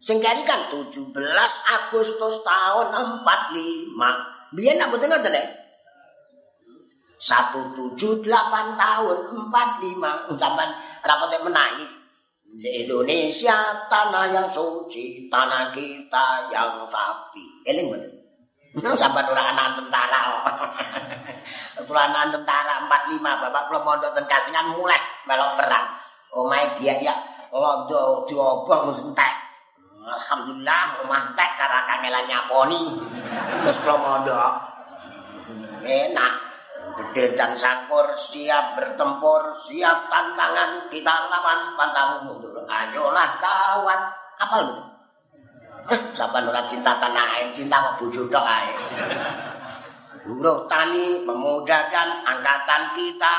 Sing 0.00 0.18
kari 0.18 0.42
kan 0.42 0.66
17 0.72 1.14
Agustus 1.68 2.34
tahun 2.42 2.86
45 3.22 4.56
biyen 4.56 4.82
nak 4.82 4.90
mboten 4.90 5.12
ngoten 5.14 5.36
ya 5.36 5.44
178 7.20 8.24
tahun 8.80 9.18
45 9.52 10.40
sampean 10.40 10.70
rapote 11.04 11.36
menahi 11.44 11.86
Indonesia 12.58 13.86
tanah 13.86 14.34
yang 14.34 14.48
suci 14.50 15.30
tanah 15.30 15.70
kita 15.70 16.50
yang 16.50 16.82
sapi. 16.88 17.44
Eling 17.68 17.92
mboten 17.92 18.19
Nang 18.78 18.94
sampean 18.94 19.26
ora 19.26 19.50
ana 19.50 19.74
tentara. 19.74 20.46
Kula 21.90 22.06
ana 22.06 22.30
tentara 22.30 22.86
45, 22.86 23.18
Bapak 23.18 23.62
kula 23.66 23.80
mondok 23.82 24.14
ten 24.14 24.24
Kasingan 24.30 24.70
mulai 24.78 25.00
melok 25.26 25.58
perang. 25.58 25.90
Omahe 26.30 26.70
dia 26.78 26.94
ya 27.02 27.14
londo 27.50 28.22
diobong 28.30 28.94
entek. 28.94 29.34
Alhamdulillah 30.06 31.02
rumah 31.02 31.34
tek 31.34 31.50
karo 31.58 31.82
kangelan 31.82 32.24
nyaponi. 32.30 32.82
Terus 33.66 33.78
kula 33.82 33.96
mondok. 33.98 34.52
Enak. 35.82 36.34
Bedil 36.90 37.34
dan 37.34 37.52
sangkur 37.58 38.14
siap 38.14 38.78
bertempur, 38.78 39.50
siap 39.66 40.06
tantangan 40.06 40.86
kita 40.94 41.26
lawan 41.26 41.74
pantang 41.74 42.22
mundur. 42.22 42.54
Ayolah 42.70 43.30
kawan. 43.42 44.00
Apa 44.40 44.56
betul? 44.62 44.89
Eh, 45.88 46.00
sampai 46.12 46.44
ora 46.44 46.68
cinta 46.68 47.00
tanah 47.00 47.40
air, 47.40 47.48
cinta 47.56 47.80
kok 47.80 48.04
bojo 48.04 48.28
tok 48.28 48.44
ae. 48.44 48.68
Buruh 50.28 50.68
tani, 50.68 51.24
pemuda 51.24 51.88
dan 51.88 52.20
angkatan 52.20 52.92
kita 52.92 53.34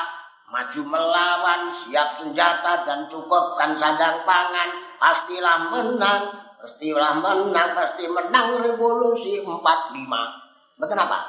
maju 0.52 0.82
melawan, 0.84 1.70
siap 1.72 2.12
senjata 2.18 2.84
dan 2.84 3.06
cukupkan 3.08 3.78
sandang 3.78 4.26
pangan, 4.26 4.70
pastilah 4.98 5.70
menang, 5.72 6.24
pastilah 6.60 7.22
menang, 7.22 7.70
pasti 7.78 8.04
menang 8.10 8.60
revolusi 8.60 9.40
45. 9.46 9.56
Betul 10.82 10.98
apa? 11.00 11.20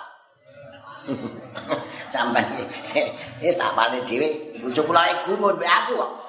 Sampai 2.13 2.47
wis 3.43 3.59
tak 3.59 3.75
apalne 3.75 4.03
dhewe, 4.07 4.59
bojo 4.59 4.83
kula 4.87 5.23
gumun 5.23 5.59
mbek 5.59 5.71
aku. 5.71 6.22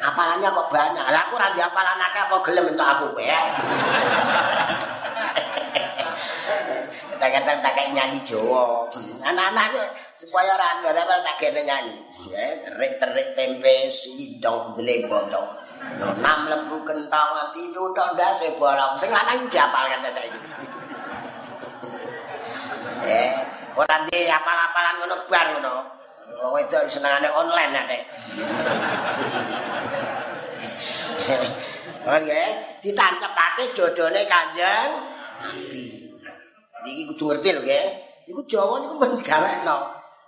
Apalannya 0.00 0.48
kok 0.48 0.68
banyak. 0.72 1.04
Lah 1.12 1.28
aku 1.28 1.36
ora 1.36 1.52
diapalan 1.52 2.00
akeh 2.00 2.24
apa 2.24 2.36
gelem 2.40 2.72
entuk 2.72 2.88
aku 2.88 3.12
kowe 3.12 3.20
ya. 3.20 3.40
Kadang-kadang 7.20 7.60
tak 7.60 7.76
nyanyi 7.92 8.16
Jawa. 8.24 8.88
Anak-anak 9.20 9.92
supaya 10.16 10.56
ora 10.56 10.80
ora 10.88 11.04
tak 11.04 11.36
gene 11.36 11.60
nyanyi. 11.68 11.92
Ya, 12.32 12.56
terik-terik 12.64 13.36
tempe 13.36 13.92
sidong 13.92 14.72
dlebotong. 14.80 15.48
Nam 16.20 16.48
lebu 16.48 16.80
kentang 16.88 17.52
dituthuk 17.52 18.16
ndase 18.16 18.56
bolong. 18.56 18.96
Sing 18.96 19.12
lanang 19.12 19.44
japal 19.52 19.84
kan 19.88 20.08
saiki. 20.08 20.40
Eh, 23.00 23.32
ora 23.80 24.04
di 24.04 24.28
apal-apalan 24.28 25.00
ngono 25.00 25.16
bar 25.24 25.56
ngono. 25.56 25.99
Wong 26.40 26.52
wedok 26.56 26.88
senengane 26.88 27.28
online 27.28 27.72
ya, 27.76 27.82
Dek. 27.84 28.02
Oke, 32.00 32.42
ditancepake 32.80 33.64
jodone 33.76 34.24
Kanjeng 34.24 34.90
Nabi. 35.44 36.08
Niki 36.80 37.02
kudu 37.12 37.24
ngerti 37.28 37.48
lho, 37.52 37.60
nggih. 37.60 37.86
Iku 38.32 38.40
Jawa 38.48 38.80
niku 38.80 38.94
men 38.96 39.12
digawekno. 39.20 39.78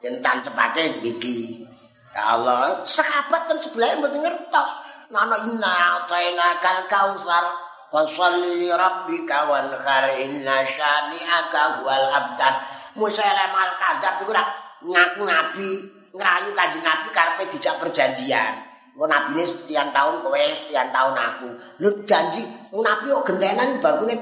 Den 0.05 0.21
tancepake 0.21 1.01
iki. 1.01 1.65
Ya 2.13 2.37
Allah, 2.37 2.85
sahabat 2.85 3.49
ten 3.49 3.57
sebelah 3.57 3.97
mboten 3.97 4.21
ngertos. 4.21 4.71
Nana 5.09 5.49
inna 5.49 6.05
ataina 6.05 6.61
kal 6.61 6.89
kausar 6.89 7.45
Fasalli 7.93 8.65
li 8.65 8.69
rabbika 8.73 9.45
wanhar 9.45 10.09
inna 10.17 10.65
syani'aka 10.65 11.85
wal 11.85 12.09
abdan 12.09 12.57
Musailam 12.97 13.53
al-kadzab 13.53 14.25
iku 14.25 14.33
ora 14.33 14.49
ngaku 14.81 15.23
nabi 15.29 15.71
ngrayu 16.13 16.51
kanjeng 16.53 16.85
nabi 16.85 17.09
karepe 17.11 17.49
dijak 17.49 17.81
perjanjian 17.81 18.73
Engko 18.93 19.09
nabine 19.09 19.41
sekian 19.41 19.89
tahun 19.89 20.21
kowe 20.21 20.37
sekian 20.53 20.93
tahun 20.93 21.17
aku. 21.17 21.49
Lu 21.81 21.89
janji 22.05 22.45
nabi 22.77 23.09
kok 23.09 23.25
gentenan 23.25 23.81
bagune 23.81 24.21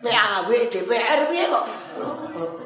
PAW 0.00 0.48
DPR 0.48 1.28
piye 1.28 1.44
kok? 1.44 1.64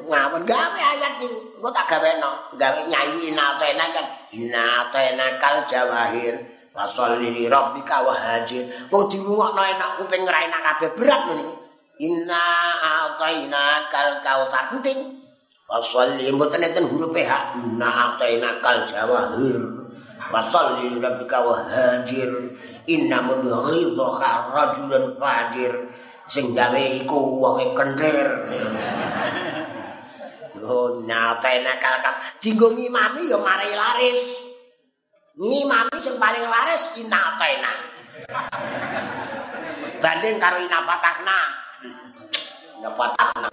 Ngawon 0.07 0.47
gawe 0.47 0.79
ayat 0.79 1.19
iki. 1.19 1.27
Engko 1.59 1.69
tak 1.75 1.91
gaweno, 1.91 2.47
gawe 2.55 2.79
nyanyi 2.87 3.35
natena 3.35 3.91
kan. 3.91 4.07
Natena 4.31 5.35
kal 5.35 5.67
jawahir. 5.67 6.39
Wasalli 6.71 7.29
li 7.35 7.45
rabbika 7.51 8.01
wa. 8.01 8.15
Wong 8.89 9.03
dirungokno 9.11 9.61
enak 9.61 9.99
kuping 9.99 10.23
ra 10.25 10.47
enak 10.47 10.61
kabeh 10.63 10.89
berat 10.95 11.21
lho 11.27 11.33
niku. 11.37 11.53
Inna 12.01 12.45
ataina 12.81 13.91
kal 13.91 14.23
kausar 14.23 14.71
penting. 14.73 15.22
Wasalli 15.73 16.29
mboten 16.29 16.61
enten 16.61 16.85
huruf 16.85 17.17
H. 17.17 17.57
Inna 17.57 18.13
ataina 18.13 18.61
kal 18.61 18.85
jawahir. 18.85 19.89
Wasalli 20.29 20.93
li 20.93 21.01
rabbika 21.01 21.41
wa 21.41 21.65
hajir. 21.65 22.29
Inna 22.85 23.25
mudghidha 23.25 24.31
rajulan 24.53 25.17
fajir. 25.17 25.73
Sing 26.29 26.53
gawe 26.53 26.83
iku 27.01 27.41
wonge 27.41 27.73
kentir. 27.73 28.29
Oh, 30.61 31.01
natena 31.01 31.81
kal 31.81 31.97
kal. 32.05 32.15
Dinggo 32.37 32.69
ngimami 32.71 33.27
ya 33.27 33.41
mari 33.41 33.73
laris. 33.73 34.53
ngimami 35.33 35.97
sing 35.97 36.21
paling 36.21 36.45
laris 36.45 36.93
inatena 36.93 37.73
banding 39.97 40.37
karo 40.37 40.61
inapatahna 40.61 41.39
inapatahna 42.77 43.49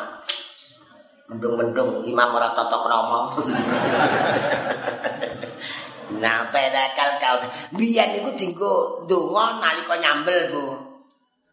mendung-mendung 1.30 2.02
imam 2.10 2.34
ora 2.34 2.50
tata 2.50 2.76
krama. 2.82 3.38
Nah 6.18 6.50
pedakal 6.50 7.22
kau. 7.22 7.38
Biyen 7.78 8.18
niku 8.18 8.34
dienggo 8.34 9.06
ndonga 9.06 9.62
nalika 9.62 9.94
nyambel 9.94 10.50
Bu. 10.50 10.64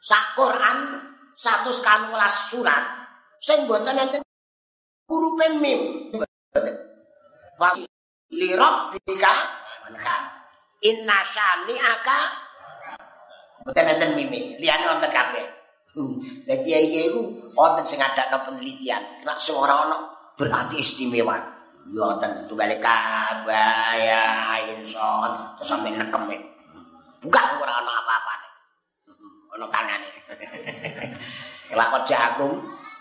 Sak 0.02 0.34
Quran 0.34 0.98
114 1.38 2.50
surat 2.50 2.84
sing 3.38 3.70
mboten 3.70 4.02
enten 4.02 4.22
hurufe 5.06 5.46
mim. 5.62 6.10
Wa 7.62 7.78
li 8.34 8.50
rabbika 8.58 9.34
manha 9.86 10.18
inna 10.82 11.18
syani'aka 11.22 12.20
mboten 13.62 13.94
enten 13.94 14.12
mimi. 14.18 14.58
Liyane 14.58 14.90
wonten 14.90 15.14
kabeh 15.14 15.57
lah 15.98 16.58
kiai-kiai 16.62 17.10
iku 17.10 17.22
wonten 17.58 17.84
sing 17.84 17.98
ngadakno 17.98 18.46
penelitian. 18.46 19.02
Nek 19.26 19.38
ora 19.54 19.76
ana 19.90 19.98
berarti 20.38 20.78
istimewa. 20.78 21.36
Ya 21.90 22.04
wonten 22.06 22.46
tunggale 22.46 22.78
kabaya 22.78 24.60
inson 24.78 25.32
terus 25.58 25.68
sampe 25.68 25.90
nekem 25.90 26.24
buka 27.24 27.42
ora 27.58 27.74
ana 27.82 27.92
apa-apane. 28.04 28.48
Ana 29.58 29.66
tangane 29.74 30.10
lakon 31.74 32.04
jagung 32.10 32.54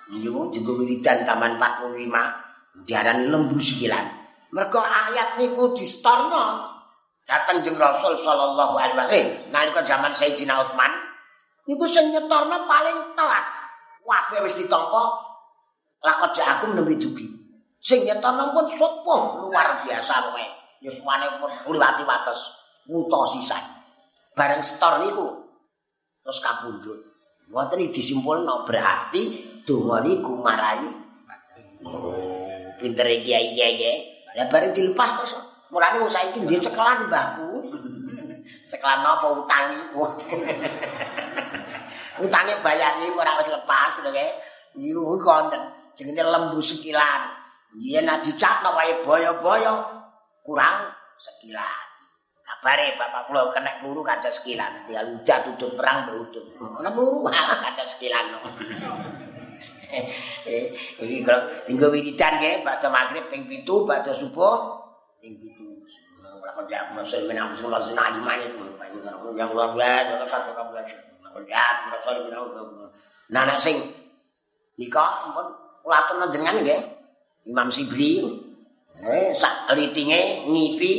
niku 0.08 0.48
juga 0.54 0.72
wiridan 0.80 1.26
taman 1.26 1.58
45 1.60 2.86
diarani 2.86 3.26
lembu 3.28 3.58
sikilan 3.60 4.06
mergo 4.54 4.80
ayat 4.80 5.36
niku 5.36 5.76
distorno. 5.76 6.72
Dateng 7.26 7.58
jeng 7.58 7.74
Rasul 7.74 8.14
sallallahu 8.14 8.78
alaihi 8.78 8.94
wasallam. 8.94 9.10
Eh, 9.10 9.24
nalika 9.50 9.82
zaman 9.82 10.14
Sayyidina 10.14 10.62
Utsman 10.62 10.94
niku 11.66 11.84
sing 11.86 12.14
nyetorno 12.14 12.66
paling 12.66 13.14
telat. 13.14 13.46
Wae 14.06 14.38
wis 14.46 14.54
ditampa 14.58 15.02
lakon 16.02 16.30
jagung 16.30 16.72
nembe 16.78 16.94
dugi. 16.94 17.26
Sing 17.82 18.06
nyetorno 18.06 18.54
pun 18.54 18.66
sopo 18.70 19.46
luar 19.46 19.78
biasa 19.82 20.30
wae. 20.30 20.46
Ya 20.82 20.90
suwane 20.90 21.38
pun 21.38 21.50
liwati 21.74 22.02
wates. 22.06 22.40
Wuto 22.86 23.26
sisan. 23.34 23.62
Bareng 24.32 24.62
setor 24.62 25.02
niku 25.02 25.26
terus 26.22 26.38
kabundut. 26.38 26.98
Mboten 27.46 27.90
disimpulno 27.94 28.66
berarti 28.66 29.22
donga 29.62 30.02
niku 30.02 30.38
marai. 30.38 30.82
Oh, 31.86 32.74
pinter 32.78 33.06
kiai-kiai. 33.06 34.14
Lah 34.34 34.46
bareng 34.50 34.74
dilepas 34.74 35.14
terus 35.14 35.38
Mulane 35.66 35.98
wong 35.98 36.10
saiki 36.10 36.38
ndek 36.46 36.62
cekelan 36.62 37.10
mbahku. 37.10 37.66
cekelan 38.70 39.02
napa 39.02 39.26
utang 39.34 39.74
iku? 39.74 40.06
Utange 42.22 42.54
bayar 42.64 42.96
ora 43.12 43.36
wis 43.36 43.48
lepas 43.52 44.00
lho 44.00 44.10
kek. 44.12 44.32
Iku 44.76 45.16
konten 45.20 45.60
jenenge 45.96 46.24
lembu 46.24 46.60
sekilan. 46.60 47.20
Yen 47.76 48.08
nek 48.08 48.24
dicakno 48.24 48.72
wae 48.76 49.04
boyo-boyo 49.04 49.74
kurang 50.44 50.92
sekilan. 51.20 51.84
Kabare 52.46 52.94
bapak 52.94 53.26
kula 53.26 53.50
kena 53.50 53.82
peluru 53.82 54.06
kaca 54.06 54.30
sekilan. 54.30 54.86
Dia 54.86 55.02
udah 55.02 55.38
tutut 55.44 55.74
perang 55.74 56.06
beutut. 56.06 56.46
Ana 56.60 56.88
peluru 56.94 57.26
malah 57.26 57.58
kaca 57.58 57.82
sekilan. 57.82 58.38
Eh, 60.46 60.66
iki 60.98 61.22
kalau 61.22 61.46
tinggal 61.62 61.94
wiridan 61.94 62.42
ke, 62.42 62.62
bakal 62.66 62.90
maghrib 62.90 63.22
ping 63.30 63.46
pitu, 63.46 63.86
bakal 63.86 64.10
subuh, 64.14 64.82
ping 65.22 65.38
pitu. 65.38 65.78
Lakon 66.42 66.66
jak 66.70 66.90
muslim 66.94 67.30
min 67.30 67.38
amsul 67.38 67.70
wa 67.70 67.78
sunah 67.78 68.14
iman 68.18 68.38
itu. 68.42 68.66
Yang 69.34 69.50
luar 69.54 69.74
biasa, 69.74 70.26
kata 70.26 70.38
kata 70.54 70.82
jak 71.44 71.92
muslim 71.92 72.32
min 72.32 72.36
Nah, 73.26 73.42
nek 73.42 73.58
sing 73.58 73.76
nika 74.78 75.28
pun 75.34 75.46
kula 75.82 76.06
atun 76.06 76.22
jenengan 76.30 76.62
nggih. 76.62 76.80
Imam 77.46 77.70
Sibli 77.70 78.22
eh 79.06 79.30
sak 79.30 79.70
litinge 79.76 80.48
ngipi 80.48 80.92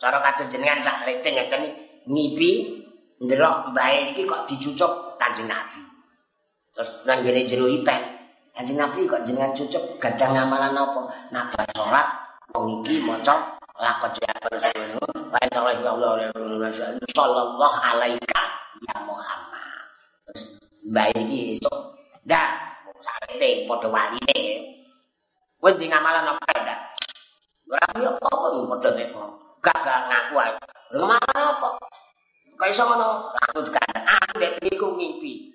cara 0.00 0.18
kados 0.18 0.50
jenengan 0.50 0.82
sak 0.82 1.06
liting 1.06 1.36
ngeten 1.36 1.62
ngipi 2.10 2.82
ndelok 3.22 3.70
mbae 3.70 4.12
iki 4.12 4.26
kok 4.26 4.44
dicucuk 4.48 5.16
Kanjeng 5.16 5.48
Nabi. 5.48 5.80
Terus 6.74 6.90
nang 7.06 7.22
ngene 7.22 7.46
jero 7.48 7.70
ipen. 7.70 8.02
Kanjeng 8.52 8.78
Nabi 8.78 9.06
kok 9.06 9.22
jenengan 9.24 9.54
cucuk 9.54 10.00
gadang 10.02 10.34
amalan 10.34 10.74
apa? 10.74 11.02
Nak 11.30 11.54
salat 11.72 12.08
wong 12.52 12.82
iki 12.82 13.04
maca 13.04 13.56
lakon 13.76 14.10
jabar 14.16 14.52
wa 15.28 15.38
inna 15.44 16.68
sallallahu 17.12 17.76
alaika 17.80 18.42
ya 18.84 18.96
Muhammad. 19.04 19.55
Mbah 20.86 21.10
iki 21.14 21.58
esuk. 21.58 21.76
Ndak, 22.26 22.48
sakete 23.02 23.66
padha 23.66 23.88
waline. 23.90 24.38
Kowe 25.58 25.70
ndi 25.74 25.90
ngamalan 25.90 26.30
apa 26.30 26.44
ndak? 26.62 26.78
Ora 27.66 27.86
yo 27.98 28.10
apa 28.18 28.48
padha 28.70 28.88
nek 28.94 29.08
gak 29.62 29.78
gak 29.82 29.98
ngaku 30.10 30.34
ae. 30.38 30.52
Ngamalan 30.94 31.44
apa? 31.58 31.68
Kok 32.56 32.68
iso 32.70 32.82
ngono? 32.86 33.34
Aku 33.50 33.60
tekan. 33.66 34.02
Aku 34.06 34.38
nek 34.38 34.62
iku 34.66 34.94
ngimpi. 34.94 35.52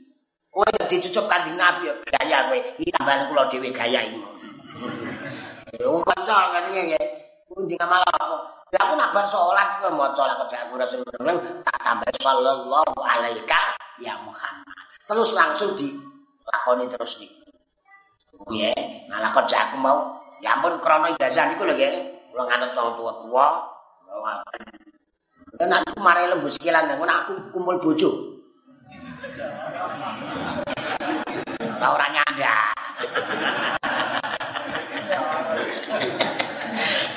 Kowe 0.51 0.67
dicucup 0.88 1.32
Kanjeng 1.32 1.55
Nabi 1.55 1.88
yo 1.89 1.95
gaya 2.11 2.51
kowe. 2.51 2.59
Iki 2.77 2.91
tambahan 2.91 3.32
kula 3.32 3.47
dhewe 3.47 3.71
gaya 3.71 4.03
iki. 4.03 4.19
Wong 5.91 6.03
kanca 6.03 6.51
kan 6.51 6.69
iki 6.69 6.91
nggih. 6.91 7.05
Kuwi 7.47 7.75
ngamal 7.75 8.03
apa? 8.03 8.61
Aku 8.72 8.95
nak 8.95 9.11
bar 9.11 9.28
salat 9.28 9.84
kok 9.84 9.91
maca 9.91 10.24
lak 10.32 10.47
aku 10.47 10.80
Rasulullah 10.80 11.36
tak 11.67 11.78
tambah 11.84 12.07
sallallahu 12.24 12.95
alaihi 13.03 13.43
ya 13.99 14.15
Muhammad. 14.24 14.88
Terus 15.03 15.36
langsung 15.36 15.76
di 15.76 15.91
lakoni 16.47 16.88
terus 16.88 17.19
nih. 17.19 17.28
Nggih, 18.47 19.11
ngalakon 19.11 19.43
aku 19.43 19.76
mau 19.76 20.24
ya 20.39 20.55
ampun 20.55 20.80
krana 20.80 21.11
ijazah 21.11 21.51
niku 21.51 21.67
lho 21.67 21.76
nggih. 21.76 22.32
Kula 22.32 22.47
nganut 22.47 22.72
wong 22.72 22.95
tua-tua. 22.95 23.47
Dan 25.59 25.76
aku 25.76 25.99
mari 25.99 26.32
lembu 26.32 26.47
sikilan 26.47 26.95
ngono 26.95 27.11
aku 27.11 27.34
kumpul 27.51 27.76
bojo. 27.76 28.39
Ora 31.76 31.88
ora 31.91 32.07
nyanda. 32.07 32.55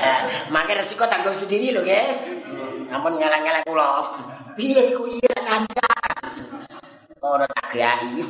Eh, 0.05 0.19
Makai 0.53 0.74
resiko 0.85 1.09
tanggung 1.09 1.33
sendiri 1.33 1.73
lho 1.73 1.81
nggih. 1.81 2.07
Ampun 2.93 3.17
ngelak-ngelak 3.17 3.65
kula. 3.65 4.05
Piye 4.53 4.93
iku 4.93 5.09
iya 5.09 5.33
nyanda. 5.41 5.93
Ora 7.25 7.49
tak 7.49 7.73
gayai. 7.73 8.21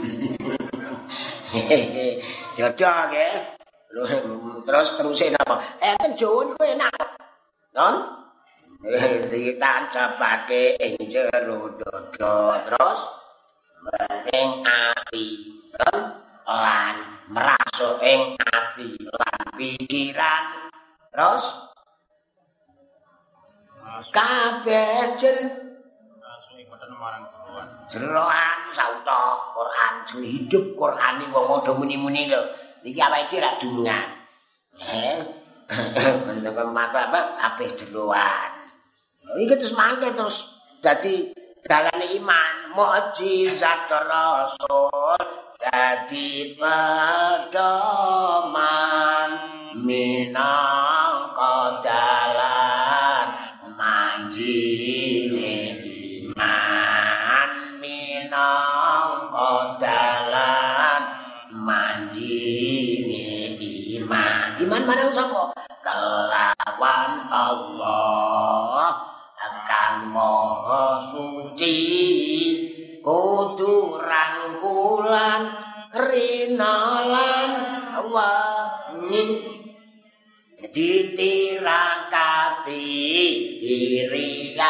Dodo 2.56 2.94
nggih. 3.10 3.34
Terus 4.62 4.88
terusin 4.94 5.34
apa? 5.34 5.58
Kan 5.82 6.14
Jawa 6.14 6.46
niku 6.46 6.62
enak. 6.62 6.94
Non? 7.74 8.22
ditancapake 9.32 10.76
ing 10.76 11.08
jero 11.08 11.72
dodo 11.72 12.52
terus 12.68 13.00
ing 14.28 14.60
ati 14.60 15.26
lan 16.44 16.96
merasuk 17.32 17.96
ing 18.04 18.36
ati 18.36 18.92
lan 19.08 19.40
pikiran 19.56 20.68
terus 21.08 21.73
kabeh 24.10 25.14
jer. 25.18 25.36
Jeroan 27.84 28.58
sauta 28.74 29.38
Quran 29.54 29.92
jeneng 30.02 30.32
hidup 30.34 30.74
Quran 30.74 31.22
wong 31.30 31.46
padha 31.46 31.70
muni-muni 31.78 32.26
lho. 32.26 32.42
Iki 32.82 32.98
awake 32.98 33.30
dhewe 33.30 33.44
ra 33.44 33.50
dungan. 33.60 34.08
Eh 34.82 35.22
bentuk 36.26 36.58
mata 36.74 37.06
apa? 37.12 37.38
Kabeh 37.38 37.70
jeroan. 37.78 38.50
Iki 39.38 39.54
terus 39.54 39.78
mangke 39.78 40.10
terus 40.10 40.50
dadi 40.82 41.30
dalane 41.62 42.10
iman. 42.18 42.74
Mukjizat 42.74 43.86
rasul 43.86 45.14
dadi 45.62 46.58
pedoman 46.58 47.70
minangka 49.78 50.93
marang 65.04 65.12
sapa? 65.12 65.52
Kelawan 65.84 67.28
Allah. 67.28 68.96
Kang 69.68 70.08
maha 70.12 70.96
suci. 70.96 71.76
Kudu 73.04 74.00
rangkulan 74.00 75.52
rinalan 75.92 77.52
wangi. 78.08 79.52
Ditirakati 80.64 82.00
diriyadai 83.60 84.64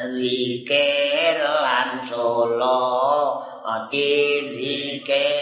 zikir 0.00 1.38
lan 1.44 2.00
solo 2.00 2.80
dirike 3.92 5.41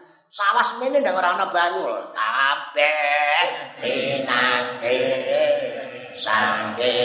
sawah 0.31 0.63
semene 0.63 1.03
ndang 1.03 1.19
ora 1.19 1.35
ana 1.35 1.51
banyu. 1.51 1.83
Kabeh 2.15 3.43
enake 3.83 4.99
sangge. 6.15 7.03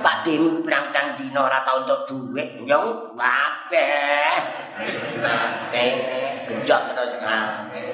Pak 0.00 0.24
Dim 0.24 0.64
pirang-pirang 0.64 1.12
dina 1.16 1.40
ora 1.44 1.60
tau 1.64 1.84
entuk 1.84 2.04
dhuwit 2.04 2.60
nyong. 2.68 3.16
Kabeh 3.16 4.32
nate 5.24 5.84
genjot 6.44 6.82
terus 6.92 7.16
kabeh 7.16 7.88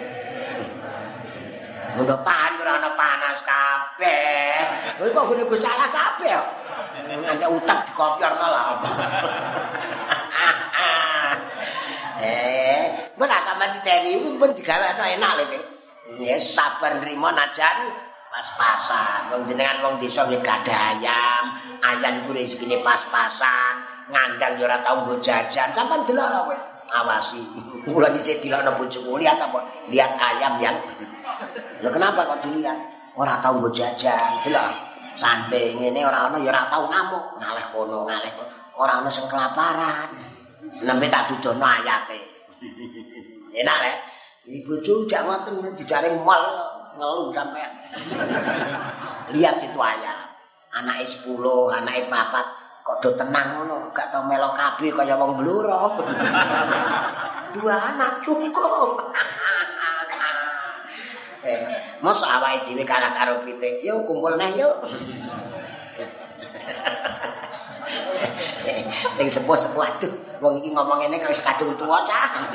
Mundo 1.95 2.19
pan 2.27 2.59
ana 2.59 2.91
panas 2.99 3.39
kabeh. 3.47 4.67
Lha 4.99 5.15
kok 5.15 5.27
gune 5.31 5.47
Gus 5.47 5.63
salah 5.63 5.87
kabeh. 5.95 6.35
Nganti 7.07 7.47
utak 7.47 7.87
dikopiorno 7.87 8.47
lah 8.51 8.83
mana 13.17 13.41
sama 13.41 13.73
diteri 13.73 14.21
pun 14.21 14.51
digawe 14.53 14.97
enak 15.01 15.33
lho 15.41 15.45
iki. 15.49 15.61
Ya 16.23 16.39
sabar 16.39 17.01
nrimo 17.03 17.33
najan 17.33 17.91
pas-pasan. 18.37 19.33
Wong 19.33 19.43
jenengan 19.49 19.81
wong 19.81 19.95
desa 19.97 20.29
nggih 20.29 20.45
gadah 20.45 21.01
ayam, 21.01 21.45
ayam 21.81 22.21
ku 22.29 22.37
rezekine 22.37 22.85
pas-pasan, 22.85 23.81
ngandang 24.12 24.61
yo 24.61 24.69
ora 24.69 24.79
tau 24.85 25.09
nggo 25.09 25.17
jajan. 25.25 25.73
Sampeyan 25.73 26.05
delok 26.05 26.29
ora 26.29 26.39
kowe? 26.45 26.59
Awasi. 26.87 27.43
Mula 27.91 28.12
dhisik 28.12 28.45
dilokno 28.45 28.77
bojomu 28.77 29.19
lihat 29.19 29.41
apa? 29.41 29.59
Lihat 29.91 30.12
ayam 30.21 30.61
yang. 30.61 30.77
Lho 31.83 31.89
kenapa 31.91 32.29
kok 32.29 32.45
dilihat? 32.45 32.79
Ora 33.17 33.41
tau 33.41 33.57
nggo 33.57 33.73
jajan. 33.73 34.45
Delok. 34.45 34.73
Santai 35.17 35.73
ngene 35.73 36.05
ora 36.05 36.29
ana 36.29 36.37
ya 36.37 36.53
ora 36.53 36.69
tau 36.69 36.85
ngamuk, 36.93 37.41
ngaleh 37.41 37.67
kono, 37.73 38.05
ngaleh 38.05 38.31
kono. 38.37 38.53
Ora 38.77 39.01
ana 39.01 39.09
sing 39.09 39.25
kelaparan. 39.33 40.12
Nembe 40.85 41.09
tak 41.09 41.33
dudono 41.33 41.64
ayate. 41.64 42.36
Enak 43.57 43.77
rek. 43.83 43.99
Ibu 44.47 44.79
jak 45.11 45.27
ngoten 45.27 45.75
dijaring 45.75 46.23
mal 46.23 46.43
ngelu 46.95 47.35
sampean. 47.35 47.73
Lihat 49.35 49.57
itu 49.59 49.79
ayam. 49.81 50.19
Anake 50.77 51.05
10, 51.09 51.35
anake 51.73 52.07
4 52.07 52.87
kok 52.87 53.03
do 53.03 53.11
tenang 53.19 53.59
ngono, 53.59 53.91
gak 53.91 54.15
tau 54.15 54.23
melok 54.23 54.55
kabeh 54.55 54.95
kaya 54.95 55.19
wong 55.19 55.35
bluro. 55.43 55.99
Dua 57.51 57.75
anak 57.75 58.23
cukup. 58.23 59.11
eh, 61.43 61.63
mos 61.99 62.23
awake 62.23 62.63
dhewe 62.63 62.87
kalah 62.87 63.11
karo 63.11 63.43
pitik. 63.43 63.83
Yo 63.83 64.07
kumpul 64.07 64.39
neh 64.39 64.55
yo. 64.55 64.71
Sing 69.17 69.27
sepuh-sepuh 69.31 69.83
aduh. 69.83 70.12
Wong 70.41 70.61
iki 70.61 70.69
ngomong 70.73 71.01
ngene 71.01 71.17
kok 71.17 71.33
wis 71.33 71.41
kadung 71.41 71.73
tuwa 71.81 72.05
cah 72.05 72.53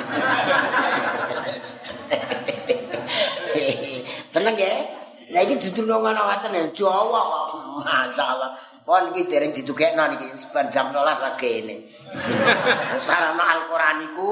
seneng 4.30 4.56
ya. 4.56 4.86
Lah 5.32 5.42
iki 5.48 5.56
dudu 5.58 5.88
ngono 5.88 6.12
ngoten 6.14 6.76
Jawa 6.76 7.20
kok. 7.26 7.44
Masyaallah. 7.82 8.52
Pon 8.82 9.14
iki 9.14 9.30
dereng 9.30 9.54
didugekno 9.54 10.10
niki 10.10 10.26
sepan 10.38 10.74
jam 10.74 10.90
12 10.90 10.98
lagi 11.22 11.52
ini 11.62 11.86
sarana 12.98 13.54
Al-Qur'an 13.54 14.02
iku 14.10 14.32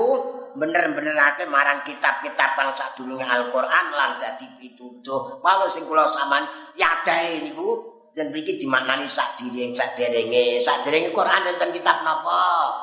bener-benerake 0.57 1.45
marang 1.45 1.86
kitab-kitab 1.86 2.57
kang 2.57 2.73
sadurunge 2.73 3.21
Al-Qur'an 3.21 3.93
lan 3.93 4.17
dadi 4.17 4.49
pituduh. 4.57 5.38
Walau 5.45 5.69
sing 5.69 5.86
kula 5.86 6.09
sampean 6.09 6.49
yadae 6.73 7.45
niku 7.45 7.98
dan 8.16 8.34
mriki 8.34 8.57
dimaknani 8.57 9.05
sak 9.05 9.38
diri 9.39 9.70
sak 9.72 9.93
derenge 9.95 10.57
sak 10.57 10.82
derenge 10.86 11.10
Quran 11.14 11.49
enten 11.55 11.70
kitab 11.74 12.01
napa? 12.01 12.74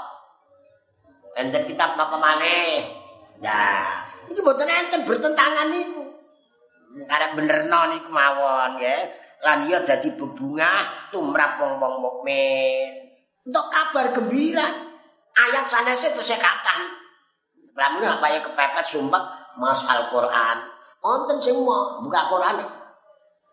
Enten 1.36 1.62
kitab 1.68 1.98
napa 1.98 2.16
maneh? 2.16 2.86
Nah 3.42 4.06
iki 4.30 4.40
mboten 4.40 4.70
enten 4.70 5.02
bertentangan 5.04 5.68
niku. 5.70 6.04
Arep 7.10 7.36
benerno 7.36 7.80
niku 7.92 8.08
mawon 8.10 8.80
nggih. 8.80 9.02
Lan 9.44 9.68
ya 9.68 9.84
dadi 9.84 10.10
bebungah 10.16 11.12
tumrap 11.12 11.60
wong-wong 11.60 12.00
mukmin. 12.00 12.90
Untuk 13.44 13.68
kabar 13.68 14.10
gembira. 14.16 14.66
Ayat 15.36 15.68
sanese 15.68 16.16
tersekatan 16.16 17.06
Lamun 17.76 18.08
apa 18.08 18.26
ya 18.32 18.40
kepepet 18.40 18.88
sumpek 18.88 19.20
mas 19.60 19.84
Al-Qur'an. 19.84 20.64
Wonten 21.04 21.36
sing 21.36 21.60
buka 21.60 22.20
Qur'an. 22.32 22.56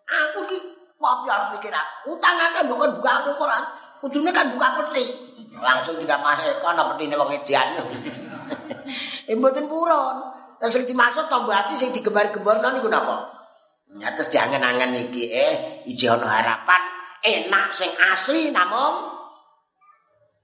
Aku 0.04 0.48
ki 0.48 0.58
Papi 0.94 1.26
arep 1.28 1.58
pikir 1.58 1.74
aku, 1.74 2.16
utang 2.16 2.38
akeh 2.38 2.64
bukan 2.64 2.96
buka 2.96 3.10
Al-Qur'an. 3.20 3.64
Kudune 4.00 4.32
kan 4.32 4.48
buka 4.56 4.80
peti. 4.80 5.04
Langsung 5.60 6.00
tidak 6.00 6.22
masuk 6.24 6.60
kono 6.64 6.94
petine 6.94 7.18
wong 7.18 7.28
edian. 7.28 7.76
Mboten 9.38 9.68
puron. 9.68 10.16
Lah 10.60 10.70
sing 10.70 10.88
dimaksud 10.88 11.28
tombah 11.28 11.66
ati 11.66 11.76
sing 11.76 11.92
digembar-gembarno 11.92 12.72
niku 12.72 12.88
napa? 12.88 13.34
Ya 14.00 14.16
terus 14.16 14.32
diangen-angen 14.32 14.96
iki 15.08 15.28
eh 15.28 15.84
iki 15.84 16.08
ana 16.08 16.26
harapan 16.26 16.82
enak 17.24 17.68
sing 17.72 17.90
asli 18.12 18.52
namung 18.52 19.12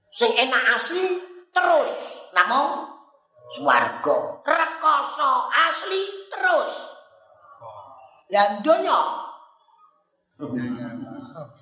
sing 0.09 0.33
enak 0.33 0.77
asli 0.77 1.19
terus 1.53 2.23
namung 2.33 2.89
swarga 3.53 4.41
rekoso 4.41 5.51
asli 5.51 6.31
terus 6.31 6.71
lan 8.31 8.63
donya 8.63 9.30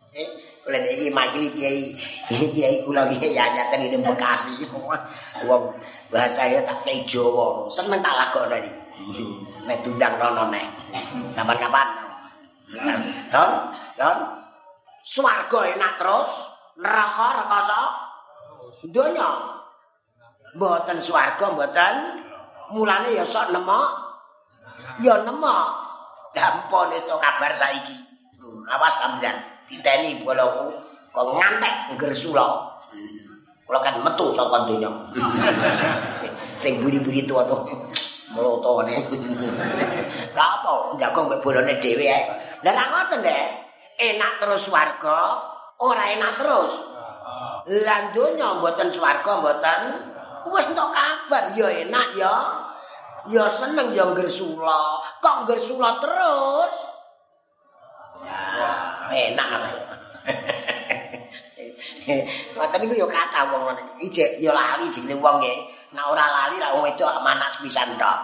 Eh, 0.10 0.26
kula 0.66 0.82
iki 0.82 1.14
makili 1.14 1.54
kiai, 1.54 1.94
kiai 2.56 2.82
kula 2.82 3.06
iki 3.14 3.30
ya 3.38 3.46
nyaten 3.54 3.86
ning 3.86 4.02
Bekasi. 4.02 4.66
Wong 5.48 5.64
bahasa 6.10 6.50
ya 6.50 6.66
tak 6.66 6.82
kei 6.82 7.06
Jawa. 7.06 7.70
Seneng 7.70 8.02
tak 8.02 8.18
lakono 8.18 8.58
iki. 8.58 8.72
Nek 9.70 9.86
tundang 9.86 10.18
rono 10.18 10.50
nek. 10.50 10.66
Kapan-kapan. 11.38 11.88
Don, 13.30 13.52
don. 13.98 14.18
Swarga 15.06 15.60
enak 15.78 15.94
terus, 16.02 16.50
neraka 16.82 17.28
rekoso. 17.46 17.82
Donya. 18.90 19.30
Mboten 20.58 20.98
swarga 20.98 21.54
mboten. 21.54 21.96
Mulane 22.74 23.14
ya 23.14 23.26
sok 23.26 23.54
nemok. 23.54 23.90
Ya 25.06 25.22
nemok. 25.22 25.68
Gampang 26.34 26.94
wis 26.94 27.06
kabar 27.06 27.54
saiki. 27.54 28.09
Awas 28.70 28.96
sampeyan 29.02 29.38
diteni 29.66 30.22
boloku 30.22 30.70
kok 31.10 31.28
ngantek 31.34 31.98
gersula 31.98 32.70
kula 33.70 33.86
kan 33.86 34.02
metu 34.02 34.34
saka 34.34 34.66
donya. 34.66 34.90
Sing 36.62 36.82
buri-buri 36.82 37.22
tuwa 37.30 37.46
to 37.46 37.62
mlotone 38.34 38.98
lha 40.34 40.46
apa 40.58 40.74
jago 40.98 41.30
mbek 41.30 41.42
bolone 41.42 41.78
dhewe 41.78 42.06
ae. 42.10 42.22
Lha 42.66 42.72
ra 42.74 42.84
ngoten 42.90 43.22
deh 43.22 43.46
enak 44.02 44.42
terus 44.42 44.66
warga 44.74 45.38
ora 45.78 46.04
enak 46.18 46.34
terus. 46.34 46.74
Lan 47.70 48.10
donya 48.10 48.58
mboten 48.58 48.90
swarga 48.90 49.38
mboten. 49.38 49.82
Wis 50.50 50.66
entuk 50.66 50.90
kabar 50.90 51.54
ya 51.54 51.70
enak 51.70 52.18
ya. 52.18 52.34
Ya 53.30 53.46
seneng 53.46 53.94
ya 53.94 54.10
gersula 54.18 54.98
kok 55.22 55.46
gersula 55.46 56.02
terus 56.02 56.74
enak 59.10 59.50
lah. 59.50 59.74
Ngoten 62.58 62.80
niku 62.84 62.96
yo 62.98 63.08
kata 63.08 63.46
wong 63.54 63.62
ngene. 63.70 63.82
Iki 64.04 64.42
yo 64.42 64.52
lali 64.54 64.90
jenenge 64.90 65.22
wong 65.22 65.40
nggih. 65.40 65.60
Nek 65.94 66.06
ora 66.06 66.28
lali 66.30 66.60
ra 66.62 66.74
wong 66.76 66.84
wedok 66.86 67.22
manak 67.22 67.54
sepisan 67.54 67.98
tok. 67.98 68.18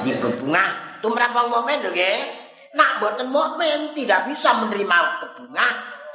Jadi 0.00 0.10
berbunga 0.18 0.64
tumrap 1.04 1.34
wong 1.36 1.48
mukmin 1.50 1.82
lho 1.82 1.90
nggih. 1.92 2.20
Nak 2.76 2.90
mboten 3.02 3.28
mukmin 3.34 3.94
tidak 3.94 4.26
bisa 4.30 4.54
menerima 4.54 4.96
kebunga 5.18 5.68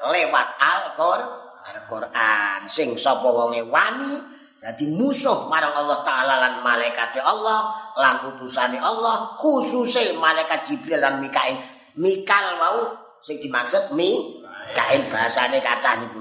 lewat 0.08 0.48
Al-Qur'an. 0.62 2.60
Sing 2.70 2.96
sapa 2.96 3.28
wonge 3.28 3.62
wani 3.68 4.35
Jadi 4.64 4.90
musuh 4.90 5.46
marang 5.46 5.76
Allah 5.78 6.02
Ta'ala 6.02 6.42
lan 6.42 6.54
malaikat 6.66 7.20
Allah 7.22 7.70
lan 8.00 8.34
utusane 8.34 8.82
Allah 8.82 9.36
khususnya 9.38 10.16
malaikat 10.18 10.66
Jibril 10.66 10.98
lan 11.04 11.22
Mikail. 11.22 11.60
Mikal 11.96 12.60
mau 12.60 12.92
sing 13.22 13.40
dimaksud 13.40 13.96
mi 13.96 14.42
kail 14.76 15.08
bahasane 15.08 15.64
kata 15.64 16.04
niku 16.04 16.20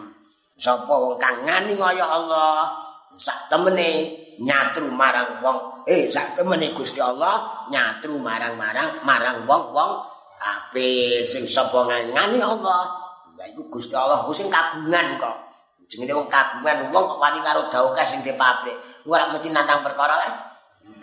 sapa 0.55 0.93
wong 0.93 1.19
kang 1.19 1.43
ngani 1.43 1.75
kaya 1.75 2.07
Allah 2.07 2.71
sak 3.19 3.51
temene 3.51 4.15
nyatru 4.39 4.87
marang 4.91 5.43
wong. 5.43 5.87
Eh 5.89 6.07
sak 6.11 6.39
temene 6.39 6.71
Gusti 6.71 7.03
Allah 7.03 7.67
nyatru 7.71 8.19
marang-marang 8.19 9.03
marang 9.03 9.49
wong-wong 9.49 10.05
kafir 10.39 11.23
sing 11.27 11.47
sapa 11.49 11.87
ngani 11.87 12.39
Allah. 12.39 12.93
Ya 13.35 13.51
iku 13.51 13.67
Gusti 13.73 13.95
Allah 13.99 14.23
sing 14.31 14.47
kagungan 14.53 15.19
kok 15.19 15.44
jenenge 15.91 16.15
wong 16.17 16.29
kagungan 16.33 16.89
wong 16.91 17.05
kok 17.05 17.21
wani 17.21 17.39
karo 17.45 17.69
dauke 17.69 18.03
sing 18.07 18.25
di 18.25 18.33
pabrik 18.35 18.75
ora 19.05 19.29
mesti 19.29 19.53
nantang 19.53 19.85
perkara 19.85 20.17
le 20.21 20.29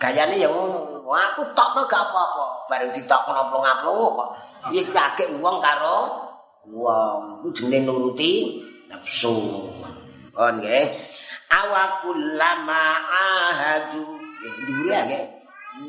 gayane 0.02 0.38
ya 0.38 0.50
ngono. 0.50 1.06
Aku 1.12 1.44
tok 1.54 1.76
to 1.76 1.82
gak 1.92 2.08
apa-apa. 2.08 2.72
Bareng 2.72 2.90
ditok 2.96 3.22
ngono-ngono 3.28 4.16
kok. 4.18 4.30
Iki 4.72 4.90
kakek 4.90 5.30
wong 5.38 5.60
karo 5.62 5.98
wong. 6.66 7.44
Iku 7.44 7.48
jenenge 7.54 7.86
nuruti 7.86 8.64
nafsu. 8.90 9.36
Kon 10.32 10.64
nggih? 10.64 10.88
Awakul 11.52 12.40
lama 12.40 12.86
ahadu. 13.12 14.18
Dhuwur 14.66 14.88
ya 14.90 15.04
nggih. 15.06 15.24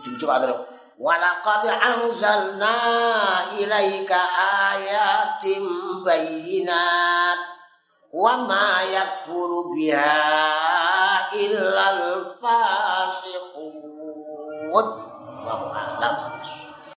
Cucu 0.02 0.26
karo 0.26 0.68
walaqad 0.98 1.64
anzalna 1.70 2.76
ilaika 3.56 4.20
ayatim 4.78 5.64
bayyinat 6.04 7.38
wa 8.12 8.36
ma 8.44 8.84
yakfuru 8.92 9.72
biha 9.72 11.32
illal 11.32 12.36
fasiqun. 12.36 13.72
Wa 14.68 14.82